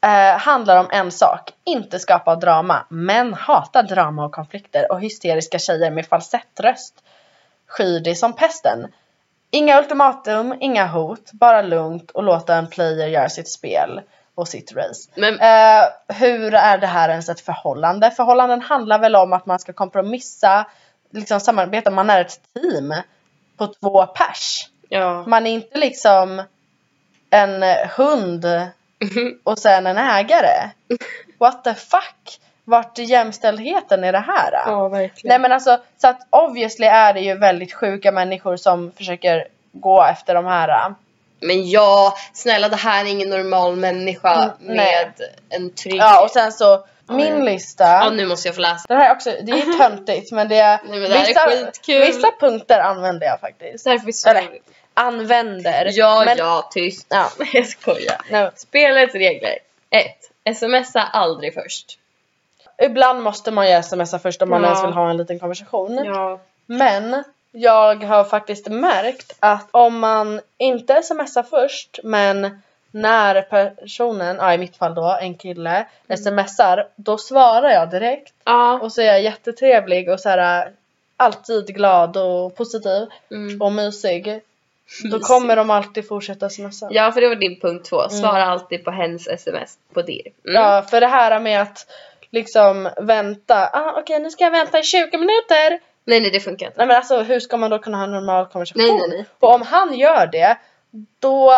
eh, 0.05 0.39
handlar 0.39 0.77
om 0.77 0.89
en 0.91 1.11
sak. 1.11 1.53
Inte 1.65 1.99
skapa 1.99 2.37
drama. 2.37 2.87
Men 2.89 3.35
hatar 3.35 3.83
drama 3.83 4.25
och 4.25 4.33
konflikter 4.33 4.93
och 4.93 5.01
hysteriska 5.01 5.59
tjejer 5.59 5.91
med 5.91 6.07
falsettröst. 6.07 6.95
Skyr 7.67 8.01
det 8.01 8.15
som 8.15 8.33
pesten. 8.33 8.93
Inga 9.51 9.79
ultimatum, 9.79 10.57
inga 10.61 10.87
hot, 10.87 11.33
bara 11.33 11.63
lugnt 11.63 12.11
och 12.11 12.23
låta 12.23 12.55
en 12.55 12.67
player 12.67 13.07
göra 13.07 13.29
sitt 13.29 13.49
spel 13.49 14.01
och 14.35 14.49
sitt 14.49 14.73
race. 14.73 15.11
Men 15.15 15.35
Eh, 15.41 15.89
hur 16.09 16.55
är 16.55 16.79
det 16.79 16.87
här 16.87 17.09
ens 17.09 17.29
ett 17.29 17.41
förhållande? 17.41 18.11
Förhållanden 18.11 18.61
handlar 18.61 18.99
väl 18.99 19.17
om 19.17 19.33
att 19.33 19.47
man 19.47 19.59
ska 19.59 19.73
kompromissa, 19.73 20.67
liksom 21.11 21.41
samarbeta, 21.41 21.91
man 21.91 22.11
är 22.11 22.21
ett 22.21 22.41
team 22.55 22.95
på 23.57 23.67
två 23.67 24.07
pers. 24.07 24.69
ja. 24.89 25.25
Man 25.27 25.47
är 25.47 25.51
inte 25.51 25.79
liksom 25.79 26.43
en 27.31 27.63
hund 27.97 28.45
och 29.45 29.59
sen 29.59 29.87
en 29.87 29.99
ägare. 29.99 30.71
What 31.39 31.65
the 31.65 31.75
fuck? 31.75 32.41
Vart 32.65 32.99
är 32.99 33.03
jämställdheten 33.03 34.05
i 34.05 34.13
det 34.13 34.19
här? 34.27 34.53
ja, 34.67 34.89
verkligen. 34.89 35.29
Nej 35.29 35.39
men 35.39 35.53
alltså, 35.53 35.79
så 35.99 36.09
att 36.09 36.27
obviously 36.31 36.87
är 36.87 37.15
det 37.15 37.21
ju 37.21 37.35
väldigt 37.39 37.73
sjuka 37.73 38.13
människor 38.13 38.57
som 38.57 38.93
försöker 38.93 39.49
gå 39.73 40.03
efter 40.05 40.35
de 40.35 40.47
här. 40.47 40.95
Men 41.43 41.71
ja, 41.71 42.15
snälla 42.33 42.69
det 42.69 42.77
här 42.77 43.05
är 43.05 43.09
ingen 43.09 43.31
normal 43.31 43.77
människa 43.77 44.35
Mm, 44.61 44.77
med 44.77 45.13
nej. 45.19 45.35
en 45.49 45.75
trygg... 45.75 45.97
Ja 45.97 46.25
och 46.25 46.31
sen 46.31 46.53
så, 46.53 46.85
min 47.09 47.35
Oj. 47.37 47.43
lista. 47.53 47.85
Ja, 47.85 48.11
nu 48.11 48.27
måste 48.27 48.49
jag 48.49 48.55
få 48.55 48.61
läsa. 48.61 48.85
Det 48.89 48.95
här 48.95 49.11
är 49.11 49.15
också, 49.15 49.31
det 49.43 49.53
är 49.53 49.79
töntigt 49.79 50.33
men 50.33 50.49
det 50.49 50.57
är, 50.57 50.81
Nej, 50.89 51.01
men 51.01 51.11
det 51.11 51.17
här 51.17 51.25
är 51.25 51.29
vissa, 51.29 51.47
skitkul. 51.67 52.01
vissa 52.01 52.31
punkter 52.41 52.81
använder 52.81 53.27
jag 53.27 53.41
faktiskt. 53.41 53.85
Därför 53.85 54.09
är 54.09 54.13
så 54.13 54.29
Eller. 54.29 54.49
Använder. 54.95 55.89
Ja, 55.93 56.23
men, 56.27 56.39
ja, 56.39 56.69
tyst. 56.73 57.07
Ja. 57.11 57.31
jag 57.53 57.67
skojar. 57.67 58.17
Nej, 58.31 58.51
Spelets 58.57 59.15
regler. 59.15 59.59
1. 60.45 60.57
Smsa 60.57 61.03
aldrig 61.13 61.55
först. 61.55 61.99
ibland 62.83 63.23
måste 63.23 63.51
man 63.51 63.71
ju 63.71 63.83
smsa 63.83 64.19
först 64.19 64.43
om 64.43 64.51
man 64.51 64.63
Ja. 64.63 64.69
ens 64.69 64.85
vill 64.85 64.93
ha 64.93 65.11
en 65.11 65.17
liten 65.17 65.39
konversation. 65.39 66.01
Ja. 66.05 66.41
Men 66.67 67.25
jag 67.53 68.05
har 68.05 68.25
faktiskt 68.25 68.69
märkt 68.69 69.37
att 69.41 69.69
om 69.71 69.99
man 69.99 70.41
inte 70.59 71.03
smsar 71.03 71.43
först 71.43 71.99
men 72.03 72.63
när 72.91 73.43
personen, 73.43 74.37
ja 74.37 74.55
i 74.55 74.59
mitt 74.59 74.77
fall 74.77 74.95
då, 74.95 75.19
en 75.21 75.35
kille 75.35 75.87
smsar 76.17 76.89
då 76.97 77.19
svarar 77.19 77.71
jag 77.71 77.91
direkt 77.91 78.35
Ja. 78.45 78.79
och 78.83 78.93
så 78.93 79.01
är 79.01 79.07
jag 79.07 79.23
jättetrevlig 79.23 80.11
och 80.11 80.21
så 80.21 80.29
här 80.29 80.71
alltid 81.17 81.67
glad 81.67 82.17
och 82.17 82.57
positiv 82.57 83.07
Mm. 83.31 83.63
och 83.63 83.73
mysig. 83.73 84.41
Då 85.11 85.19
kommer 85.21 85.57
de 85.57 85.71
alltid 85.71 86.09
fortsätta 86.09 86.49
smsa. 86.49 86.89
Ja, 86.91 87.13
för 87.13 87.21
det 87.21 87.29
var 87.29 87.35
din 87.37 87.61
punkt 87.61 87.89
två. 87.89 88.09
Svara 88.09 88.45
alltid 88.45 88.85
på 88.85 88.91
hens 88.91 89.29
sms 89.29 89.79
på 89.95 90.03
dir. 90.03 90.23
Mm. 90.45 90.63
Ja, 90.63 90.83
för 90.91 91.01
det 91.01 91.07
här 91.07 91.41
med 91.41 91.63
att 91.63 91.87
liksom 92.31 92.91
vänta, 92.97 93.71
ah, 93.73 93.95
okej 94.01 94.19
nu 94.21 94.31
ska 94.31 94.45
jag 94.45 94.51
vänta 94.51 94.79
i 94.79 94.83
20 94.83 95.19
minuter. 95.19 95.81
Nej 96.05 96.21
nej 96.21 96.31
det 96.31 96.41
funkar 96.41 96.67
inte. 96.67 96.79
Nej 96.79 96.87
men 96.87 96.97
alltså 96.97 97.23
hur 97.23 97.41
ska 97.41 97.57
man 97.57 97.71
då 97.71 97.79
kunna 97.79 97.97
ha 97.97 98.05
en 98.05 98.11
normal 98.11 98.47
konversation? 98.47 98.83
Nej 98.83 98.93
nej 98.93 99.09
nej. 99.09 99.25
Och 99.39 99.55
om 99.55 99.63
han 99.63 99.95
gör 99.95 100.27
det, 100.27 100.59
då 101.19 101.53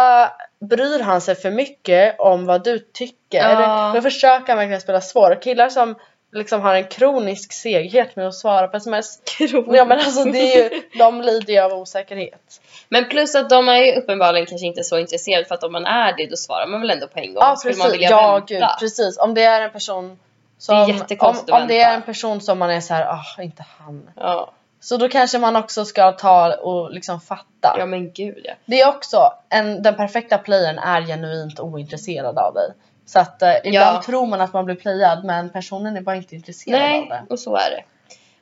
bryr 0.61 1.01
han 1.01 1.21
sig 1.21 1.35
för 1.35 1.51
mycket 1.51 2.21
om 2.21 2.47
vad 2.47 2.65
du 2.65 2.79
tycker. 2.79 3.51
Ja. 3.51 3.93
Då 3.95 4.03
försöker 4.03 4.47
han 4.49 4.57
verkligen 4.57 4.81
spela 4.81 5.01
svår. 5.01 5.43
Killar 5.43 5.69
som 5.69 5.95
liksom 6.33 6.61
har 6.61 6.75
en 6.75 6.85
kronisk 6.85 7.53
seghet 7.53 8.17
med 8.17 8.27
att 8.27 8.35
svara 8.35 8.69
på 8.69 8.77
sms. 8.77 9.19
Ja 9.67 9.85
men 9.85 9.93
alltså 9.93 10.25
det 10.25 10.39
är 10.39 10.63
ju, 10.63 10.83
de 10.99 11.23
lider 11.23 11.53
ju 11.53 11.61
av 11.61 11.73
osäkerhet. 11.73 12.61
Men 12.89 13.09
plus 13.09 13.35
att 13.35 13.51
de 13.51 13.69
är 13.69 13.79
ju 13.79 13.93
uppenbarligen 13.93 14.47
kanske 14.47 14.67
inte 14.67 14.85
så 14.85 14.99
intresserade 14.99 15.45
för 15.45 15.55
att 15.55 15.65
om 15.65 15.73
man 15.73 15.87
är 15.87 16.17
det 16.17 16.27
då 16.27 16.37
svarar 16.37 16.67
man 16.67 16.81
väl 16.81 16.91
ändå 16.91 17.09
på 17.09 17.19
en 17.19 17.35
gång. 17.35 17.43
Ja 17.43 17.57
precis, 17.63 17.79
man 17.79 17.93
vilja 17.93 18.11
ja 18.11 18.33
vänta? 18.33 18.55
gud 18.55 18.65
precis. 18.81 19.19
Om 19.19 19.35
det 19.35 19.43
är 19.43 19.61
en 19.61 19.71
person 19.71 20.19
som, 20.59 21.05
Det 21.09 21.15
är 21.15 21.25
om, 21.25 21.37
om 21.51 21.69
det 21.69 21.81
är 21.81 21.95
en 21.95 22.03
person 22.03 22.41
som 22.41 22.59
man 22.59 22.71
är 22.71 22.81
så 22.81 22.95
här, 22.95 23.07
ah 23.07 23.43
inte 23.43 23.65
han. 23.79 24.11
Ja. 24.17 24.53
Så 24.81 24.97
då 24.97 25.09
kanske 25.09 25.39
man 25.39 25.57
också 25.57 25.85
ska 25.85 26.13
ta 26.13 26.55
och 26.55 26.91
liksom 26.91 27.21
fatta. 27.21 27.75
ja 27.79 27.87
men 27.87 28.13
gud 28.13 28.41
ja. 28.45 28.53
Det 28.67 28.81
är 28.81 28.89
också, 28.89 29.33
en, 29.49 29.83
den 29.83 29.97
perfekta 29.97 30.39
playern 30.39 30.79
är 30.79 31.03
genuint 31.03 31.61
ointresserad 31.61 32.39
av 32.39 32.55
dig. 32.55 32.69
Så 33.07 33.19
att 33.21 33.43
eh, 33.43 33.51
ibland 33.65 33.97
Ja. 33.97 34.03
tror 34.07 34.27
man 34.27 34.41
att 34.41 34.53
man 34.53 34.65
blir 34.65 34.75
playad 34.75 35.25
men 35.25 35.51
personen 35.51 35.97
är 35.97 36.01
bara 36.01 36.17
inte 36.17 36.35
intresserad 36.35 36.83
av 36.83 36.89
Nej, 36.89 37.07
det. 37.09 37.23
och 37.31 37.39
så 37.41 37.57
är 37.57 37.71
det. 37.71 37.85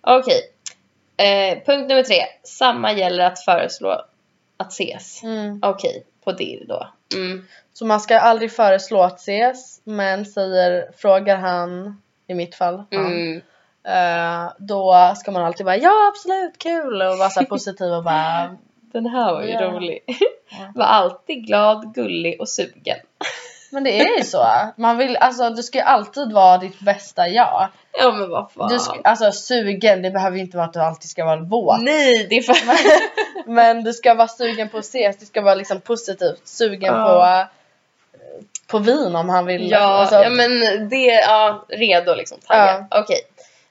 Okej. 0.00 0.40
Eh, 1.16 1.58
punkt 1.66 1.88
nummer 1.88 2.02
tre. 2.02 2.22
Samma 2.42 2.92
gäller 2.92 3.24
att 3.24 3.44
föreslå 3.44 4.02
att 4.56 4.72
ses. 4.72 5.22
Mm. 5.22 5.60
Okej, 5.62 6.04
på 6.24 6.32
dirr 6.32 6.64
då. 6.68 6.88
Mm. 7.14 7.46
Så 7.74 7.86
man 7.86 8.00
ska 8.00 8.18
aldrig 8.18 8.52
föreslå 8.52 9.02
att 9.02 9.20
ses 9.20 9.80
men 9.84 10.26
säger, 10.26 10.90
frågar 10.96 11.36
han, 11.36 12.02
i 12.26 12.34
mitt 12.34 12.54
fall, 12.54 12.82
han, 12.92 13.06
Mm. 13.06 13.42
eh, 13.86 14.52
då 14.58 15.12
ska 15.16 15.30
man 15.30 15.44
alltid 15.44 15.66
bara 15.66 15.76
ja 15.76 16.08
absolut 16.08 16.58
kul 16.58 17.02
och 17.02 17.18
vara 17.18 17.30
så 17.30 17.44
positiv 17.44 17.92
och 17.92 18.04
bara 18.04 18.56
Den 18.92 19.06
här 19.06 19.32
var 19.32 19.42
ju 19.42 19.48
Ja. 19.50 19.60
rolig. 19.62 19.98
Ja. 20.06 20.72
Var 20.74 20.84
alltid 20.84 21.46
glad, 21.46 21.94
gullig 21.94 22.40
och 22.40 22.48
sugen. 22.48 22.96
Men 23.72 23.84
det 23.84 24.00
är 24.00 24.18
ju 24.18 24.24
så. 24.24 24.46
Man 24.76 24.98
vill, 24.98 25.16
alltså 25.16 25.50
du 25.50 25.62
ska 25.62 25.78
ju 25.78 25.84
alltid 25.84 26.32
vara 26.32 26.58
ditt 26.58 26.80
bästa 26.80 27.28
jag. 27.28 27.68
Ja 27.98 28.12
men 28.12 28.30
vad 28.30 28.52
fan. 28.52 28.68
Du 28.68 28.78
ska, 28.78 29.00
alltså 29.04 29.32
sugen, 29.32 30.02
det 30.02 30.10
behöver 30.10 30.36
ju 30.36 30.42
inte 30.42 30.56
vara 30.56 30.66
att 30.66 30.72
du 30.72 30.80
alltid 30.80 31.10
ska 31.10 31.24
vara 31.24 31.40
våt. 31.40 31.82
Nej, 31.82 32.26
det 32.30 32.36
är 32.36 32.42
för... 32.42 32.56
Men 33.50 33.84
du 33.84 33.92
ska 33.92 34.14
vara 34.14 34.28
sugen 34.28 34.68
på 34.68 34.78
att 34.78 34.84
ses, 34.84 35.18
det 35.18 35.26
ska 35.26 35.40
vara 35.42 35.54
liksom 35.54 35.80
positivt. 35.80 36.48
Sugen 36.48 36.94
Ja. 36.94 37.04
på, 37.06 37.52
på 38.72 38.78
vin 38.78 39.16
om 39.16 39.28
han 39.28 39.46
vill. 39.46 39.70
Ja, 39.70 39.78
Alltså, 39.78 40.16
ja 40.16 40.30
men 40.30 40.50
det, 40.88 41.06
ja, 41.06 41.66
redo 41.68 42.14
liksom, 42.14 42.38
taggad. 42.46 42.84
Okej. 42.90 43.20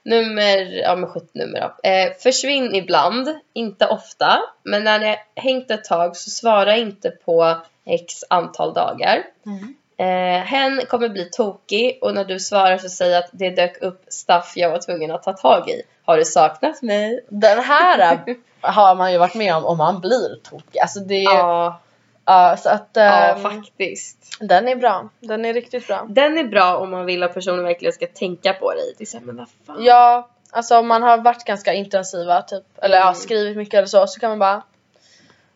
Nummer, 0.02 0.80
ja 0.82 0.96
men 0.96 1.10
sjuttonummer 1.10 1.60
då. 1.60 1.88
Eh, 1.88 2.12
försvinn 2.22 2.74
ibland, 2.74 3.28
inte 3.52 3.86
ofta, 3.86 4.40
men 4.62 4.84
när 4.84 4.98
ni 4.98 5.06
har 5.06 5.18
hängt 5.36 5.70
ett 5.70 5.84
tag 5.84 6.16
så 6.16 6.30
svara 6.30 6.76
inte 6.76 7.10
på 7.10 7.56
x 7.86 8.14
antal 8.30 8.74
dagar. 8.74 9.22
Mm. 9.46 9.74
Eh, 9.96 10.44
hen 10.44 10.82
kommer 10.88 11.08
bli 11.08 11.24
tokig 11.24 11.98
och 12.02 12.14
när 12.14 12.24
du 12.24 12.40
svarar 12.40 12.78
så 12.78 12.88
säg 12.88 13.16
att 13.16 13.28
det 13.32 13.50
dök 13.50 13.82
upp 13.82 14.04
stuff 14.08 14.52
jag 14.56 14.70
var 14.70 14.78
tvungen 14.78 15.10
att 15.10 15.22
ta 15.22 15.32
tag 15.32 15.68
i. 15.68 15.82
Har 16.04 16.16
du 16.16 16.24
saknat 16.24 16.82
mig? 16.82 17.24
Den 17.28 17.58
här 17.58 18.12
eh, 18.26 18.34
har 18.60 18.94
man 18.94 19.12
ju 19.12 19.18
varit 19.18 19.34
med 19.34 19.54
om 19.54 19.64
om 19.64 19.78
man 19.78 20.00
blir 20.00 20.36
tokig. 20.50 20.80
Alltså 20.80 21.00
det 21.00 21.24
är, 21.24 21.38
ja. 21.38 21.80
Ja, 22.24 22.56
så 22.56 22.68
att 22.68 22.88
ja 22.92 23.02
ehm, 23.02 23.42
faktiskt. 23.42 24.36
den 24.40 24.68
är 24.68 24.76
bra. 24.76 25.08
Den 25.20 25.44
är 25.44 25.54
riktigt 25.54 25.86
bra. 25.86 26.06
Den 26.08 26.38
är 26.38 26.44
bra 26.44 26.76
om 26.76 26.90
man 26.90 27.06
vill 27.06 27.22
att 27.22 27.34
personen 27.34 27.64
verkligen 27.64 27.92
ska 27.92 28.06
tänka 28.06 28.52
på 28.52 28.72
dig. 28.72 28.94
Det 28.98 29.14
är 29.14 29.20
men 29.20 29.36
vad 29.36 29.48
fan. 29.66 29.84
Ja, 29.84 30.28
alltså 30.50 30.78
om 30.78 30.88
man 30.88 31.02
har 31.02 31.18
varit 31.18 31.44
ganska 31.44 31.72
intensiva 31.74 32.42
typ, 32.42 32.64
eller 32.82 32.96
ja, 32.96 33.02
Mm. 33.02 33.14
skrivit 33.14 33.56
mycket 33.56 33.74
eller 33.74 33.86
så, 33.86 34.06
så 34.06 34.20
kan 34.20 34.30
man 34.30 34.38
bara 34.38 34.62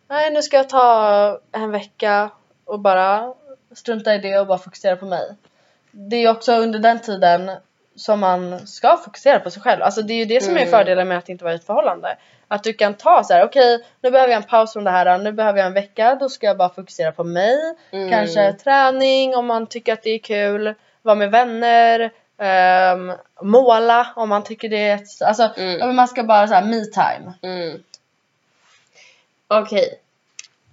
Nej 0.09 0.31
nu 0.31 0.41
ska 0.41 0.57
jag 0.57 0.69
ta 0.69 1.39
en 1.51 1.71
vecka 1.71 2.29
och 2.65 2.79
bara 2.79 3.33
strunta 3.75 4.15
i 4.15 4.17
det 4.17 4.39
och 4.39 4.47
bara 4.47 4.57
fokusera 4.57 4.95
på 4.95 5.05
mig. 5.05 5.35
Det 5.91 6.15
är 6.15 6.29
också 6.31 6.53
under 6.53 6.79
den 6.79 7.01
tiden 7.01 7.51
som 7.97 8.19
man 8.19 8.67
ska 8.67 8.97
fokusera 8.97 9.39
på 9.39 9.49
sig 9.51 9.61
själv. 9.61 9.83
Alltså 9.83 10.01
det 10.01 10.13
är 10.13 10.17
ju 10.17 10.25
det 10.25 10.43
som 10.43 10.53
är 10.53 10.57
Mm. 10.59 10.69
fördelen 10.71 11.07
med 11.07 11.17
att 11.17 11.29
inte 11.29 11.43
vara 11.43 11.53
i 11.53 11.55
ett 11.57 11.65
förhållande. 11.65 12.17
Att 12.47 12.63
du 12.63 12.73
kan 12.73 12.93
ta 12.93 13.23
så 13.23 13.33
här: 13.33 13.43
okej 13.45 13.85
nu 14.01 14.11
behöver 14.11 14.33
jag 14.33 14.37
en 14.43 14.49
paus 14.49 14.73
från 14.73 14.83
det 14.83 14.91
här, 14.91 15.17
nu 15.17 15.31
behöver 15.31 15.59
jag 15.59 15.67
en 15.67 15.73
vecka, 15.73 16.15
då 16.15 16.29
ska 16.29 16.47
jag 16.47 16.57
bara 16.57 16.69
fokusera 16.69 17.11
på 17.11 17.23
mig. 17.23 17.57
Mm. 17.91 18.09
Kanske 18.09 18.53
träning 18.53 19.35
om 19.35 19.45
man 19.45 19.67
tycker 19.67 19.93
att 19.93 20.03
det 20.03 20.09
är 20.09 20.19
kul, 20.19 20.73
vara 21.01 21.15
med 21.15 21.31
vänner, 21.31 22.11
ehm, 22.37 23.13
måla 23.41 24.07
om 24.15 24.29
man 24.29 24.43
tycker 24.43 24.69
det 24.69 24.87
är 24.87 24.95
ett, 24.95 25.21
alltså 25.21 25.49
Mm. 25.57 25.95
man 25.95 26.07
ska 26.07 26.23
bara 26.23 26.47
såhär 26.47 26.65
me 26.65 26.85
time. 26.85 27.33
Mm. 27.41 27.83
Okej. 29.47 29.99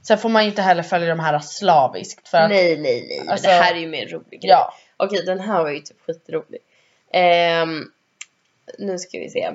Sen 0.03 0.19
får 0.19 0.29
man 0.29 0.43
ju 0.45 0.49
inte 0.51 0.63
heller 0.63 0.83
följa 0.83 1.09
de 1.09 1.21
här 1.21 1.39
slaviskt 1.39 2.29
för 2.29 2.39
att, 2.39 2.51
Nej, 2.51 2.79
nej, 2.79 3.07
nej. 3.09 3.29
Alltså- 3.29 3.47
det 3.47 3.53
här 3.53 3.75
är 3.75 3.79
ju 3.79 3.87
mer 3.89 4.07
rolig 4.07 4.41
grej. 4.41 4.51
ja. 4.51 4.75
Okej, 4.97 5.23
den 5.27 5.41
här 5.41 5.63
var 5.63 5.71
ju 5.71 5.81
typ 5.81 5.97
skitrolig. 6.07 6.61
Ehm, 7.16 7.90
nu 8.79 8.98
ska 8.98 9.18
vi 9.18 9.31
se. 9.31 9.50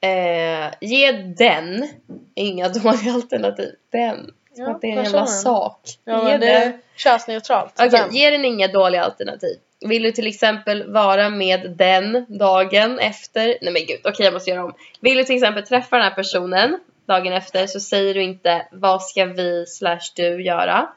Eh, 0.00 0.70
ge 0.80 1.12
den 1.12 1.88
inga 2.34 2.68
dåliga 2.82 3.12
alternativ. 3.14 3.74
Den. 3.90 4.34
Som 4.54 4.64
Ja, 4.64 4.70
att 4.70 4.80
det 4.80 4.86
är 4.86 4.96
en 4.96 5.04
jävla 5.04 5.26
sak. 5.26 5.80
Ja 6.04 6.30
ge 6.30 6.38
det 6.38 6.50
är 6.50 6.78
könsneutralt. 6.96 7.72
Okej, 7.74 7.90
Den. 7.90 8.14
ge 8.14 8.30
den 8.30 8.44
inga 8.44 8.68
dåliga 8.68 9.02
alternativ. 9.02 9.56
Vill 9.80 10.02
du 10.02 10.12
till 10.12 10.26
exempel 10.26 10.92
vara 10.92 11.28
med 11.28 11.70
den 11.70 12.26
dagen 12.28 12.98
efter? 12.98 13.58
Nej 13.62 13.72
men 13.72 13.86
gud, 13.86 14.00
okej 14.04 14.24
jag 14.24 14.32
måste 14.34 14.50
göra 14.50 14.64
om. 14.64 14.74
Vill 15.00 15.16
du 15.16 15.24
till 15.24 15.36
exempel 15.36 15.66
träffa 15.66 15.96
den 15.96 16.04
här 16.04 16.14
personen 16.14 16.78
dagen 17.06 17.32
efter 17.32 17.66
så 17.66 17.80
säger 17.80 18.14
du 18.14 18.22
inte 18.22 18.66
vad 18.72 19.02
ska 19.02 19.24
vi 19.24 19.66
slash 19.66 20.00
du 20.16 20.42
göra? 20.42 20.88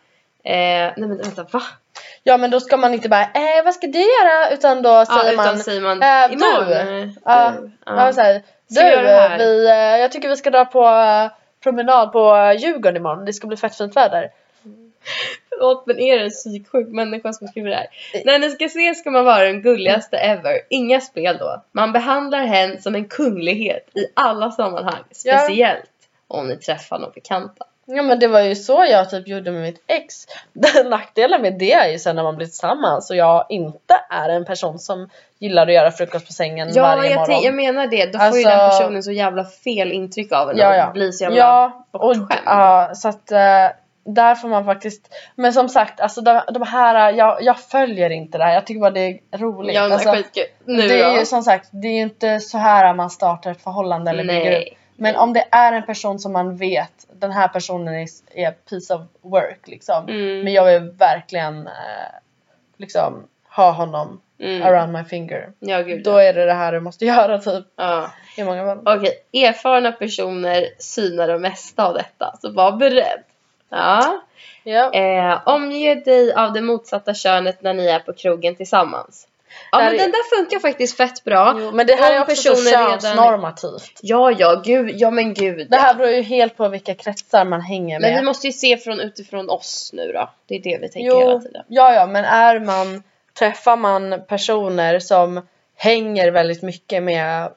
Eh, 0.43 0.53
nej 0.53 0.93
men 0.97 1.17
vänta, 1.17 1.43
va? 1.51 1.63
Ja 2.23 2.37
men 2.37 2.51
då 2.51 2.59
ska 2.59 2.77
man 2.77 2.93
inte 2.93 3.09
bara 3.09 3.21
eh 3.21 3.63
vad 3.65 3.73
ska 3.73 3.87
du 3.87 3.99
göra? 3.99 4.49
Utan 4.51 4.81
då 4.81 5.05
säger 5.05 5.23
ja, 5.25 5.31
utan 5.31 5.45
man 5.45 5.59
säger 5.59 5.81
man 5.81 6.01
eh, 6.01 6.27
du. 6.27 6.33
imorgon. 6.33 6.71
eh, 7.03 7.09
Ja, 7.25 7.53
du. 7.61 7.71
Ja. 7.85 8.13
så 8.13 8.21
här, 8.21 8.43
du, 8.67 8.81
vi 9.37 9.67
eh, 9.67 10.01
jag 10.01 10.11
tycker 10.11 10.29
vi 10.29 10.35
ska 10.35 10.49
dra 10.49 10.65
på 10.65 10.83
eh, 10.85 11.31
promenad 11.63 12.11
på 12.11 12.35
eh, 12.35 12.51
Djurgården 12.61 12.97
imorgon. 12.97 13.25
Det 13.25 13.33
ska 13.33 13.47
bli 13.47 13.57
fett 13.57 13.77
fint 13.77 13.95
väder. 13.95 14.31
Förlåt 15.49 15.85
men 15.87 15.99
är 15.99 16.17
det 16.17 16.23
en 16.23 16.29
psyksjuk 16.29 16.87
människa 16.87 17.33
som 17.33 17.47
skriver 17.47 17.69
det 17.69 17.75
här? 17.75 17.87
När 18.25 18.39
ni 18.39 18.49
ska 18.49 18.65
ses 18.65 18.99
ska 18.99 19.11
man 19.11 19.25
vara 19.25 19.43
den 19.43 19.61
gulligaste 19.61 20.17
ever. 20.17 20.59
Inga 20.69 21.01
spel 21.01 21.37
då. 21.37 21.63
Man 21.71 21.91
behandlar 21.91 22.39
hen 22.39 22.81
som 22.81 22.95
en 22.95 23.05
kunglighet 23.05 23.89
i 23.97 24.07
alla 24.13 24.51
sammanhang. 24.51 25.03
Ja. 25.25 25.37
Speciellt 25.37 25.89
om 26.27 26.47
ni 26.47 26.57
träffar 26.57 26.99
någon 26.99 27.11
bekanta. 27.11 27.65
Ja 27.85 28.03
men 28.03 28.19
det 28.19 28.27
var 28.27 28.41
ju 28.41 28.55
så 28.55 28.85
jag 28.89 29.09
typ 29.09 29.27
gjorde 29.27 29.51
med 29.51 29.61
mitt 29.61 29.83
ex. 29.87 30.15
Den 30.53 30.89
nackdelen 30.89 31.41
med 31.41 31.53
det 31.59 31.73
är 31.73 31.91
ju 31.91 31.99
sen 31.99 32.15
när 32.15 32.23
man 32.23 32.35
blir 32.35 32.47
tillsammans 32.47 33.09
och 33.09 33.15
jag 33.15 33.45
inte 33.49 33.95
är 34.09 34.29
en 34.29 34.45
person 34.45 34.79
som 34.79 35.09
gillar 35.39 35.67
att 35.67 35.73
göra 35.73 35.91
frukost 35.91 36.27
på 36.27 36.33
sängen 36.33 36.69
Ja, 36.73 36.81
varje 36.83 37.09
jag, 37.09 37.19
morgon. 37.19 37.25
tänk- 37.35 37.45
jag 37.45 37.55
menar 37.55 37.87
det. 37.87 38.05
Då 38.13 38.19
får 38.19 38.37
ju 38.39 38.45
Alltså- 38.45 38.49
den 38.49 38.69
personen 38.69 39.03
så 39.03 39.11
jävla 39.11 39.45
fel 39.45 39.91
intryck 39.91 40.31
av 40.31 40.49
en 40.49 40.57
Ja, 40.57 40.69
och 40.69 40.75
ja. 40.75 40.91
blir 40.93 41.11
så 41.11 41.23
jävla 41.23 41.37
Ja, 41.37 41.85
och, 41.91 41.99
bortskämd. 41.99 42.41
ja, 42.45 42.91
så 42.95 43.07
att 43.09 43.31
eh, 43.31 43.37
där 44.05 44.35
får 44.35 44.47
man 44.47 44.65
faktiskt 44.65 45.13
Men 45.35 45.53
som 45.53 45.69
sagt, 45.69 45.99
alltså 45.99 46.21
de, 46.21 46.41
de 46.53 46.63
här, 46.63 47.11
jag, 47.13 47.37
jag 47.41 47.59
följer 47.59 48.09
inte 48.09 48.37
det 48.37 48.43
här. 48.43 48.53
Jag 48.53 48.65
tycker 48.67 48.81
bara 48.81 48.91
det 48.91 49.19
är 49.31 49.37
roligt. 49.37 49.75
Ja, 49.75 49.81
men 49.81 49.91
alltså, 49.91 50.11
skitkul. 50.11 50.43
Nu 50.65 50.87
det 50.87 51.01
är 51.01 51.13
då? 51.13 51.19
ju 51.19 51.25
som 51.25 51.43
sagt, 51.43 51.69
det 51.71 51.87
är 51.87 51.93
ju 51.93 52.01
inte 52.01 52.39
så 52.39 52.57
här 52.57 52.93
man 52.93 53.09
startar 53.09 53.51
ett 53.51 53.61
förhållande 53.63 54.11
eller 54.11 54.23
bygger 54.23 54.59
upp. 54.61 54.67
Men 55.03 55.15
om 55.15 55.33
det 55.33 55.45
är 55.51 55.73
en 55.73 55.85
person 55.85 56.19
som 56.19 56.33
man 56.33 56.57
vet, 56.57 57.07
den 57.13 57.31
här 57.31 57.47
personen 57.47 57.93
är, 57.93 58.07
är 58.33 58.51
piece 58.51 58.93
of 58.93 59.01
work 59.21 59.67
liksom. 59.67 60.07
Mm. 60.09 60.39
Men 60.43 60.53
jag 60.53 60.65
vill 60.65 60.91
verkligen 60.91 61.67
eh, 61.67 62.13
liksom 62.77 63.27
ha 63.49 63.71
honom 63.71 64.19
Mm. 64.39 64.63
around 64.63 64.93
my 64.93 65.03
finger. 65.03 65.51
Ja, 65.59 65.81
gud. 65.81 66.03
Då 66.03 66.17
är 66.17 66.33
det 66.33 66.45
det 66.45 66.53
här 66.53 66.71
du 66.71 66.79
måste 66.79 67.05
göra 67.13 67.37
typ 67.39 67.65
ja. 67.75 68.11
i 68.37 68.43
många 68.43 68.65
fall. 68.65 68.99
Okej, 68.99 69.43
erfarna 69.47 69.91
personer 69.91 70.67
synar 70.79 71.27
det 71.27 71.39
mesta 71.39 71.87
av 71.87 71.93
detta, 71.93 72.35
så 72.41 72.51
var 72.51 72.71
beredd. 72.71 73.23
Ja. 73.69 74.21
Ja. 74.63 74.93
Eh, 74.93 75.41
omge 75.45 75.95
dig 75.95 76.33
av 76.33 76.53
det 76.53 76.61
motsatta 76.61 77.13
könet 77.13 77.61
när 77.61 77.73
ni 77.73 77.85
är 77.87 77.99
på 77.99 78.13
krogen 78.13 78.55
tillsammans. 78.55 79.27
Ja 79.71 79.77
Där 79.77 79.85
men 79.89 79.97
den 79.97 80.11
där 80.11 80.37
funkar 80.37 80.59
faktiskt 80.59 80.97
fett 80.97 81.23
bra. 81.23 81.55
Jo, 81.59 81.71
men 81.71 81.87
det 81.87 81.93
här 81.95 82.09
Om 82.11 82.17
är 82.17 82.21
också 82.21 82.35
så 82.35 82.49
personer 82.49 82.71
redan- 82.71 82.99
könsnormativt. 83.01 83.99
Ja, 84.01 84.31
ja, 84.31 84.61
gud, 84.65 84.91
ja 84.95 85.11
men 85.11 85.33
gud. 85.33 85.67
Det 85.71 85.77
här 85.77 85.93
beror 85.95 86.09
ju 86.11 86.21
helt 86.21 86.57
på 86.57 86.67
vilka 86.67 86.95
kretsar 86.95 87.45
man 87.45 87.61
hänger 87.61 87.99
med. 87.99 88.09
Men 88.11 88.19
vi 88.19 88.25
måste 88.25 88.47
ju 88.47 88.53
se 88.53 88.77
från 88.77 88.99
utifrån 88.99 89.49
oss 89.49 89.89
nu 89.93 90.11
då. 90.11 90.29
Det 90.47 90.55
är 90.55 90.61
det 90.63 90.77
vi 90.81 90.89
tänker 90.89 91.09
Jo, 91.09 91.19
hela 91.19 91.39
tiden. 91.39 91.63
ja, 91.67 91.93
ja, 91.93 92.05
men 92.07 92.25
är 92.25 92.59
man, 92.59 93.03
träffar 93.39 93.77
man 93.77 94.21
personer 94.27 94.99
som 94.99 95.47
hänger 95.75 96.31
väldigt 96.31 96.61
mycket 96.61 97.03
med 97.03 97.51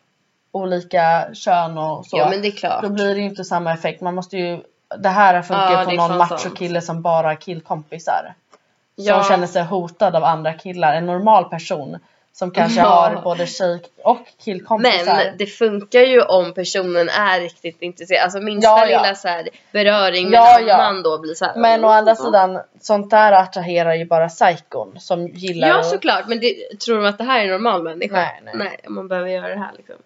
olika 0.52 1.28
kön 1.34 1.78
och 1.78 2.06
så. 2.06 2.16
Ja 2.18 2.28
men 2.30 2.42
det 2.42 2.48
är 2.48 2.52
klart. 2.52 2.82
Då 2.82 2.88
blir 2.88 3.14
det 3.14 3.20
ju 3.20 3.26
inte 3.26 3.44
samma 3.44 3.72
effekt. 3.72 4.00
Man 4.00 4.14
måste 4.14 4.36
ju, 4.36 4.58
det 4.98 5.08
här 5.08 5.42
funkar 5.42 5.72
Ja, 5.72 5.84
på 5.84 5.90
någon 5.90 6.08
fan 6.08 6.18
macho 6.18 6.38
sant. 6.38 6.58
kille 6.58 6.80
som 6.80 7.02
bara 7.02 7.26
har 7.26 7.34
killkompisar. 7.34 8.34
Ja. 8.96 9.22
Som 9.22 9.30
känner 9.30 9.46
sig 9.46 9.62
hotad 9.62 10.16
av 10.16 10.24
andra 10.24 10.52
killar. 10.52 10.94
En 10.94 11.06
normal 11.06 11.44
person 11.44 11.98
som 12.32 12.50
kanske 12.50 12.80
Ja. 12.80 12.86
har 12.86 13.22
både 13.22 13.46
tjej 13.46 13.82
och 14.04 14.18
killkompisar. 14.44 15.04
Men 15.06 15.36
det 15.38 15.46
funkar 15.46 16.00
ju 16.00 16.22
om 16.22 16.54
personen 16.54 17.08
är 17.08 17.40
riktigt 17.40 17.82
intresserad. 17.82 18.22
Alltså 18.24 18.40
minsta 18.40 18.68
Ja, 18.70 18.86
ja. 18.86 19.02
lilla 19.02 19.14
så 19.14 19.28
här 19.28 19.48
beröring 19.72 20.30
med 20.30 20.36
Ja, 20.38 20.74
annan 20.74 21.02
då 21.02 21.18
blir 21.18 21.34
så 21.34 21.44
här. 21.44 21.56
Men 21.56 21.84
å 21.84 21.88
andra 21.88 22.12
Ja. 22.18 22.24
sidan, 22.24 22.60
sånt 22.80 23.10
där 23.10 23.32
attraherar 23.32 23.94
ju 23.94 24.04
bara 24.04 24.28
psykon 24.28 25.00
som 25.00 25.28
gillar 25.28 25.68
Ja 25.68 25.82
såklart, 25.82 26.26
men 26.28 26.40
det, 26.40 26.80
tror 26.84 26.96
de 26.96 27.06
att 27.08 27.18
det 27.18 27.24
här 27.24 27.40
är 27.40 27.44
en 27.44 27.50
normal 27.50 27.82
människa? 27.82 28.14
Nej, 28.16 28.40
nej. 28.44 28.54
nej 28.56 28.80
man 28.88 29.08
behöver 29.08 29.28
göra 29.28 29.48
det 29.48 29.60
här 29.60 29.72
liksom. 29.76 29.96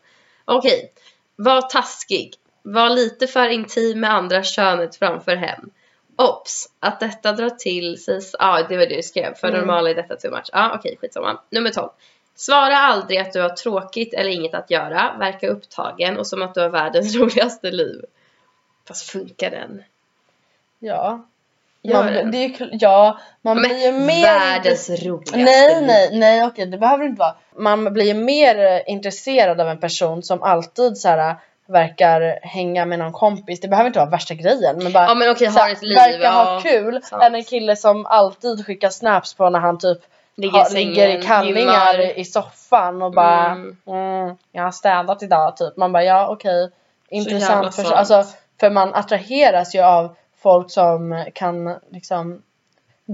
Okej, 0.44 0.92
var 1.36 1.62
taskig. 1.62 2.34
Var 2.62 2.90
lite 2.90 3.26
för 3.26 3.48
intim 3.48 4.00
med 4.00 4.10
andra 4.14 4.42
könet 4.42 4.96
framför 4.96 5.36
hen. 5.36 5.70
Ops! 6.28 6.68
Att 6.80 7.00
detta 7.00 7.32
drar 7.32 7.50
till 7.50 8.02
sig... 8.02 8.20
Ja, 8.38 8.66
det 8.68 8.76
var 8.76 8.86
det 8.86 8.96
du 8.96 9.02
skrev. 9.02 9.34
För 9.34 9.48
Mm. 9.48 9.60
normala 9.60 9.90
är 9.90 9.94
detta 9.94 10.16
too 10.16 10.30
much. 10.30 10.50
Ja, 10.52 10.72
okej, 10.74 10.96
skitsamma. 11.00 11.40
Nummer 11.50 11.70
12. 11.70 11.88
Svara 12.34 12.76
aldrig 12.76 13.18
att 13.18 13.32
du 13.32 13.40
har 13.40 13.48
tråkigt 13.48 14.14
eller 14.14 14.30
inget 14.30 14.54
att 14.54 14.70
göra. 14.70 15.16
Verka 15.18 15.48
upptagen 15.48 16.18
och 16.18 16.26
som 16.26 16.42
att 16.42 16.54
du 16.54 16.60
har 16.60 16.68
världens 16.68 17.16
roligaste 17.20 17.70
liv. 17.70 18.04
Fast 18.88 19.10
funkar 19.10 19.50
den? 19.50 19.82
Ja. 20.78 21.26
Man, 21.82 22.06
den? 22.06 22.30
det 22.30 22.38
är 22.38 22.48
ju, 22.48 22.68
ja, 22.72 23.18
man 23.42 23.60
Men 23.60 23.68
blir 23.68 23.86
ju 23.86 23.92
mer... 23.92 24.22
världens 24.22 24.90
roligaste 24.90 25.36
Nej, 25.36 25.86
nej, 25.86 26.18
nej 26.18 26.46
okej 26.46 26.66
det 26.66 26.78
behöver 26.78 27.04
det 27.04 27.08
inte 27.10 27.20
vara. 27.20 27.34
Man 27.56 27.92
blir 27.92 28.04
ju 28.04 28.14
mer 28.14 28.58
eh, 28.58 28.92
intresserad 28.92 29.60
av 29.60 29.68
en 29.68 29.80
person 29.80 30.22
som 30.22 30.42
alltid 30.42 30.98
så 30.98 31.08
här 31.08 31.36
verkar 31.70 32.38
hänga 32.42 32.84
med 32.86 32.98
någon 32.98 33.12
kompis. 33.12 33.60
Det 33.60 33.68
behöver 33.68 33.86
inte 33.86 33.98
vara 33.98 34.10
värsta 34.10 34.34
grejen 34.34 34.76
men 34.82 34.92
bara 34.92 35.04
Ja 35.04 35.14
men 35.14 35.30
okej, 35.30 35.50
så 35.50 35.58
har 35.58 35.66
här, 35.66 35.72
ett 35.72 35.82
liv. 35.82 35.96
verkar 35.96 36.32
ha 36.32 36.54
ja. 36.54 36.60
kul 36.60 37.02
sant. 37.02 37.22
än 37.22 37.34
en 37.34 37.44
kille 37.44 37.76
som 37.76 38.06
alltid 38.06 38.66
skickar 38.66 38.90
snaps 38.90 39.34
på 39.34 39.50
när 39.50 39.58
han 39.60 39.78
typ 39.78 39.98
Ligger 40.36 40.64
sängen, 40.64 40.88
ligger 40.88 41.08
i 41.18 41.22
kallingar 41.22 41.94
gymmar. 41.98 42.18
i 42.18 42.24
soffan 42.24 43.02
och 43.02 43.12
bara 43.12 43.46
Mm. 43.46 43.76
mm. 43.86 44.36
jag 44.52 44.62
har 44.62 44.70
städat 44.70 45.22
idag 45.22 45.56
typ. 45.56 45.76
Man 45.76 45.92
bara 45.92 46.04
ja 46.04 46.28
okej 46.28 46.52
jävla 46.52 46.70
intressant 47.10 47.74
sant. 47.74 47.88
Alltså 47.92 48.24
för 48.60 48.70
man 48.70 48.94
attraheras 48.94 49.74
ju 49.74 49.80
av 49.80 50.16
folk 50.42 50.70
som 50.70 51.24
kan 51.34 51.76
liksom 51.90 52.42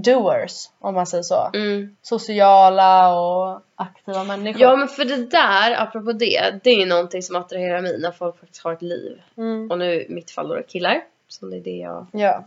doers 0.02 0.68
om 0.78 0.94
man 0.94 1.06
säger 1.06 1.22
så. 1.22 1.50
Mm. 1.54 1.96
Sociala 2.02 3.14
och 3.20 3.60
aktiva 3.76 4.24
människor. 4.24 4.62
Ja 4.62 4.76
men 4.76 4.88
för 4.88 5.04
det 5.04 5.16
där, 5.30 5.82
apropå 5.82 6.12
det, 6.12 6.60
det 6.64 6.70
är 6.70 6.78
ju 6.78 6.86
någonting 6.86 7.22
som 7.22 7.36
attraherar 7.36 7.80
mig 7.80 7.98
när 7.98 8.10
folk 8.10 8.40
faktiskt 8.40 8.64
har 8.64 8.72
ett 8.72 8.82
liv. 8.82 9.22
Mm. 9.36 9.70
Och 9.70 9.78
nu 9.78 10.02
i 10.02 10.06
mitt 10.08 10.30
fall 10.30 10.48
då 10.48 10.62
killar, 10.68 11.00
som 11.28 11.50
det 11.50 11.56
är 11.56 11.60
det 11.60 11.70
jag 11.76 12.06
Ja. 12.12 12.44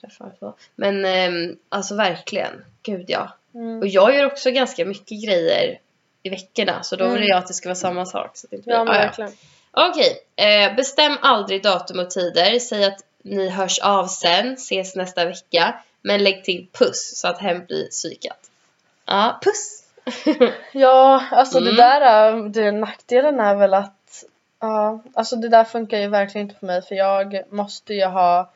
träffar 0.00 0.30
på. 0.40 0.54
Men 0.74 1.04
ehm, 1.04 1.56
alltså 1.68 1.94
verkligen, 1.94 2.64
gud 2.82 3.04
ja. 3.08 3.28
Mm. 3.54 3.78
Och 3.80 3.86
jag 3.86 4.14
gör 4.14 4.26
också 4.26 4.50
ganska 4.50 4.84
mycket 4.84 5.24
grejer 5.24 5.78
i 6.22 6.28
veckorna 6.30 6.82
så 6.82 6.96
då 6.96 7.04
Mm. 7.04 7.16
vill 7.20 7.28
jag 7.28 7.38
att 7.38 7.46
det 7.46 7.54
ska 7.54 7.68
vara 7.68 7.74
samma 7.74 8.06
sak. 8.06 8.30
Så 8.34 8.46
det 8.50 8.56
inte 8.56 8.70
Ja 8.70 8.84
blir- 8.84 8.92
men 8.92 9.00
Ah, 9.00 9.02
ja. 9.02 9.06
verkligen. 9.06 9.30
Okej, 9.72 10.16
eh, 10.36 10.76
bestäm 10.76 11.16
aldrig 11.22 11.62
datum 11.62 11.98
och 11.98 12.10
tider. 12.10 12.58
Säg 12.58 12.84
att 12.84 12.98
ni 13.22 13.48
hörs 13.48 13.78
av 13.78 14.06
sen, 14.06 14.52
ses 14.52 14.96
nästa 14.96 15.24
vecka. 15.24 15.74
Men 16.06 16.24
lägg 16.24 16.44
till 16.44 16.66
puss 16.72 17.12
så 17.20 17.28
att 17.28 17.38
hem 17.38 17.64
blir 17.64 17.88
psykat. 17.88 18.50
Ja, 19.06 19.40
puss! 19.44 19.80
Ja, 20.72 21.24
alltså 21.30 21.58
Mm. 21.58 21.70
det 21.76 21.82
där, 21.82 22.32
äh, 22.32 22.44
det, 22.44 22.72
nackdelen 22.72 23.40
är 23.40 23.54
väl 23.54 23.74
att 23.74 24.24
ja, 24.60 25.02
alltså 25.14 25.36
det 25.36 25.48
där 25.48 25.64
funkar 25.64 25.98
ju 25.98 26.08
verkligen 26.08 26.46
inte 26.48 26.58
för 26.60 26.66
mig 26.66 26.82
för 26.82 26.94
jag 26.94 27.42
måste 27.52 27.94
ju 27.94 28.04
ha 28.04 28.50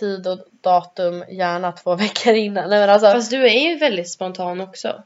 tid 0.00 0.26
och 0.26 0.38
datum 0.60 1.24
gärna 1.28 1.72
två 1.72 1.94
veckor 2.04 2.34
innan. 2.34 2.70
Nej 2.70 2.80
men 2.80 2.90
alltså, 2.90 3.12
Fast 3.12 3.30
du 3.30 3.44
är 3.46 3.68
ju 3.68 3.76
väldigt 3.78 4.10
spontan 4.10 4.60
också. 4.60 5.02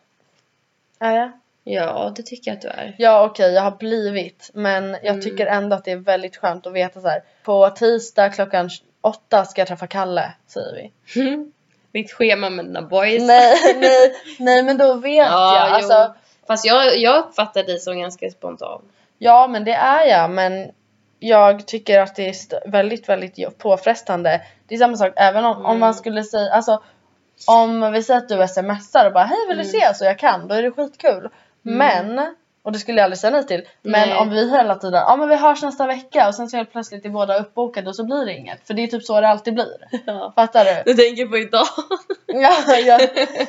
är 0.98 1.16
jag? 1.16 1.32
Ja, 1.64 2.12
det 2.16 2.22
tycker 2.22 2.50
jag 2.50 2.56
att 2.56 2.62
du 2.62 2.68
är. 2.68 2.94
Ja 2.98 3.24
okej, 3.24 3.52
jag 3.52 3.62
har 3.62 3.70
blivit 3.76 4.50
men 4.54 4.90
jag 4.90 5.06
Mm. 5.06 5.20
tycker 5.20 5.46
ändå 5.46 5.76
att 5.76 5.84
det 5.84 5.90
är 5.92 5.96
väldigt 5.96 6.36
skönt 6.36 6.66
att 6.66 6.72
veta 6.72 7.00
så 7.00 7.08
här. 7.08 7.22
På 7.42 7.70
tisdag 7.70 8.28
klockan 8.30 8.70
åtta 9.00 9.44
ska 9.44 9.60
jag 9.60 9.68
träffa 9.68 9.86
Kalle, 9.86 10.32
säger 10.46 10.74
vi. 10.74 10.92
Ditt 11.92 12.12
schema 12.12 12.50
med 12.50 12.64
dina 12.64 12.82
boys. 12.82 13.22
nej, 13.22 13.54
nej, 13.80 14.14
nej 14.38 14.62
men 14.62 14.76
då 14.76 14.94
vet 14.94 15.26
Ja, 15.26 15.56
jag. 15.56 15.70
Alltså, 15.76 16.14
Fast 16.46 16.64
jag, 16.66 16.98
jag 16.98 17.24
uppfattar 17.24 17.62
dig 17.62 17.78
som 17.78 17.98
ganska 17.98 18.30
spontan. 18.30 18.82
Ja 19.18 19.46
men 19.46 19.64
det 19.64 19.72
är 19.72 20.06
jag 20.06 20.30
men 20.30 20.70
jag 21.18 21.66
tycker 21.66 22.00
att 22.00 22.16
det 22.16 22.28
är 22.28 22.68
väldigt 22.70 23.08
väldigt 23.08 23.58
påfrestande. 23.58 24.40
Det 24.68 24.74
är 24.74 24.78
samma 24.78 24.96
sak 24.96 25.12
även 25.16 25.44
om, 25.44 25.56
om 25.56 25.64
Mm. 25.66 25.80
man 25.80 25.94
skulle 25.94 26.24
säga 26.24 26.52
alltså 26.52 26.82
om 27.46 27.92
vi 27.92 28.02
säger 28.02 28.18
att 28.20 28.28
du 28.28 28.48
smsar 28.48 29.06
och 29.06 29.12
bara 29.12 29.24
hej 29.24 29.38
vill 29.48 29.56
du 29.56 29.62
Mm. 29.62 29.74
ses 29.74 30.00
och 30.00 30.06
jag 30.06 30.18
kan 30.18 30.48
då 30.48 30.54
är 30.54 30.62
det 30.62 30.70
skitkul. 30.70 31.28
Men 31.62 32.34
och 32.62 32.72
det 32.72 32.78
skulle 32.78 32.98
jag 32.98 33.04
aldrig 33.04 33.18
säga 33.18 33.30
nej 33.30 33.46
till. 33.46 33.62
Men 33.82 34.08
Nej. 34.08 34.18
om 34.18 34.30
vi 34.30 34.50
hela 34.50 34.74
tiden 34.74 35.02
ja 35.06 35.16
men 35.16 35.28
vi 35.28 35.36
hörs 35.36 35.62
nästa 35.62 35.86
vecka 35.86 36.28
och 36.28 36.34
sen 36.34 36.48
så 36.48 36.56
helt 36.56 36.72
plötsligt 36.72 37.04
är 37.04 37.08
båda 37.08 37.38
uppbokade 37.38 37.88
och 37.88 37.96
så 37.96 38.04
blir 38.04 38.24
det 38.24 38.36
inget. 38.36 38.66
För 38.66 38.74
det 38.74 38.82
är 38.82 38.86
typ 38.86 39.04
så 39.04 39.20
det 39.20 39.28
alltid 39.28 39.54
blir. 39.54 39.76
Ja. 40.06 40.32
Fattar 40.36 40.64
du? 40.64 40.92
Du 40.92 41.02
tänker 41.02 41.26
på 41.26 41.38
idag? 41.38 41.66
ja, 42.26 42.76
ja. 42.76 42.98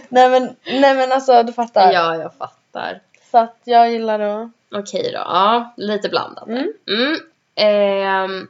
Nej 0.09 0.29
men, 0.29 0.55
nej 0.65 0.95
men 0.95 1.11
alltså 1.11 1.43
du 1.43 1.53
fattar. 1.53 1.91
ja, 1.91 2.15
jag 2.15 2.33
fattar. 2.33 3.01
Så 3.31 3.37
att 3.37 3.57
jag 3.63 3.91
gillar 3.91 4.19
att 4.19 4.49
Okej 4.75 5.11
då, 5.11 5.19
ja, 5.19 5.73
lite 5.77 6.09
blandat. 6.09 6.47
Mm. 6.47 6.73
Mm. 6.87 7.17
Ehm, 7.55 8.47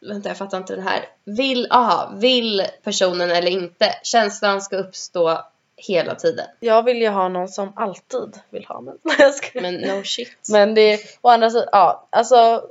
vänta, 0.00 0.28
jag 0.28 0.38
fattar 0.38 0.58
inte 0.58 0.76
den 0.76 0.86
här. 0.86 1.04
Vill, 1.24 1.66
aha, 1.70 2.10
vill 2.14 2.66
personen 2.82 3.30
eller 3.30 3.50
inte? 3.50 3.94
Känslan 4.02 4.62
ska 4.62 4.76
uppstå 4.76 5.44
hela 5.80 6.14
tiden. 6.14 6.46
Jag 6.60 6.82
vill 6.82 7.02
ju 7.02 7.08
ha 7.08 7.28
någon 7.28 7.48
som 7.48 7.72
alltid 7.76 8.40
vill 8.50 8.64
ha 8.64 8.80
mig. 8.80 8.94
Men 9.54 9.74
no 9.74 10.02
shit. 10.04 10.48
Men 10.52 10.74
det 10.74 10.92
är 10.92 11.00
å 11.20 11.28
andra 11.28 11.50
sidan, 11.50 11.68
ja 11.72 12.06
alltså 12.10 12.62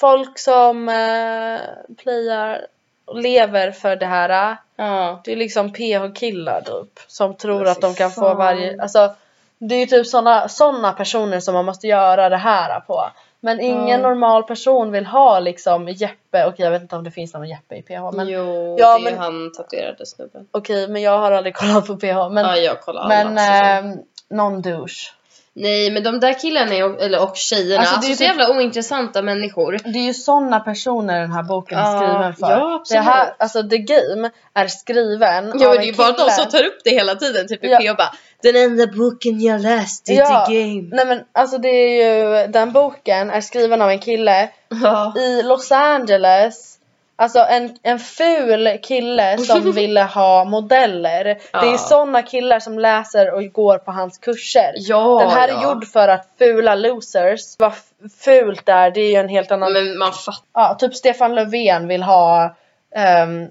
folk 0.00 0.38
som 0.38 0.88
eh, 0.88 1.60
playar 1.96 2.66
lever 3.14 3.70
för 3.70 3.96
det 3.96 4.06
här. 4.06 4.52
eh, 4.52 4.56
ja. 4.76 5.20
Det 5.24 5.32
är 5.32 5.36
liksom 5.36 5.72
PH-killar 5.72 6.60
typ. 6.60 7.00
Som 7.06 7.34
tror 7.34 7.66
att 7.68 7.80
de 7.80 7.94
kan 7.94 8.10
få 8.10 8.20
fan. 8.20 8.36
varje, 8.36 8.82
alltså 8.82 9.14
det 9.58 9.74
är 9.74 9.78
ju 9.78 9.86
typ 9.86 10.06
såna, 10.06 10.48
såna 10.48 10.92
personer 10.92 11.40
som 11.40 11.54
man 11.54 11.64
måste 11.64 11.86
göra 11.86 12.28
det 12.28 12.36
här 12.36 12.80
på. 12.80 13.10
Men 13.44 13.60
ingen 13.60 13.88
Ja. 13.88 13.96
normal 14.08 14.42
person 14.42 14.92
vill 14.92 15.06
ha 15.06 15.40
liksom 15.40 15.88
Jeppe, 15.88 16.46
okej 16.46 16.64
jag 16.64 16.70
vet 16.70 16.82
inte 16.82 16.96
om 16.96 17.04
det 17.04 17.10
finns 17.10 17.34
någon 17.34 17.48
Jeppe 17.48 17.74
i 17.76 17.82
PH 17.82 18.10
men 18.16 18.28
jo, 18.28 18.76
Ja, 18.78 18.98
det 18.98 19.00
är 19.08 19.10
men- 19.10 19.18
han 19.18 19.52
tatuerade 19.52 20.06
snubben. 20.06 20.46
okej 20.50 20.88
men 20.88 21.02
jag 21.02 21.18
har 21.18 21.32
aldrig 21.32 21.54
kollat 21.54 21.86
på 21.86 21.96
PH 21.96 22.28
men, 22.30 22.44
ja, 22.44 22.56
jag 22.56 22.80
kollar 22.80 23.08
men 23.08 23.38
ehm, 23.38 23.98
någon 24.28 24.62
douche. 24.62 25.12
Nej, 25.54 25.90
men 25.90 26.02
de 26.02 26.20
där 26.20 26.32
killarna 26.40 26.74
är, 26.74 27.02
eller, 27.02 27.22
och 27.22 27.36
tjejerna, 27.36 27.80
Alltså, 27.80 27.94
alltså, 27.94 28.08
det 28.08 28.12
är 28.12 28.16
så 28.16 28.18
typ- 28.18 28.28
jävla 28.28 28.56
ointressanta 28.56 29.22
människor. 29.22 29.78
Det 29.84 29.98
är 29.98 30.02
ju 30.02 30.14
såna 30.14 30.60
personer 30.60 31.20
den 31.20 31.32
här 31.32 31.42
boken 31.42 31.78
är 31.78 31.98
skriven 31.98 32.34
för. 32.34 32.50
ja, 32.50 32.74
absolut. 32.74 33.04
det 33.04 33.10
här, 33.10 33.34
alltså 33.38 33.62
The 33.68 33.78
Game 33.78 34.30
är 34.54 34.66
skriven 34.68 35.52
Jo, 35.54 35.68
av 35.68 35.74
det 35.74 35.82
är 35.82 35.86
ju 35.86 35.92
bara 35.94 36.12
de 36.12 36.30
som 36.30 36.46
tar 36.50 36.64
upp 36.64 36.78
det 36.84 36.90
hela 36.90 37.14
tiden. 37.14 37.48
Typ 37.48 37.64
i 37.64 37.68
Ja. 37.68 37.78
PH 37.78 37.96
bara 37.96 38.12
Den 38.42 38.56
enda 38.56 38.86
boken 38.86 39.40
jag 39.40 39.60
läst 39.60 40.08
är 40.08 40.14
Ja. 40.14 40.46
The 40.48 40.54
Game. 40.62 40.88
Nej 40.96 41.06
men 41.06 41.20
alltså 41.32 41.58
det 41.58 41.68
är 41.68 42.16
ju, 42.40 42.46
den 42.46 42.72
boken 42.72 43.30
är 43.30 43.40
skriven 43.40 43.82
av 43.82 43.90
en 43.90 43.98
kille 43.98 44.48
Ja. 44.82 45.14
i 45.18 45.42
Los 45.42 45.72
Angeles. 45.72 46.71
Alltså 47.16 47.38
en, 47.38 47.78
en 47.82 47.98
ful 47.98 48.78
kille 48.82 49.38
som 49.46 49.72
ville 49.72 50.02
ha 50.02 50.44
modeller. 50.44 51.24
Det 51.24 51.38
är 51.52 51.72
Ja. 51.72 51.78
såna 51.78 52.22
killar 52.22 52.60
som 52.60 52.78
läser 52.78 53.34
och 53.34 53.42
går 53.52 53.78
på 53.78 53.92
hans 53.92 54.18
kurser. 54.18 54.72
Ja, 54.76 55.18
den 55.20 55.30
här 55.30 55.48
ja. 55.48 55.58
är 55.58 55.62
gjord 55.62 55.86
för 55.86 56.08
att 56.08 56.28
fula 56.38 56.74
losers. 56.74 57.40
Vad 57.58 57.72
fult 58.18 58.68
är, 58.68 58.90
det 58.90 59.00
är 59.00 59.10
ju 59.10 59.16
en 59.16 59.28
helt 59.28 59.52
annan 59.52 59.72
Men 59.72 59.98
man 59.98 60.12
fattar. 60.12 60.44
Ja, 60.52 60.74
typ 60.74 60.94
Stefan 60.94 61.34
Löfven 61.34 61.88
vill 61.88 62.02
ha 62.02 62.54
ehm, 62.96 63.48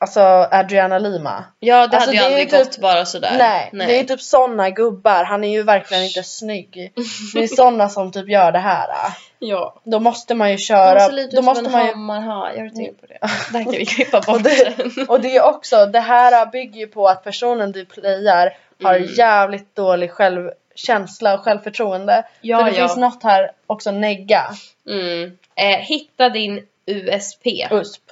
Alltså 0.00 0.20
Adriana 0.50 0.98
Lima. 0.98 1.44
Ja, 1.60 1.86
det 1.86 1.96
Alltså, 1.96 1.98
hade 1.98 2.12
ju 2.12 2.18
det 2.18 2.24
är 2.24 2.28
ju 2.28 2.34
aldrig 2.34 2.50
typ- 2.50 2.58
gått 2.72 2.78
bara 2.78 3.04
sådär. 3.06 3.34
Nej, 3.38 3.70
det 3.72 4.00
är 4.00 4.04
typ 4.04 4.20
såna 4.20 4.70
gubbar. 4.70 5.24
Han 5.24 5.44
är 5.44 5.48
ju 5.50 5.62
verkligen 5.62 6.04
inte 6.04 6.22
snygg. 6.22 6.92
Det 7.34 7.42
är 7.42 7.46
såna 7.46 7.88
som 7.88 8.12
typ 8.12 8.28
gör 8.28 8.52
det 8.52 8.58
här. 8.58 8.88
Ja. 9.38 9.80
Då 9.84 10.00
måste 10.00 10.34
man 10.34 10.50
ju 10.52 10.58
köra. 10.58 11.00
ser 11.00 11.12
lite 11.12 11.36
Då 11.36 11.40
ut 11.40 11.44
måste 11.44 11.64
som 11.64 11.72
man 11.72 11.80
en 11.80 11.86
ju, 11.86 11.92
hammarhaj. 11.92 12.56
Jag 12.56 12.62
har 12.64 12.70
tänkt 12.70 13.00
på 13.00 13.06
det. 13.06 13.18
Där 13.52 13.62
kan 13.64 13.72
vi 13.72 13.86
klippa 13.96 14.18
och, 14.18 14.24
bort 14.24 14.42
det, 14.44 14.74
sen. 14.76 15.06
och 15.08 15.20
det 15.20 15.36
är 15.36 15.42
också, 15.44 15.86
det 15.86 16.00
här 16.00 16.46
bygger 16.46 16.80
ju 16.80 16.86
på 16.86 17.08
att 17.08 17.24
personen 17.24 17.72
du 17.72 17.84
playar 17.84 18.56
har 18.82 18.94
Mm. 18.94 19.08
jävligt 19.14 19.74
dålig 19.74 20.10
självkänsla 20.10 21.34
och 21.34 21.40
självförtroende. 21.40 22.24
Ja, 22.40 22.58
För 22.58 22.64
det 22.64 22.76
ja. 22.76 22.88
finns 22.88 22.96
något 22.96 23.22
här 23.22 23.50
också 23.66 23.90
negga. 23.90 24.42
Mm. 24.88 25.38
Eh, 25.54 25.78
hitta 25.78 26.28
din 26.28 26.66
USP. 26.86 27.46
USP. 27.70 28.02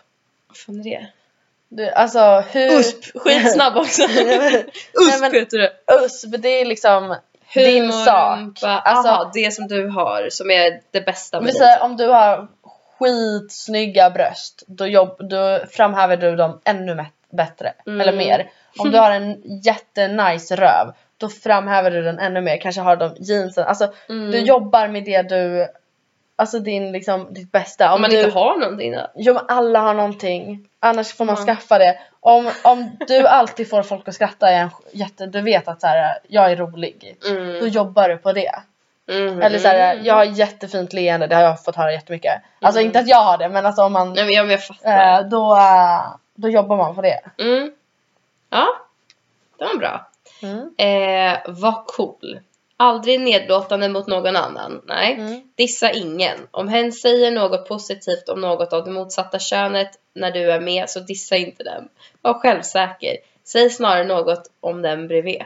Vad 0.48 0.56
fan 0.56 0.80
är 0.80 0.84
det? 0.84 1.06
Du, 1.68 1.90
alltså 1.90 2.44
hur... 2.52 2.78
USP! 2.78 3.04
Skitsnabb 3.14 3.76
också. 3.76 4.02
Nej, 4.14 4.64
USP 5.00 5.20
men- 5.20 5.32
heter 5.34 5.58
det. 5.58 5.72
USP 6.04 6.36
det 6.38 6.48
är 6.48 6.64
liksom 6.64 7.16
din 7.54 7.82
Humor, 7.82 7.92
sak. 8.04 8.38
rumpa. 8.38 8.68
Alltså- 8.84 9.08
Aha, 9.08 9.30
det 9.34 9.54
som 9.54 9.68
du 9.68 9.88
har 9.88 10.28
som 10.30 10.50
är 10.50 10.80
det 10.90 11.00
bästa 11.00 11.38
Om 11.38 11.44
med 11.44 11.54
säger 11.54 11.82
om 11.82 11.96
du 11.96 12.06
har 12.08 12.48
skitsnygga 12.98 14.10
bröst 14.10 14.62
då, 14.66 14.86
jobb, 14.86 15.16
då 15.30 15.60
framhäver 15.70 16.16
du 16.16 16.36
dem 16.36 16.60
ännu 16.64 17.04
bättre. 17.32 17.72
Mm. 17.86 18.00
Eller 18.00 18.12
mer. 18.12 18.50
Om 18.78 18.90
du 18.90 18.98
har 18.98 19.10
en 19.10 19.42
jättenice 19.64 20.56
röv 20.56 20.92
då 21.18 21.28
framhäver 21.28 21.90
du 21.90 22.02
den 22.02 22.18
ännu 22.18 22.40
mer. 22.40 22.56
Kanske 22.56 22.80
har 22.80 22.96
de 22.96 23.14
jeansen, 23.18 23.66
alltså 23.66 23.92
Mm. 24.08 24.30
du 24.30 24.38
jobbar 24.38 24.88
med 24.88 25.04
det 25.04 25.22
du, 25.22 25.68
alltså 26.36 26.58
din 26.58 26.92
liksom, 26.92 27.34
ditt 27.34 27.52
bästa. 27.52 27.94
Om 27.94 28.00
man 28.00 28.10
du, 28.10 28.18
inte 28.20 28.38
har 28.38 28.56
någonting 28.58 28.92
då? 28.92 29.06
Jo 29.14 29.34
men 29.34 29.42
alla 29.48 29.80
har 29.80 29.94
någonting. 29.94 30.68
Annars 30.80 31.12
får 31.12 31.24
man 31.24 31.36
Ja. 31.38 31.44
skaffa 31.44 31.78
det. 31.78 31.98
Om, 32.28 32.50
om 32.64 32.90
du 33.08 33.26
alltid 33.26 33.70
får 33.70 33.82
folk 33.82 34.08
att 34.08 34.14
skratta 34.14 34.50
är 34.50 34.60
en 34.62 34.70
jätte, 34.92 35.26
du 35.26 35.40
vet 35.40 35.68
att 35.68 35.80
så 35.80 35.86
här, 35.86 36.18
jag 36.28 36.52
är 36.52 36.56
rolig. 36.56 37.16
Då 37.22 37.28
Mm. 37.28 37.68
jobbar 37.68 38.08
du 38.08 38.16
på 38.16 38.32
det. 38.32 38.50
Mm. 39.10 39.42
Eller 39.42 39.58
så 39.58 39.68
här, 39.68 40.00
jag 40.04 40.14
har 40.14 40.24
jättefint 40.24 40.92
leende, 40.92 41.26
det 41.26 41.34
har 41.34 41.42
jag 41.42 41.64
fått 41.64 41.76
höra 41.76 41.92
jättemycket. 41.92 42.42
Alltså 42.60 42.80
Mm. 42.80 42.86
inte 42.86 42.98
att 42.98 43.08
jag 43.08 43.22
har 43.22 43.38
det 43.38 43.48
men 43.48 43.66
alltså 43.66 43.82
om 43.82 43.92
man, 43.92 44.12
Nej 44.12 44.24
men 44.24 44.34
jag, 44.34 44.50
jag 44.52 44.64
fattar. 44.66 45.20
eh, 45.22 45.28
då, 45.28 45.56
eh, 45.56 46.02
då 46.34 46.48
jobbar 46.48 46.76
man 46.76 46.94
på 46.94 47.02
det. 47.02 47.20
Mm. 47.38 47.72
Ja, 48.50 48.66
det 49.58 49.64
var 49.64 49.76
bra. 49.78 50.06
Mm. 50.42 50.74
Eh, 50.78 51.38
var 51.46 51.84
cool. 51.86 52.40
Aldrig 52.76 53.20
nedlåtande 53.20 53.88
mot 53.88 54.06
någon 54.06 54.36
annan. 54.36 54.82
Nej. 54.86 55.14
Mm. 55.14 55.42
Dissa 55.54 55.90
ingen. 55.92 56.38
Om 56.50 56.68
hen 56.68 56.92
säger 56.92 57.30
något 57.30 57.68
positivt 57.68 58.28
om 58.28 58.40
något 58.40 58.72
av 58.72 58.84
det 58.84 58.90
motsatta 58.90 59.38
könet 59.38 59.90
när 60.14 60.30
du 60.30 60.52
är 60.52 60.60
med 60.60 60.90
så 60.90 61.00
dissa 61.00 61.36
inte 61.36 61.64
dem. 61.64 61.88
Var 62.22 62.34
självsäker. 62.34 63.16
Säg 63.44 63.70
snarare 63.70 64.04
något 64.04 64.50
om 64.60 64.82
den 64.82 65.08
bredvid. 65.08 65.42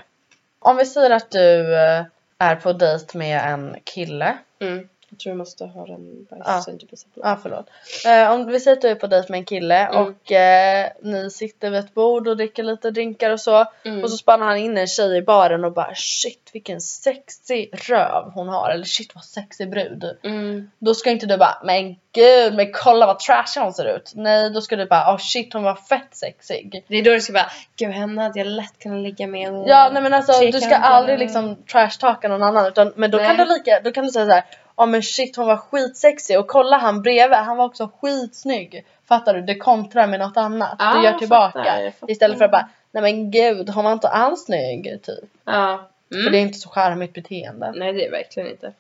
Om 0.59 0.77
vi 0.77 0.87
säger 0.87 1.11
att 1.11 1.31
du 1.31 1.75
eh, 1.75 2.05
är 2.39 2.57
på 2.57 2.73
dejt 2.73 3.19
med 3.19 3.53
en 3.53 3.77
kille. 3.85 4.39
Mm. 4.61 4.89
Jag 5.11 5.19
tror 5.19 5.33
du 5.33 5.39
måste 5.39 5.65
ha 5.65 5.87
den 5.87 6.27
Ja. 6.31 6.37
bajs 6.37 6.65
så 6.65 6.71
inte 6.71 6.87
blir 6.87 6.97
så 6.99 7.07
blå. 7.15 7.23
Ja 7.27 7.39
förlåt. 7.43 7.67
Eh, 8.07 8.33
om 8.33 8.47
vi 8.47 8.61
säger 8.61 8.77
att 8.77 8.83
du 8.83 8.89
är 8.89 8.95
på 8.95 9.07
dejt 9.07 9.33
med 9.33 9.39
en 9.39 9.45
kille 9.45 9.77
Mm. 9.87 9.97
och 10.07 10.33
eh, 10.33 10.89
ni 11.03 11.31
sitter 11.31 11.71
vid 11.71 11.81
ett 11.81 11.95
bord 11.95 12.29
och 12.29 12.37
dricker 12.37 12.63
lite 12.63 12.91
drinkar 12.91 13.31
och 13.31 13.41
så. 13.41 13.65
Mm. 13.85 14.03
Och 14.05 14.11
så 14.11 14.17
spannar 14.17 14.47
han 14.47 14.57
in 14.57 14.79
en 14.79 14.87
tjej 14.87 15.17
i 15.17 15.23
baren 15.23 15.65
och 15.65 15.73
bara 15.73 15.95
shit 15.95 16.51
vilken 16.53 16.81
sexig 16.81 17.71
röv 17.91 18.31
hon 18.35 18.49
har. 18.49 18.71
Eller 18.71 18.85
shit 18.85 19.15
vad 19.15 19.25
sexig 19.25 19.71
brud. 19.71 20.05
Mm. 20.23 20.71
Då 20.79 20.95
ska 20.95 21.11
inte 21.11 21.27
du 21.27 21.37
bara 21.37 21.59
men 21.65 21.97
gud 22.13 22.55
men 22.55 22.73
kolla 22.73 23.07
vad 23.07 23.19
trashig 23.19 23.61
hon 23.61 23.73
ser 23.73 23.97
ut. 23.97 24.13
Nej 24.15 24.51
då 24.51 24.61
ska 24.61 24.77
du 24.77 24.87
bara 24.87 25.15
oh 25.15 25.19
shit 25.19 25.53
hon 25.53 25.63
var 25.63 25.75
fett 25.75 26.09
sexig. 26.17 26.85
Det 26.89 26.97
är 26.97 27.03
då 27.05 27.11
du 27.11 27.21
ska 27.21 27.33
bara, 27.33 27.51
gud 27.77 27.91
henne 27.91 28.23
hade 28.23 28.39
jag 28.39 28.47
lätt 28.47 28.79
kunnat 28.79 29.03
ligga 29.03 29.27
med. 29.27 29.55
och- 29.55 29.69
Ja 29.69 29.91
nej 29.93 30.03
men 30.03 30.15
alltså 30.15 30.33
du 30.41 30.61
ska 30.61 30.77
aldrig 30.77 31.19
liksom 31.19 31.57
trashtalka 31.73 32.29
någon 32.29 32.43
annan 32.43 32.67
utan 32.67 32.93
men 32.97 33.11
då 33.11 33.19
Nej. 33.19 33.27
kan 33.27 33.37
du 33.37 33.45
lika, 33.55 33.81
då 33.85 33.91
kan 33.93 34.05
du 34.05 34.11
säga 34.11 34.27
så 34.27 34.33
här. 34.33 34.45
Ja 34.81 34.87
men 34.87 35.03
shit 35.03 35.37
hon 35.37 35.47
var 35.47 35.57
skitsexig 35.57 36.39
och 36.39 36.49
kolla 36.49 36.77
han 36.77 37.03
bredvid, 37.03 37.39
han 37.39 37.57
var 37.57 37.65
också 37.65 37.91
skitsnygg. 38.01 38.85
Fattar 39.09 39.35
du? 39.35 39.43
Det 39.43 39.55
kontrar 39.55 40.07
med 40.07 40.21
något 40.21 40.37
annat. 40.37 40.77
Ja, 40.79 40.95
du 40.95 41.05
gör 41.05 41.11
jag 41.11 41.19
tillbaka. 41.19 41.59
fattar, 41.59 41.81
jag 41.81 41.95
fattar. 41.95 42.13
Istället 42.13 42.39
för 42.39 42.45
att 42.45 42.51
bara 42.51 42.69
Nej 42.91 43.03
men 43.03 43.31
gud 43.31 43.69
hon 43.69 43.85
var 43.85 43.93
inte 43.93 44.09
alls 44.09 44.45
snygg 44.45 45.03
typ. 45.03 45.31
Ja. 45.45 45.91
Mm. 46.13 46.25
För 46.25 46.31
det 46.31 46.39
är 46.39 46.43
inte 46.43 46.59
så 46.59 46.69
charmigt 46.69 47.13
beteende. 47.13 47.73
Nej 47.77 47.93
det 47.93 48.07
är 48.07 48.11
verkligen 48.11 48.51
inte. 48.51 48.73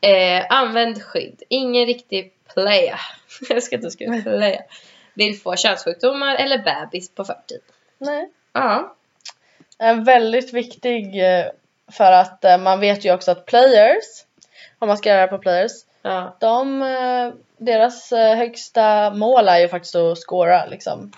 Eh, 0.00 0.46
använd 0.48 1.02
skydd. 1.02 1.42
Ingen 1.48 1.86
riktig 1.86 2.32
playa. 2.54 2.98
jag 3.48 3.62
ska 3.62 3.76
inte 3.76 3.90
skriva 3.90 4.16
playa. 4.22 4.62
Vill 5.14 5.38
få 5.38 5.56
könssjukdomar 5.56 6.34
eller 6.34 6.58
bebis 6.58 7.14
på 7.14 7.24
förtid. 7.24 7.60
Nej. 7.98 8.30
Ja. 8.52 8.96
En 9.78 10.04
väldigt 10.04 10.52
viktig 10.52 11.24
eh, 11.24 11.46
för 11.92 12.12
att 12.12 12.44
eh, 12.44 12.58
man 12.58 12.80
vet 12.80 13.04
ju 13.04 13.14
också 13.14 13.30
att 13.30 13.46
players, 13.46 14.24
om 14.78 14.88
man 14.88 14.96
ska 14.98 15.08
göra 15.08 15.20
det 15.20 15.26
på 15.28 15.38
players, 15.38 15.72
Ja. 16.02 16.36
de, 16.40 16.82
eh, 16.82 17.32
deras 17.56 18.12
eh, 18.12 18.36
högsta 18.36 19.10
mål 19.10 19.48
är 19.48 19.58
ju 19.58 19.68
faktiskt 19.68 19.94
att 19.94 20.18
scora 20.18 20.66
liksom. 20.66 21.12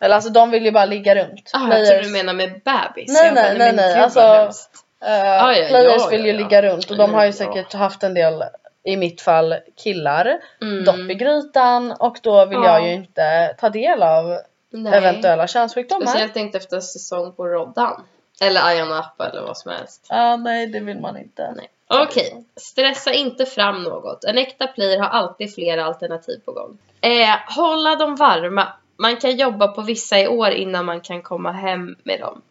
Eller 0.00 0.14
alltså 0.14 0.30
de 0.30 0.50
vill 0.50 0.64
ju 0.64 0.70
bara 0.70 0.84
ligga 0.84 1.14
runt. 1.14 1.50
Ah, 1.52 1.76
jag 1.76 1.86
tror 1.86 2.02
du 2.02 2.10
menar 2.10 2.32
med 2.32 2.50
bebis. 2.52 3.12
Nej, 3.22 3.32
nej, 3.34 3.58
nej, 3.58 3.72
nej, 3.72 3.98
alltså- 4.00 4.20
hemskt. 4.20 4.70
Eh, 5.04 5.14
ja, 5.14 5.54
players 5.68 6.02
ja, 6.02 6.08
vill 6.10 6.26
ju 6.26 6.32
ligga 6.32 6.62
runt 6.62 6.90
och 6.90 6.96
de 6.96 7.14
har 7.14 7.24
ju 7.24 7.32
säkert 7.32 7.72
haft 7.72 8.02
en 8.02 8.14
del, 8.14 8.44
i 8.84 8.96
mitt 8.96 9.20
fall, 9.20 9.54
killar. 9.76 10.38
Mm. 10.62 10.84
Dopp 10.84 11.10
i 11.10 11.14
grytan 11.14 11.92
och 11.92 12.16
då 12.22 12.44
vill 12.44 12.58
Ja. 12.58 12.78
jag 12.78 12.88
ju 12.88 12.92
inte 12.94 13.54
ta 13.58 13.68
del 13.68 14.02
av 14.02 14.38
Nej. 14.70 14.94
eventuella 14.94 15.46
könssjukdomar. 15.46 16.06
Speciellt 16.06 16.36
inte 16.36 16.58
efter 16.58 16.80
säsong 16.80 17.32
på 17.32 17.46
Roddan. 17.46 18.04
Eller 18.42 18.66
Ayia 18.66 18.84
Napa 18.84 19.28
eller 19.28 19.42
vad 19.42 19.58
som 19.58 19.72
helst. 19.72 20.06
Ja, 20.08 20.36
nej 20.36 20.66
det 20.66 20.80
vill 20.80 21.00
man 21.00 21.16
inte. 21.18 21.52
Nej. 21.56 21.68
Okej, 21.90 22.44
stressa 22.56 23.12
inte 23.12 23.46
fram 23.46 23.82
något. 23.82 24.24
En 24.24 24.38
äkta 24.38 24.66
player 24.66 24.98
har 24.98 25.08
alltid 25.08 25.54
flera 25.54 25.84
alternativ 25.84 26.40
på 26.44 26.52
gång. 26.52 26.78
Eh, 27.00 27.36
hålla 27.56 27.96
dem 27.96 28.16
varma. 28.16 28.68
Man 28.96 29.16
kan 29.16 29.36
jobba 29.36 29.68
på 29.68 29.82
vissa 29.82 30.18
i 30.20 30.28
år 30.28 30.50
innan 30.50 30.84
man 30.84 31.00
kan 31.00 31.22
komma 31.22 31.52
hem 31.52 31.96
med 32.02 32.20
dem. 32.20 32.42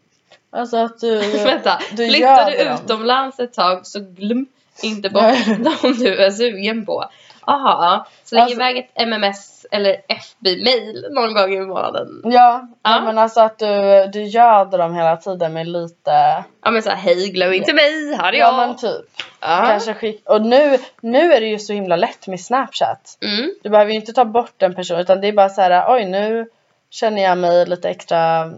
Alltså 0.52 0.78
att 0.78 1.00
du... 1.00 1.16
Vänta, 1.44 1.80
du 1.92 2.10
flyttar 2.10 2.46
du 2.52 2.58
göder 2.58 2.66
dem. 2.66 2.80
utomlands 2.86 3.40
ett 3.40 3.54
tag 3.54 3.88
så 3.88 4.00
glöm 4.00 4.46
inte 4.84 5.10
bort 5.10 5.46
dem 5.82 5.94
du 6.00 6.18
är 6.18 6.32
sugen 6.32 6.86
på. 6.86 7.06
Aha, 7.42 8.08
släng 8.24 8.42
Alltså- 8.42 8.56
iväg 8.56 8.78
ett 8.78 8.92
MMS 8.96 9.59
eller 9.72 9.96
FB-mail 10.08 11.06
någon 11.12 11.34
gång 11.34 11.54
i 11.54 11.60
månaden. 11.60 12.22
Ja, 12.24 12.68
Ja. 12.84 13.02
Men 13.02 13.18
alltså 13.18 13.40
att 13.42 13.58
du, 13.60 14.06
du 14.14 14.24
göder 14.24 14.78
dem 14.78 14.96
hela 14.96 15.18
tiden 15.18 15.54
med 15.54 15.68
lite... 15.68 16.44
Ja 16.64 16.72
men 16.72 16.82
såhär, 16.84 16.98
hej 16.98 17.30
glöm 17.32 17.54
inte 17.54 17.74
mig, 17.74 18.16
här 18.16 18.34
är 18.34 18.38
Ja 18.38 18.46
jag. 18.48 18.56
men 18.68 18.78
typ. 18.78 19.06
Ja. 19.40 19.64
Kanske 19.68 19.94
skick... 19.94 20.30
Och 20.30 20.42
nu, 20.42 20.78
nu 21.02 21.34
är 21.34 21.42
det 21.42 21.48
ju 21.48 21.60
så 21.60 21.74
himla 21.74 21.96
lätt 21.96 22.28
med 22.28 22.40
snapchat. 22.42 23.18
Mm. 23.22 23.54
Du 23.64 23.70
behöver 23.70 23.92
ju 23.92 23.96
inte 23.98 24.14
ta 24.14 24.26
bort 24.26 24.62
en 24.62 24.76
person 24.76 25.00
utan 25.00 25.22
det 25.22 25.28
är 25.28 25.34
bara 25.34 25.50
så 25.50 25.62
här: 25.62 25.94
oj 25.96 26.06
nu 26.06 26.48
känner 26.90 27.22
jag 27.24 27.38
mig 27.38 27.66
lite 27.66 27.90
extra 27.90 28.52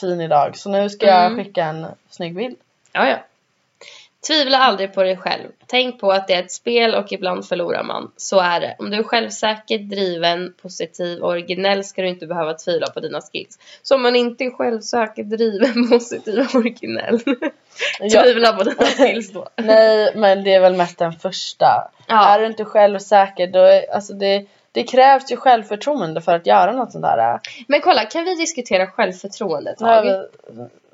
fin 0.00 0.20
idag 0.20 0.56
så 0.56 0.70
nu 0.70 0.90
ska 0.90 1.06
jag 1.06 1.26
Mm. 1.26 1.44
skicka 1.44 1.64
en 1.64 1.86
snygg 2.10 2.36
bild. 2.36 2.56
Ja, 2.92 3.08
ja. 3.08 3.16
Tvivla 4.26 4.58
aldrig 4.58 4.94
på 4.94 5.02
dig 5.02 5.16
själv. 5.16 5.48
Tänk 5.66 6.00
på 6.00 6.10
att 6.12 6.26
det 6.28 6.34
är 6.34 6.42
ett 6.42 6.52
spel 6.52 6.94
och 6.94 7.12
ibland 7.12 7.46
förlorar 7.48 7.82
man. 7.82 8.12
Så 8.16 8.40
är 8.40 8.60
det. 8.60 8.76
Om 8.78 8.90
du 8.90 8.96
är 8.96 9.02
självsäker, 9.02 9.78
driven, 9.78 10.54
positiv 10.62 11.18
och 11.22 11.28
originell 11.28 11.84
ska 11.84 12.02
du 12.02 12.08
inte 12.08 12.26
behöva 12.26 12.54
tvivla 12.54 12.86
på 12.90 13.00
dina 13.00 13.20
skills. 13.20 13.58
Så 13.82 13.94
om 13.94 14.02
man 14.02 14.16
inte 14.16 14.44
är 14.44 14.50
självsäker, 14.50 15.24
driven, 15.24 15.88
positiv 15.90 16.38
och 16.38 16.54
originell. 16.54 17.20
Ja. 18.00 18.22
Tvivla 18.22 18.52
på 18.52 18.62
dina 18.62 18.84
skills 18.98 19.32
då. 19.32 19.48
Nej 19.56 20.12
men 20.16 20.44
det 20.44 20.54
är 20.54 20.60
väl 20.60 20.76
mest 20.76 20.98
den 20.98 21.12
första. 21.12 21.90
Ja. 22.06 22.28
Är 22.34 22.40
du 22.40 22.46
inte 22.46 22.64
självsäker 22.64 23.46
då 23.46 23.58
är, 23.58 23.94
alltså 23.94 24.12
det, 24.14 24.46
det 24.72 24.82
krävs 24.82 25.32
ju 25.32 25.36
självförtroende 25.36 26.20
för 26.20 26.34
att 26.34 26.46
göra 26.46 26.72
något 26.72 26.92
sånt 26.92 27.04
där. 27.04 27.40
Men 27.68 27.80
kolla, 27.80 28.04
kan 28.04 28.24
vi 28.24 28.34
diskutera 28.34 28.86
självförtroende 28.86 29.70
ett 29.70 29.80
Nu, 29.80 29.86
tag? 29.86 30.02
vi, 30.02 30.28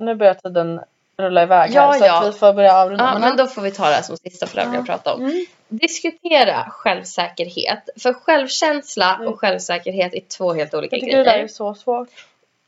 nu 0.04 0.14
börjar 0.14 0.34
tiden 0.34 0.80
rulla 1.20 1.42
iväg 1.42 1.70
Ja, 1.74 1.80
här 1.92 1.98
så 1.98 2.04
ja. 2.04 2.20
att 2.28 2.34
vi 2.34 2.38
får 2.38 2.52
börja 2.52 2.76
avrunda. 2.76 3.10
Ja, 3.14 3.18
men 3.18 3.36
då 3.36 3.46
får 3.46 3.62
vi 3.62 3.70
ta 3.70 3.88
det 3.88 3.94
här 3.94 4.02
som 4.02 4.16
sista 4.16 4.46
för 4.46 4.64
vill 4.64 4.74
jag 4.74 4.86
prata 4.86 5.14
om. 5.14 5.20
Mm. 5.24 5.46
Diskutera 5.68 6.66
självsäkerhet. 6.70 7.88
För 8.02 8.12
självkänsla 8.12 9.14
Mm. 9.14 9.28
och 9.28 9.40
självsäkerhet 9.40 10.14
är 10.14 10.20
två 10.20 10.52
helt 10.52 10.74
olika 10.74 10.96
Jag 10.96 11.00
tycker 11.00 11.16
det 11.18 11.24
grejer. 11.24 11.38
där 11.38 11.44
är 11.44 11.48
så 11.48 11.74
svårt. 11.74 12.08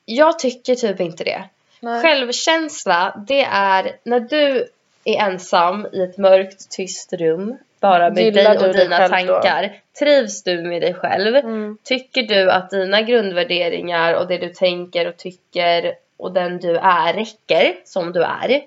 Jag 0.05 0.39
tycker 0.39 0.75
typ 0.75 1.01
inte 1.01 1.25
det. 1.25 1.43
Nej. 1.81 2.03
Självkänsla, 2.03 3.25
det 3.29 3.45
är 3.51 3.97
när 4.05 4.21
du 4.21 4.69
är 5.05 5.17
ensam 5.17 5.87
i 5.93 6.03
ett 6.03 6.19
mörkt, 6.19 6.71
tyst 6.71 7.13
rum. 7.13 7.57
Bara 7.81 8.11
med 8.11 8.25
Gillar 8.25 8.55
dig 8.55 8.69
och 8.69 8.75
dig 8.75 8.85
dina 8.85 8.99
då? 9.03 9.09
tankar. 9.09 9.73
Trivs 9.99 10.43
du 10.43 10.63
med 10.63 10.83
dig 10.83 10.95
själv? 10.95 11.37
Mm. 11.37 11.79
Tycker 11.85 12.23
du 12.23 12.51
att 12.51 12.71
dina 12.71 13.03
grundvärderingar 13.03 14.15
och 14.15 14.27
det 14.29 14.39
du 14.39 14.49
tänker 14.49 15.09
och 15.09 15.17
tycker 15.17 15.95
och 16.23 16.33
den 16.33 16.59
du 16.59 16.77
är 16.77 17.12
räcker 17.14 17.75
som 17.85 18.12
du 18.12 18.23
är? 18.23 18.61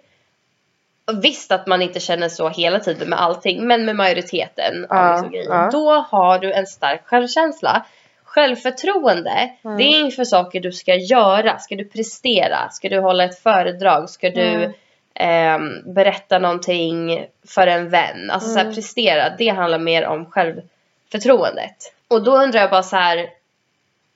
Visst 1.21 1.51
att 1.51 1.67
man 1.67 1.81
inte 1.81 1.99
känner 1.99 2.29
så 2.29 2.49
hela 2.49 2.79
tiden 2.79 3.09
med 3.09 3.21
allting, 3.21 3.67
men 3.67 3.85
med 3.85 3.95
majoriteten 3.95 4.85
av 4.89 4.97
Ja, 4.97 5.11
liksom 5.11 5.31
grejer. 5.31 5.49
ja. 5.49 5.69
Då 5.71 5.91
har 5.91 6.39
du 6.39 6.53
en 6.53 6.65
stark 6.67 7.01
självkänsla. 7.05 7.85
Självförtroende, 8.23 9.49
Mm. 9.65 9.77
det 9.77 9.83
är 9.83 9.99
inför 9.99 10.23
saker 10.23 10.59
du 10.59 10.71
ska 10.71 10.95
göra. 10.95 11.59
Ska 11.59 11.75
du 11.75 11.85
prestera? 11.85 12.69
Ska 12.69 12.89
du 12.89 12.99
hålla 12.99 13.23
ett 13.23 13.39
föredrag? 13.39 14.09
Ska 14.09 14.29
du 14.29 14.41
Mm. 14.41 14.71
ehm, 15.13 15.93
berätta 15.93 16.39
någonting 16.39 17.25
för 17.47 17.67
en 17.67 17.89
vän? 17.89 18.31
Alltså 18.31 18.49
så 18.49 18.55
här, 18.55 18.61
Mm. 18.65 18.75
prestera, 18.75 19.29
det 19.37 19.47
handlar 19.49 19.79
mer 19.79 20.05
om 20.05 20.25
självförtroendet. 20.31 21.93
Och 22.07 22.23
då 22.23 22.37
undrar 22.37 22.61
jag 22.61 22.69
bara 22.69 22.83
så 22.83 22.95
här. 22.95 23.29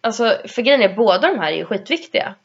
Alltså 0.02 0.36
för 0.48 0.62
grejen 0.62 0.82
är 0.82 0.94
båda 0.96 1.32
de 1.32 1.40
här 1.40 1.52
är 1.52 1.56
ju 1.58 1.66
skitviktiga. 1.66 2.36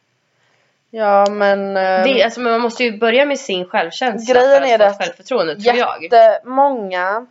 Ja 0.97 1.27
men 1.31 1.77
eh, 1.77 2.05
Det, 2.05 2.23
alltså, 2.25 2.41
men 2.41 2.53
man 2.53 2.61
måste 2.61 2.85
ju 2.85 2.99
börja 2.99 3.25
med 3.25 3.39
sin 3.39 3.65
självkänsla 3.65 4.35
Grejen 4.35 4.63
för 4.63 4.69
är 4.69 4.75
att 4.75 4.79
det 4.79 4.85
få 4.85 4.91
att 4.91 4.99
självförtroende 4.99 5.61
tror 5.61 5.77
jag. 5.77 6.03
jättemånga 6.03 7.27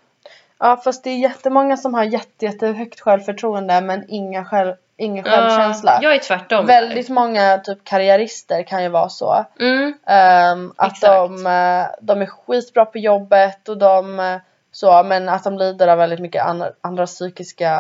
Ja 0.60 0.78
fast 0.78 1.04
det 1.04 1.10
är 1.10 1.18
jättemånga 1.18 1.78
som 1.78 1.94
har 1.94 2.04
jätte, 2.04 2.46
jättehögt 2.46 3.00
självförtroende 3.00 3.82
men 3.82 4.06
inga 4.08 4.46
själv, 4.46 4.74
ingen 4.98 5.24
självkänsla. 5.24 5.92
Ja, 6.02 6.04
jag 6.04 6.16
är 6.16 6.20
tvärtom. 6.20 6.66
Väldigt 6.66 7.10
många 7.10 7.58
typ 7.58 7.84
karriärister 7.84 8.64
kan 8.64 8.84
ju 8.84 8.90
vara 8.90 9.10
så. 9.10 9.46
där. 9.58 9.68
Mm. 9.68 9.94
Ehm, 10.08 10.74
att 10.76 10.92
Exakt. 10.92 11.14
de, 11.14 11.46
eh, 11.48 11.86
de 12.02 12.22
är 12.22 12.26
skitbra 12.26 12.86
på 12.86 12.98
jobbet 12.98 13.70
och 13.70 13.78
de 13.78 14.20
eh, 14.20 14.38
så 14.72 15.04
men 15.04 15.30
att 15.30 15.44
de 15.44 15.58
lider 15.58 15.88
av 15.88 15.98
väldigt 15.98 16.20
mycket 16.20 16.46
andra, 16.46 16.72
andra 16.82 17.06
psykiska 17.06 17.72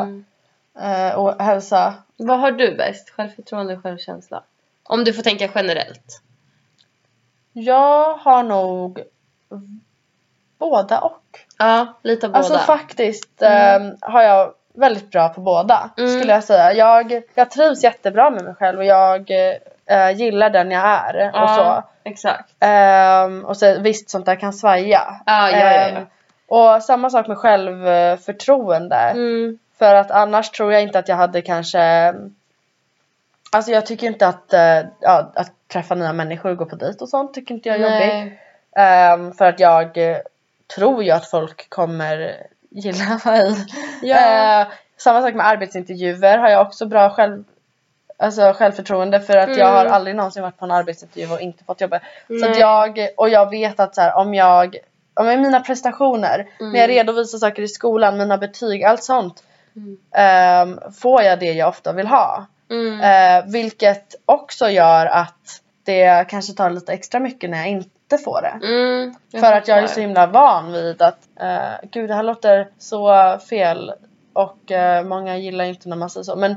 Mm. 0.00 0.24
eh, 0.80 1.18
ohälsa. 1.18 1.94
Vad 2.16 2.40
har 2.40 2.50
du 2.50 2.76
bäst? 2.76 3.10
Självförtroende 3.10 3.74
och 3.76 3.82
självkänsla? 3.82 4.42
Om 4.90 5.04
du 5.04 5.12
får 5.12 5.22
tänka 5.22 5.48
generellt. 5.54 6.22
Jag 7.52 8.14
har 8.14 8.42
nog 8.42 9.00
båda 10.58 11.00
och. 11.00 11.22
Ja, 11.58 11.86
lite 12.02 12.26
av 12.26 12.32
båda. 12.32 12.38
Alltså 12.38 12.58
faktiskt 12.58 13.42
Mm. 13.42 13.82
ehm, 13.82 13.96
har 14.00 14.22
jag 14.22 14.52
väldigt 14.74 15.10
bra 15.10 15.28
på 15.28 15.40
båda 15.40 15.90
Mm. 15.98 16.10
skulle 16.18 16.32
jag 16.32 16.44
säga. 16.44 16.72
Jag, 16.72 17.22
jag 17.34 17.50
trivs 17.50 17.84
jättebra 17.84 18.30
med 18.30 18.44
mig 18.44 18.54
själv 18.54 18.78
och 18.78 18.84
jag 18.84 19.30
eh, 19.86 20.10
gillar 20.16 20.50
den 20.50 20.70
jag 20.70 20.82
är 20.84 21.42
och 21.42 21.48
så. 21.50 21.60
ja, 21.60 21.88
exakt. 22.04 22.50
Ehm, 22.60 23.44
och 23.44 23.56
så 23.56 23.78
visst 23.80 24.10
sånt 24.10 24.26
där 24.26 24.36
kan 24.36 24.52
svaja. 24.52 25.20
Ja, 25.26 25.50
ja, 25.50 25.58
ja, 25.58 25.72
ja. 25.72 25.88
Ehm, 25.88 26.06
och 26.48 26.82
samma 26.82 27.10
sak 27.10 27.26
med 27.26 27.38
självförtroende. 27.38 28.96
Mm. 28.96 29.58
För 29.78 29.94
att 29.94 30.10
annars 30.10 30.50
tror 30.50 30.72
jag 30.72 30.82
inte 30.82 30.98
att 30.98 31.08
jag 31.08 31.16
hade 31.16 31.42
kanske 31.42 32.14
Alltså 33.52 33.72
jag 33.72 33.86
tycker 33.86 34.06
inte 34.06 34.26
att, 34.26 34.52
eh, 34.52 34.80
ja, 35.00 35.32
att 35.34 35.52
träffa 35.72 35.94
nya 35.94 36.12
människor 36.12 36.50
och 36.50 36.56
gå 36.56 36.66
på 36.66 36.76
dejt 36.76 36.98
och 37.00 37.08
sånt 37.08 37.34
tycker 37.34 37.54
inte 37.54 37.68
jag 37.68 37.80
är 37.80 37.82
jobbigt. 37.82 38.38
Ehm, 38.76 39.32
för 39.32 39.44
att 39.44 39.60
jag 39.60 40.10
eh, 40.10 40.16
tror 40.76 41.02
ju 41.04 41.10
att 41.10 41.26
folk 41.30 41.70
kommer 41.70 42.46
gilla 42.70 43.20
mig. 43.24 43.66
Ja. 44.02 44.60
Eh, 44.62 44.66
samma 44.96 45.22
sak 45.22 45.34
med 45.34 45.46
arbetsintervjuer 45.46 46.38
har 46.38 46.48
jag 46.48 46.66
också 46.66 46.86
bra 46.86 47.10
själv, 47.10 47.44
alltså 48.18 48.52
självförtroende 48.52 49.20
för 49.20 49.36
att 49.36 49.56
jag 49.56 49.68
Mm. 49.68 49.74
har 49.74 49.84
aldrig 49.86 50.16
någonsin 50.16 50.42
varit 50.42 50.58
på 50.58 50.64
en 50.64 50.70
arbetsintervju 50.70 51.32
och 51.32 51.40
inte 51.40 51.64
fått 51.64 51.80
jobba. 51.80 52.00
Så 52.28 52.44
att 52.44 52.50
Nej. 52.50 52.60
jag, 52.60 53.08
och 53.16 53.28
jag 53.28 53.50
vet 53.50 53.80
att 53.80 53.94
så 53.94 54.00
här, 54.00 54.14
om 54.16 54.34
jag, 54.34 54.76
om 55.14 55.26
jag 55.26 55.40
mina 55.40 55.60
prestationer, 55.60 56.46
Mm. 56.60 56.72
när 56.72 56.80
jag 56.80 56.90
redovisar 56.90 57.38
saker 57.38 57.62
i 57.62 57.68
skolan, 57.68 58.18
mina 58.18 58.38
betyg, 58.38 58.84
allt 58.84 59.02
sånt. 59.02 59.42
Mm. 59.76 59.98
ehm, 60.14 60.92
får 60.92 61.22
jag 61.22 61.38
det 61.40 61.52
jag 61.52 61.68
ofta 61.68 61.92
vill 61.92 62.06
ha. 62.06 62.46
Mm. 62.70 63.00
Eh, 63.00 63.52
vilket 63.52 64.14
också 64.24 64.68
gör 64.68 65.06
att 65.06 65.60
det 65.84 66.28
kanske 66.28 66.52
tar 66.52 66.70
lite 66.70 66.92
extra 66.92 67.20
mycket 67.20 67.50
när 67.50 67.58
jag 67.58 67.68
inte 67.68 68.18
får 68.24 68.42
det. 68.42 68.66
Mm. 68.66 69.14
För 69.40 69.52
att 69.52 69.68
jag 69.68 69.78
är 69.78 69.86
så 69.86 70.00
himla 70.00 70.26
van 70.26 70.72
vid 70.72 71.02
att, 71.02 71.28
uh, 71.42 71.88
gud 71.90 72.10
det 72.10 72.14
här 72.14 72.22
låter 72.22 72.68
så 72.78 73.38
fel 73.38 73.92
och 74.32 74.72
eh, 74.72 75.04
många 75.04 75.36
gillar 75.36 75.64
inte 75.64 75.88
när 75.88 75.96
man 75.96 76.10
säger 76.10 76.24
så. 76.24 76.36
Men 76.36 76.56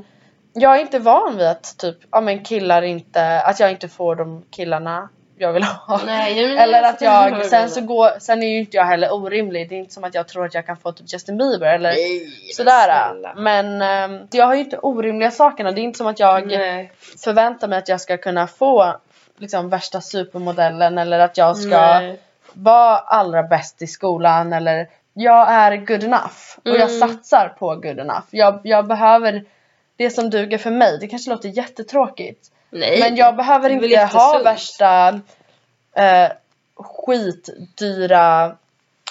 jag 0.53 0.76
är 0.76 0.82
inte 0.82 0.99
van 0.99 1.38
vid 1.38 1.47
att 1.47 1.78
typ, 1.78 1.97
ja 2.11 2.22
men 2.22 2.43
killar 2.43 2.82
inte, 2.82 3.41
att 3.41 3.59
jag 3.59 3.72
inte 3.72 3.88
får 3.88 4.16
de 4.16 4.43
killarna 4.49 5.09
jag 5.43 5.53
vill 5.53 5.63
ha. 5.63 5.99
Nej, 6.05 6.41
jag- 6.41 6.63
Eller 6.63 6.83
att 6.83 7.01
jag, 7.01 7.45
sen 7.45 7.69
så 7.69 7.81
går, 7.81 8.19
sen 8.19 8.43
är 8.43 8.47
ju 8.47 8.59
inte 8.59 8.77
jag 8.77 8.85
heller 8.85 9.13
orimlig. 9.13 9.69
Det 9.69 9.75
är 9.75 9.79
inte 9.79 9.93
som 9.93 10.03
att 10.03 10.13
jag 10.15 10.27
tror 10.27 10.45
att 10.45 10.53
jag 10.53 10.65
kan 10.65 10.77
få 10.77 10.91
typ 10.91 11.13
Justin 11.13 11.37
Bieber 11.37 11.73
eller 11.73 11.89
Nej, 11.89 12.27
sådär. 12.53 13.33
Men 13.35 13.81
ehm, 13.81 14.27
jag 14.31 14.45
har 14.45 14.53
ju 14.55 14.59
inte 14.59 14.77
orimliga 14.77 15.31
sakerna. 15.31 15.71
Det 15.71 15.81
är 15.81 15.83
inte 15.83 15.97
som 15.97 16.07
att 16.07 16.19
jag 16.19 16.47
Nej. 16.47 16.91
förväntar 17.23 17.67
mig 17.67 17.77
att 17.77 17.89
jag 17.89 18.01
ska 18.01 18.17
kunna 18.17 18.47
få 18.47 18.95
liksom 19.37 19.69
värsta 19.69 20.01
supermodellen 20.01 20.97
eller 20.97 21.19
att 21.19 21.37
jag 21.37 21.57
ska 21.57 21.99
Nej. 21.99 22.19
vara 22.53 22.97
allra 22.97 23.43
bäst 23.43 23.81
i 23.81 23.87
skolan 23.87 24.53
eller 24.53 24.87
jag 25.13 25.51
är 25.51 25.75
good 25.77 26.03
enough 26.03 26.57
och 26.65 26.67
jag 26.77 26.91
Mm. 26.91 26.99
satsar 26.99 27.55
på 27.59 27.75
good 27.75 27.99
enough. 27.99 28.23
Jag, 28.29 28.59
jag 28.63 28.87
behöver 28.87 29.45
det 29.97 30.09
som 30.09 30.29
duger 30.29 30.57
för 30.57 30.71
mig. 30.71 30.97
Det 31.01 31.07
kanske 31.07 31.29
låter 31.29 31.49
jättetråkigt. 31.49 32.49
Nej. 32.74 32.99
Men 32.99 33.15
jag 33.15 33.36
behöver 33.36 33.69
inte 33.69 33.86
ha 33.86 33.91
jättesunt. 33.91 34.45
värsta 34.45 35.07
eh, 35.95 36.32
skitdyra 36.78 38.55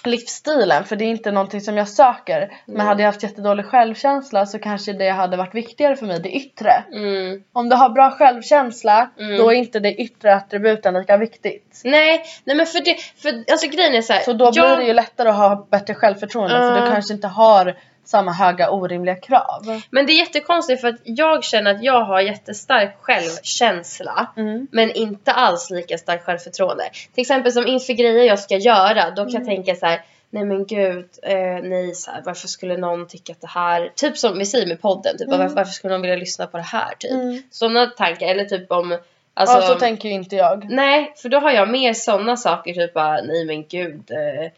livsstilen 0.05 0.85
för 0.85 0.97
det 0.97 1.05
är 1.05 1.09
inte 1.09 1.31
någonting 1.31 1.61
som 1.61 1.77
jag 1.77 1.89
söker. 1.89 2.53
Men 2.67 2.77
Nej. 2.77 2.87
hade 2.87 3.03
jag 3.03 3.09
haft 3.09 3.23
jättedålig 3.23 3.67
självkänsla 3.67 4.47
så 4.47 4.59
kanske 4.59 4.93
det 4.93 5.09
hade 5.11 5.37
varit 5.37 5.55
viktigare 5.55 5.97
för 5.97 6.07
mig, 6.07 6.21
det 6.21 6.29
yttre. 6.31 6.85
Mm. 6.93 7.43
Om 7.53 7.69
du 7.69 7.77
har 7.77 7.89
bra 7.89 8.11
självkänsla 8.11 9.11
Mm. 9.19 9.39
då 9.39 9.51
är 9.53 9.57
inte 9.57 9.81
det 9.81 9.95
yttre 9.95 10.35
attributen 10.35 10.95
lika 10.95 11.17
viktigt. 11.17 11.81
Nej, 11.85 12.25
nej 12.45 12.57
men 12.57 12.67
för 12.67 12.81
det, 12.85 12.97
för 13.23 13.45
alltså 13.53 13.69
grejen 13.69 13.95
är 13.95 14.03
så 14.03 14.13
här, 14.13 14.21
Så 14.23 14.33
då 14.33 14.51
blir 14.53 14.63
jag- 14.63 14.79
det 14.79 14.85
ju 14.85 14.93
lättare 14.93 15.29
att 15.29 15.37
ha 15.37 15.67
bättre 15.71 15.95
självförtroende 15.95 16.57
för 16.59 16.77
Ja. 16.77 16.85
du 16.87 16.91
kanske 16.93 17.15
inte 17.15 17.29
har 17.29 17.77
samma 18.05 18.33
höga 18.33 18.71
orimliga 18.71 19.17
krav. 19.17 19.81
Men 19.91 20.07
det 20.07 20.13
är 20.13 20.19
jättekonstigt 20.19 20.81
för 20.81 20.89
att 20.89 21.01
jag 21.05 21.45
känner 21.45 21.75
att 21.75 21.83
jag 21.83 22.05
har 22.05 22.21
jättestark 22.21 22.97
självkänsla. 23.01 24.33
Mm. 24.37 24.67
Men 24.71 24.91
inte 24.91 25.33
alls 25.33 25.71
lika 25.71 25.99
starkt 25.99 26.25
självförtroende. 26.25 26.85
Till 27.15 27.23
exempel 27.23 27.53
som 27.53 27.67
inför 27.67 27.93
grejer 27.93 28.25
jag 28.25 28.39
ska 28.39 28.57
göra, 28.57 29.11
då 29.11 29.23
kan 29.25 29.33
jag 29.33 29.45
tänka 29.45 29.75
så 29.75 29.87
här. 29.87 30.01
Nej 30.31 30.45
men 30.45 30.67
gud, 30.67 31.09
eh, 31.23 31.63
nej 31.63 31.95
så 31.95 32.11
här, 32.11 32.23
varför 32.25 32.49
skulle 32.49 32.77
någon 32.77 33.07
tycka 33.07 33.33
att 33.33 33.41
det 33.41 33.47
här, 33.47 33.93
typ 33.95 34.19
som 34.19 34.39
vi 34.39 34.47
säger 34.47 34.67
med 34.67 34.81
podden, 34.83 35.19
typ, 35.19 35.29
Mm. 35.29 35.41
varför, 35.41 35.55
varför 35.57 35.73
skulle 35.73 35.93
någon 35.95 36.03
vilja 36.03 36.17
lyssna 36.17 36.47
på 36.47 36.57
det 36.57 36.63
här 36.63 36.95
typ. 36.99 37.11
Mm. 37.11 37.43
Sådana 37.51 37.87
tankar, 37.87 38.27
eller 38.27 38.45
typ 38.45 38.73
om, 38.73 38.99
alltså, 39.35 39.57
ja 39.57 39.63
så 39.63 39.75
tänker 39.75 40.09
ju 40.09 40.15
inte 40.15 40.37
jag. 40.37 40.71
Nej, 40.71 41.13
för 41.17 41.29
då 41.29 41.39
har 41.39 41.51
jag 41.51 41.71
mer 41.71 41.93
sådana 41.93 42.37
saker, 42.37 42.75
typ 42.75 42.95
bara, 42.95 43.23
nej 43.23 43.45
men 43.45 43.65
gud, 43.69 44.11
eh, 44.11 44.51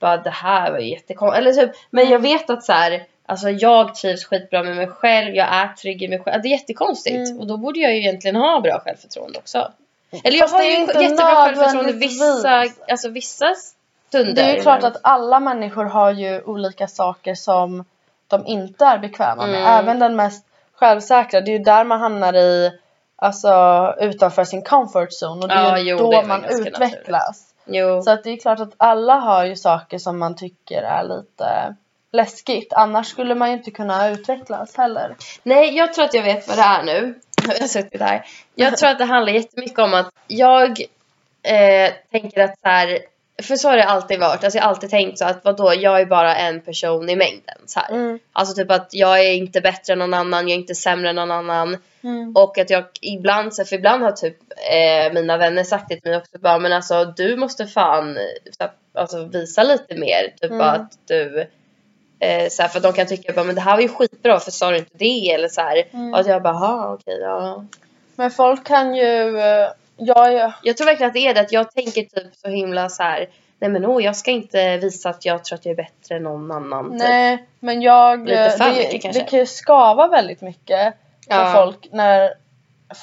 bara 0.00 0.16
det 0.16 0.30
här 0.30 0.70
var 0.72 0.78
ju 0.78 0.90
jättekonstigt. 0.90 1.38
Eller 1.38 1.52
typ, 1.52 1.70
men 1.90 2.02
Mm. 2.04 2.12
jag 2.12 2.18
vet 2.20 2.50
att 2.50 2.64
så 2.64 2.72
här, 2.72 3.04
alltså 3.26 3.50
jag 3.50 3.94
trivs 3.94 4.24
skitbra 4.24 4.62
med 4.62 4.76
mig 4.76 4.86
själv, 4.88 5.34
jag 5.34 5.48
är 5.54 5.68
trygg 5.68 6.02
i 6.02 6.08
mig 6.08 6.18
själv. 6.18 6.42
Det 6.42 6.48
är 6.48 6.50
jättekonstigt 6.50 7.28
Mm. 7.28 7.40
och 7.40 7.46
då 7.46 7.56
borde 7.56 7.80
jag 7.80 7.92
ju 7.92 7.98
egentligen 7.98 8.36
ha 8.36 8.60
bra 8.60 8.80
självförtroende 8.84 9.38
också. 9.38 9.72
Eller 10.24 10.38
jag 10.38 10.50
Fast 10.50 10.54
har 10.54 10.62
ju 10.70 10.70
jättebra 11.02 11.44
självförtroende 11.44 11.92
vissa, 11.92 12.64
alltså 12.88 13.08
vissa 13.08 13.54
stunder. 14.08 14.32
Det 14.34 14.42
är 14.42 14.56
ju 14.56 14.62
klart 14.62 14.82
men- 14.82 14.92
att 14.92 14.98
alla 15.02 15.40
människor 15.40 15.84
har 15.84 16.10
ju 16.12 16.42
olika 16.42 16.88
saker 16.88 17.34
som 17.34 17.84
de 18.28 18.46
inte 18.46 18.84
är 18.84 18.98
bekväma 18.98 19.46
med. 19.46 19.60
Mm. 19.60 19.66
Även 19.78 19.98
den 19.98 20.16
mest 20.16 20.46
självsäkra. 20.74 21.40
Det 21.40 21.50
är 21.50 21.58
ju 21.58 21.64
där 21.64 21.84
man 21.84 22.00
hamnar 22.00 22.34
i, 22.36 22.72
alltså 23.16 23.94
utanför 24.00 24.44
sin 24.44 24.62
comfort 24.62 25.08
zone. 25.22 25.42
Och 25.42 25.48
det 25.48 25.54
Ja, 25.54 25.76
är 25.76 25.82
ju 25.82 25.90
jo, 25.90 25.98
då 25.98 26.22
man 26.22 26.44
utvecklas. 26.44 27.49
Jo. 27.64 28.02
Så 28.02 28.10
att 28.10 28.24
det 28.24 28.30
är 28.30 28.36
klart 28.36 28.60
att 28.60 28.74
alla 28.76 29.14
har 29.14 29.44
ju 29.44 29.56
saker 29.56 29.98
som 29.98 30.18
man 30.18 30.36
tycker 30.36 30.82
är 30.82 31.02
lite 31.04 31.74
läskigt. 32.12 32.72
Annars 32.72 33.06
skulle 33.06 33.34
man 33.34 33.48
ju 33.50 33.56
inte 33.56 33.70
kunna 33.70 34.08
utvecklas 34.08 34.76
heller. 34.76 35.16
Nej, 35.42 35.76
jag 35.76 35.94
tror 35.94 36.04
att 36.04 36.14
jag 36.14 36.22
vet 36.22 36.48
vad 36.48 36.56
det 36.56 36.62
är 36.62 36.82
nu. 36.82 37.20
Jag 37.48 37.60
har 37.60 37.66
suttit 37.66 38.00
här. 38.00 38.26
Jag 38.54 38.76
tror 38.76 38.90
att 38.90 38.98
det 38.98 39.04
handlar 39.04 39.32
jättemycket 39.32 39.78
om 39.78 39.94
att 39.94 40.10
jag 40.26 40.80
eh, 41.42 41.92
tänker 42.10 42.40
att 42.40 42.60
så 42.60 42.68
här, 42.68 42.98
för 43.42 43.56
så 43.56 43.68
har 43.68 43.76
det 43.76 43.84
alltid 43.84 44.20
varit. 44.20 44.44
Alltså 44.44 44.58
jag 44.58 44.64
har 44.64 44.70
alltid 44.70 44.90
tänkt 44.90 45.18
så 45.18 45.24
att 45.24 45.44
vadå, 45.44 45.74
jag 45.74 46.00
är 46.00 46.06
bara 46.06 46.36
en 46.36 46.60
person 46.60 47.08
i 47.08 47.16
mängden. 47.16 47.56
Så. 47.66 47.80
Mm. 47.90 48.18
Alltså 48.32 48.54
typ 48.54 48.70
att 48.70 48.88
jag 48.90 49.20
är 49.20 49.32
inte 49.32 49.60
bättre 49.60 49.92
än 49.92 49.98
någon 49.98 50.14
annan, 50.14 50.48
jag 50.48 50.56
är 50.56 50.60
inte 50.60 50.74
sämre 50.74 51.08
än 51.10 51.16
någon 51.16 51.30
annan. 51.30 51.76
Mm. 52.02 52.32
Och 52.36 52.58
att 52.58 52.70
jag 52.70 52.84
ibland, 53.00 53.54
så 53.54 53.64
för 53.64 53.76
ibland 53.76 54.02
har 54.02 54.12
typ 54.12 54.36
eh, 54.72 55.12
mina 55.12 55.36
vänner 55.36 55.64
sagt 55.64 55.88
det 55.88 56.00
till 56.00 56.10
mig 56.10 56.18
också 56.18 56.38
bara 56.38 56.58
men 56.58 56.72
alltså 56.72 57.04
du 57.04 57.36
måste 57.36 57.66
fan 57.66 58.16
eh, 58.16 58.22
så 58.58 58.64
här, 58.64 58.70
alltså, 58.94 59.24
visa 59.24 59.62
lite 59.62 59.94
mer. 59.94 60.34
Typ 60.40 60.50
Mm. 60.50 60.60
att 60.60 60.92
du 61.08 61.46
eh, 62.20 62.48
så 62.50 62.62
för 62.62 62.80
de 62.80 62.92
kan 62.92 63.06
tycka 63.06 63.32
bara 63.32 63.44
men 63.44 63.54
det 63.54 63.60
här 63.60 63.74
var 63.74 63.82
ju 63.82 63.88
skitbra 63.88 64.40
för 64.40 64.50
sa 64.50 64.70
du 64.70 64.76
inte 64.76 64.90
det 64.98 65.30
eller 65.30 65.48
så 65.48 65.60
här. 65.60 65.84
Mm. 65.92 66.14
Och 66.14 66.20
att 66.20 66.26
jag 66.26 66.42
bara 66.42 66.92
okej 66.92 67.18
ja. 67.20 67.64
Men 68.16 68.30
folk 68.30 68.66
kan 68.66 68.94
ju, 68.94 69.38
jag 70.00 70.32
är 70.34 70.52
Jag 70.62 70.76
tror 70.76 70.86
verkligen 70.86 71.08
att 71.08 71.14
det 71.14 71.26
är 71.26 71.34
det 71.34 71.40
att 71.40 71.52
jag 71.52 71.70
tänker 71.72 72.02
typ 72.02 72.34
så 72.34 72.48
himla 72.48 72.88
så 72.88 73.02
här. 73.02 73.28
Nej 73.58 73.70
men 73.70 73.86
oh, 73.86 74.04
jag 74.04 74.16
ska 74.16 74.30
inte 74.30 74.76
visa 74.76 75.10
att 75.10 75.24
jag 75.24 75.44
tror 75.44 75.58
att 75.58 75.64
jag 75.66 75.72
är 75.72 75.76
bättre 75.76 76.16
än 76.16 76.22
någon 76.22 76.50
annan. 76.52 76.90
Typ. 76.90 76.98
Nej, 77.08 77.46
men 77.60 77.82
jag... 77.82 78.28
Lite 78.28 78.50
för 78.50 78.64
det, 78.64 78.76
mycket 78.76 79.02
kanske. 79.02 79.22
det 79.22 79.30
kan 79.30 79.38
ju 79.38 79.46
skava 79.46 80.06
väldigt 80.08 80.40
mycket 80.40 80.94
för 81.28 81.34
Ja. 81.34 81.52
folk 81.54 81.88
när 81.92 82.30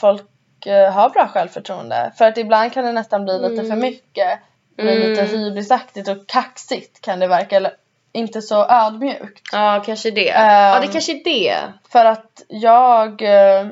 folk 0.02 0.66
eh, 0.66 0.92
har 0.94 1.10
bra 1.10 1.28
självförtroende. 1.28 2.12
För 2.18 2.26
att 2.26 2.38
ibland 2.38 2.74
kan 2.74 2.86
det 2.86 2.92
nästan 2.92 3.24
bli 3.26 3.34
lite 3.40 3.54
Mm. 3.54 3.68
för 3.68 3.76
mycket. 3.76 4.40
Det 4.76 4.84
blir 4.84 4.96
Mm. 4.96 5.10
lite 5.10 5.24
hybrisaktigt 5.24 6.08
och 6.08 6.28
kaxigt 6.28 7.02
kan 7.02 7.20
det 7.20 7.28
verka. 7.28 7.56
Eller 7.56 7.72
inte 8.12 8.42
så 8.42 8.66
ödmjukt. 8.70 9.42
Ja 9.52 9.84
kanske 9.86 10.12
det. 10.12 10.30
Ehm. 10.30 10.74
ja 10.74 10.80
det 10.80 10.88
kanske 10.88 11.12
är 11.12 11.24
det. 11.24 11.56
För 11.92 12.06
att 12.06 12.44
jag... 12.48 13.22
eh, 13.22 13.68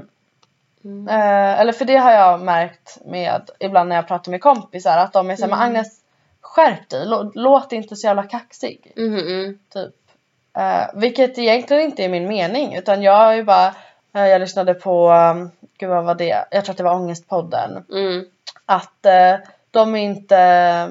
Mm. 0.86 1.08
Eh, 1.08 1.60
eller 1.60 1.72
för 1.74 1.86
det 1.86 1.98
har 1.98 2.12
jag 2.12 2.42
märkt 2.42 2.98
med 3.06 3.50
ibland 3.60 3.90
när 3.90 3.96
jag 3.96 4.08
pratar 4.08 4.32
med 4.32 4.42
kompisar 4.42 4.98
att 4.98 5.14
de 5.14 5.30
är 5.30 5.36
såhär, 5.36 5.48
Mm. 5.48 5.60
men 5.60 5.68
Agnes 5.68 6.00
skärp 6.42 6.90
dig, 6.90 7.06
lå- 7.06 7.32
låt 7.36 7.72
inte 7.72 7.96
så 7.96 8.08
jävla 8.08 8.24
kaxig. 8.24 8.94
Mm. 8.98 9.60
Typ. 9.74 9.94
Eh, 10.58 10.84
vilket 10.94 11.38
egentligen 11.38 11.84
inte 11.84 12.04
är 12.04 12.10
min 12.10 12.28
mening 12.28 12.76
utan 12.76 13.02
jag 13.02 13.32
är 13.32 13.34
ju 13.36 13.44
bara, 13.44 13.68
eh, 14.16 14.26
jag 14.28 14.42
lyssnade 14.42 14.74
på, 14.74 15.10
um, 15.12 15.52
gud 15.78 15.90
vad 15.90 16.04
var 16.06 16.16
det, 16.16 16.46
jag 16.52 16.66
tror 16.66 16.74
att 16.74 16.78
det 16.78 16.84
var 16.84 16.96
Ångestpodden. 16.96 17.86
Mm. 17.92 18.26
Att 18.66 19.06
eh, 19.06 19.36
de 19.72 19.96
inte 19.96 20.38
eh, 20.38 20.88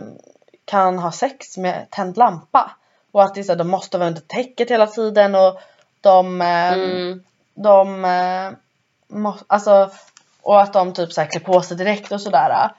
kan 0.65 0.99
ha 0.99 1.13
sex 1.13 1.57
med 1.59 1.87
tänd 1.91 2.17
lampa. 2.17 2.71
Och 3.13 3.23
att 3.23 3.35
det 3.35 3.41
är 3.41 3.45
så 3.45 3.53
här, 3.53 3.59
de 3.59 3.69
måste 3.71 3.99
vara 3.99 4.09
under 4.09 4.21
täcket 4.21 4.71
hela 4.71 4.87
tiden 4.87 5.35
och 5.35 5.61
de, 6.01 6.41
eh, 6.41 6.73
Mm. 6.73 7.25
de 7.55 8.05
eh, 8.05 8.51
må, 8.51 8.57
alltså, 9.47 9.91
och 10.43 10.63
att 10.63 10.73
de 10.73 10.93
typ 10.93 11.13
så 11.13 11.21
här 11.21 11.29
klär 11.29 11.41
på 11.41 11.61
sig 11.61 11.77
direkt 11.77 12.13
och 12.13 12.21
sådär. 12.21 12.71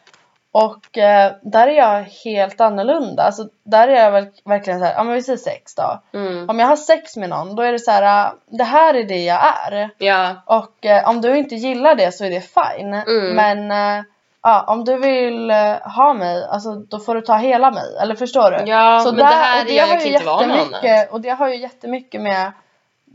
Och 0.51 0.97
eh, 0.97 1.31
där 1.41 1.67
är 1.67 1.71
jag 1.71 2.03
helt 2.03 2.61
annorlunda. 2.61 3.23
Alltså, 3.23 3.47
där 3.63 3.88
är 3.88 4.03
jag 4.03 4.11
väl, 4.11 4.27
verkligen 4.45 4.79
så 4.79 4.86
här, 4.86 4.93
ja 4.93 5.03
men 5.03 5.13
vi 5.13 5.23
säger 5.23 5.38
sex 5.38 5.75
då. 5.75 6.01
Mm. 6.13 6.49
Om 6.49 6.59
jag 6.59 6.67
har 6.67 6.75
sex 6.75 7.17
med 7.17 7.29
någon 7.29 7.55
då 7.55 7.63
är 7.63 7.71
det 7.71 7.79
så 7.79 7.91
här, 7.91 8.25
äh, 8.25 8.33
det 8.45 8.63
här 8.63 8.93
är 8.93 9.03
det 9.03 9.23
jag 9.23 9.41
är. 9.67 9.89
Ja. 9.97 10.36
Och 10.45 10.86
eh, 10.86 11.09
om 11.09 11.21
du 11.21 11.38
inte 11.38 11.55
gillar 11.55 11.95
det 11.95 12.11
så 12.11 12.25
är 12.25 12.29
det 12.29 12.41
fine. 12.41 12.93
Mm. 12.93 13.36
Men 13.36 13.71
eh, 13.71 14.03
ja, 14.43 14.65
om 14.67 14.86
du 14.86 14.97
vill 14.97 15.51
eh, 15.51 15.77
ha 15.95 16.13
mig, 16.13 16.47
alltså 16.49 16.75
då 16.75 16.99
får 16.99 17.15
du 17.15 17.21
ta 17.21 17.36
hela 17.36 17.71
mig. 17.71 17.97
Eller 18.01 18.15
förstår 18.15 18.51
du? 18.51 18.71
Ja, 18.71 19.01
men 19.05 19.15
det 19.15 19.23
här 19.23 19.65
är 19.65 19.77
jag 19.77 19.88
ju 19.88 19.93
inte 19.93 20.09
jättemycket, 20.09 21.11
och 21.11 21.21
det 21.21 21.29
har 21.29 21.47
ju 21.47 21.55
jättemycket 21.55 22.21
med, 22.21 22.51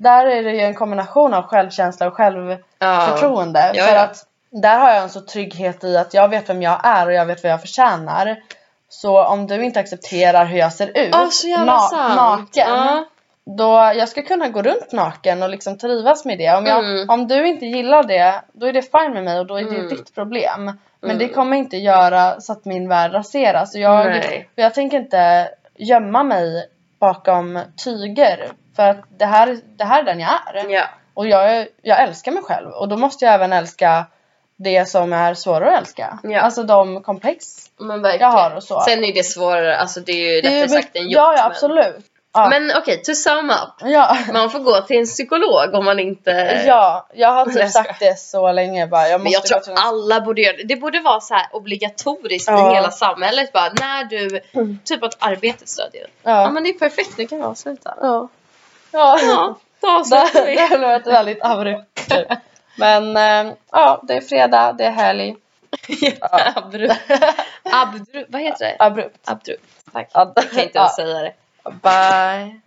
där 0.03 0.26
är 0.26 0.42
det 0.42 0.51
ju 0.53 0.61
en 0.61 0.74
kombination 0.74 1.34
av 1.34 1.42
självkänsla 1.42 2.07
och 2.07 2.14
självförtroende. 2.14 3.72
Ja, 3.74 3.84
för 3.84 3.96
att 3.96 4.26
där 4.51 4.78
har 4.78 4.90
jag 4.90 5.03
en 5.03 5.09
så 5.09 5.20
trygghet 5.20 5.84
i 5.84 5.96
att 5.96 6.14
jag 6.14 6.28
vet 6.28 6.48
vem 6.48 6.62
jag 6.62 6.80
är 6.84 7.07
och 7.07 7.12
jag 7.12 7.26
vet 7.26 7.42
vad 7.42 7.53
jag 7.53 7.61
förtjänar. 7.61 8.36
Så 8.88 9.24
om 9.24 9.46
du 9.46 9.64
inte 9.64 9.80
accepterar 9.80 10.44
hur 10.44 10.59
jag 10.59 10.72
ser 10.72 10.86
ut, 10.98 11.44
jävla 11.44 11.78
sant. 11.78 12.16
naken, 12.16 12.68
Ja. 12.68 13.05
då 13.57 13.92
jag 13.98 14.09
ska 14.09 14.22
kunna 14.22 14.48
gå 14.48 14.62
runt 14.62 14.92
naken 14.92 15.42
och 15.42 15.48
liksom 15.48 15.78
trivas 15.78 16.24
med 16.24 16.38
det. 16.38 16.55
Om, 16.57 16.66
jag, 16.66 16.84
Mm. 16.84 17.11
om 17.11 17.28
du 17.28 17.46
inte 17.48 17.66
gillar 17.66 18.03
det, 18.03 18.40
då 18.53 18.66
är 18.66 18.72
det 18.72 18.82
fine 18.82 19.12
med 19.14 19.24
mig 19.24 19.38
och 19.40 19.46
då 19.46 19.57
är 19.57 19.64
det 19.64 19.76
Mm. 19.76 19.88
ditt 19.88 20.14
problem. 20.14 20.64
Men 21.01 21.11
Mm. 21.11 21.18
det 21.18 21.28
kommer 21.28 21.57
inte 21.57 21.76
göra 21.76 22.40
så 22.40 22.53
att 22.53 22.64
min 22.64 22.88
värld 22.88 23.12
raseras. 23.14 23.74
Jag, 23.74 24.07
Nej. 24.07 24.48
jag 24.55 24.74
tänker 24.74 24.96
inte 24.96 25.48
gömma 25.78 26.22
mig 26.22 26.68
bakom 27.01 27.61
tyger. 27.84 28.48
För 28.76 28.88
att 28.88 28.96
det 29.18 29.26
här, 29.26 29.58
det 29.76 29.84
här 29.84 30.00
är 30.00 30.04
den 30.04 30.20
jag 30.20 30.30
är. 30.54 30.68
Ja. 30.68 30.82
Och 31.14 31.26
jag, 31.28 31.66
jag 31.82 32.02
älskar 32.02 32.32
mig 32.32 32.42
själv. 32.42 32.70
Och 32.70 32.88
då 32.88 32.96
måste 32.96 33.24
jag 33.24 33.34
även 33.34 33.52
älska 33.52 34.04
det 34.56 34.88
som 34.88 35.12
är 35.12 35.34
svårare 35.34 35.70
att 35.76 35.80
älska. 35.80 36.18
Ja. 36.22 36.40
Alltså 36.40 36.62
de 36.62 37.02
komplex 37.02 37.46
Men 37.78 38.04
jag 38.20 38.30
har 38.30 38.50
och 38.56 38.62
så. 38.62 38.80
Sen 38.80 39.04
är 39.04 39.12
det 39.14 39.22
svårare, 39.24 39.76
alltså 39.76 40.00
det 40.00 40.12
är 40.12 40.34
ju 40.36 40.42
lättare 40.42 40.68
sagt 40.68 40.96
än 40.96 41.02
gjort. 41.02 41.12
Ja, 41.12 41.32
ja 41.36 41.42
men- 41.42 41.50
absolut. 41.50 42.06
Ja. 42.32 42.48
Men 42.48 42.72
okej, 42.76 43.02
to 43.02 43.14
sum 43.14 43.50
up. 43.50 43.74
ja. 43.90 44.16
Man 44.32 44.50
får 44.50 44.58
gå 44.58 44.80
till 44.80 44.98
en 44.98 45.06
psykolog 45.06 45.74
om 45.74 45.84
man 45.84 45.98
inte... 46.00 46.62
ja, 46.66 47.06
jag 47.14 47.28
har 47.32 47.46
typ 47.60 47.70
sagt 47.70 48.00
det 48.00 48.18
så 48.18 48.52
länge 48.52 48.86
bara. 48.86 49.08
Jag 49.08 49.20
Men 49.20 49.24
måste 49.32 49.52
jag 49.54 49.64
tror 49.64 49.74
till 49.74 49.84
alla 49.84 50.20
borde 50.20 50.42
göra 50.42 50.56
det. 50.56 50.62
Det 50.64 50.76
borde 50.76 51.00
vara 51.00 51.20
så 51.20 51.34
obligatoriskt 51.52 52.48
Ja. 52.50 52.72
i 52.72 52.74
hela 52.74 52.90
samhället. 52.90 53.52
Bara, 53.52 53.68
när 53.80 54.04
du, 54.04 54.40
Mm. 54.52 54.78
typ 54.84 55.02
att 55.02 55.16
arbetet 55.18 55.68
stödjer. 55.68 56.06
Ja. 56.22 56.30
Ja. 56.42 56.50
men 56.50 56.62
det 56.64 56.70
är 56.70 56.78
perfekt, 56.78 57.18
nu 57.18 57.26
kan 57.26 57.38
vi 57.38 57.44
avsluta. 57.44 57.94
Ja. 58.00 58.28
Ja. 58.91 59.18
Ja, 59.20 59.57
då 59.80 59.88
avslutar 59.91 60.47
vi. 60.47 60.55
det 60.55 60.61
har 60.61 60.78
varit 60.78 61.07
väldigt 61.07 61.38
abrupt. 61.43 62.12
Men 62.76 63.16
eh, 63.16 63.55
ja, 63.72 64.01
det 64.03 64.14
är 64.14 64.20
fredag, 64.20 64.72
det 64.72 64.84
är 64.84 64.91
helg. 64.91 65.36
Abrupt. 66.55 66.95
Abdru, 67.72 68.26
vad 68.28 68.43
heter 68.43 68.64
det? 68.64 68.76
Abrupt. 68.78 69.28
Abrupt. 69.28 69.64
Tack. 69.93 70.11
Ja. 70.12 70.32
Jag 70.36 70.51
kan 70.51 70.61
inte 70.61 70.78
ens 70.78 70.95
säga 70.95 71.18
det. 71.18 71.32
Bye. 71.64 72.61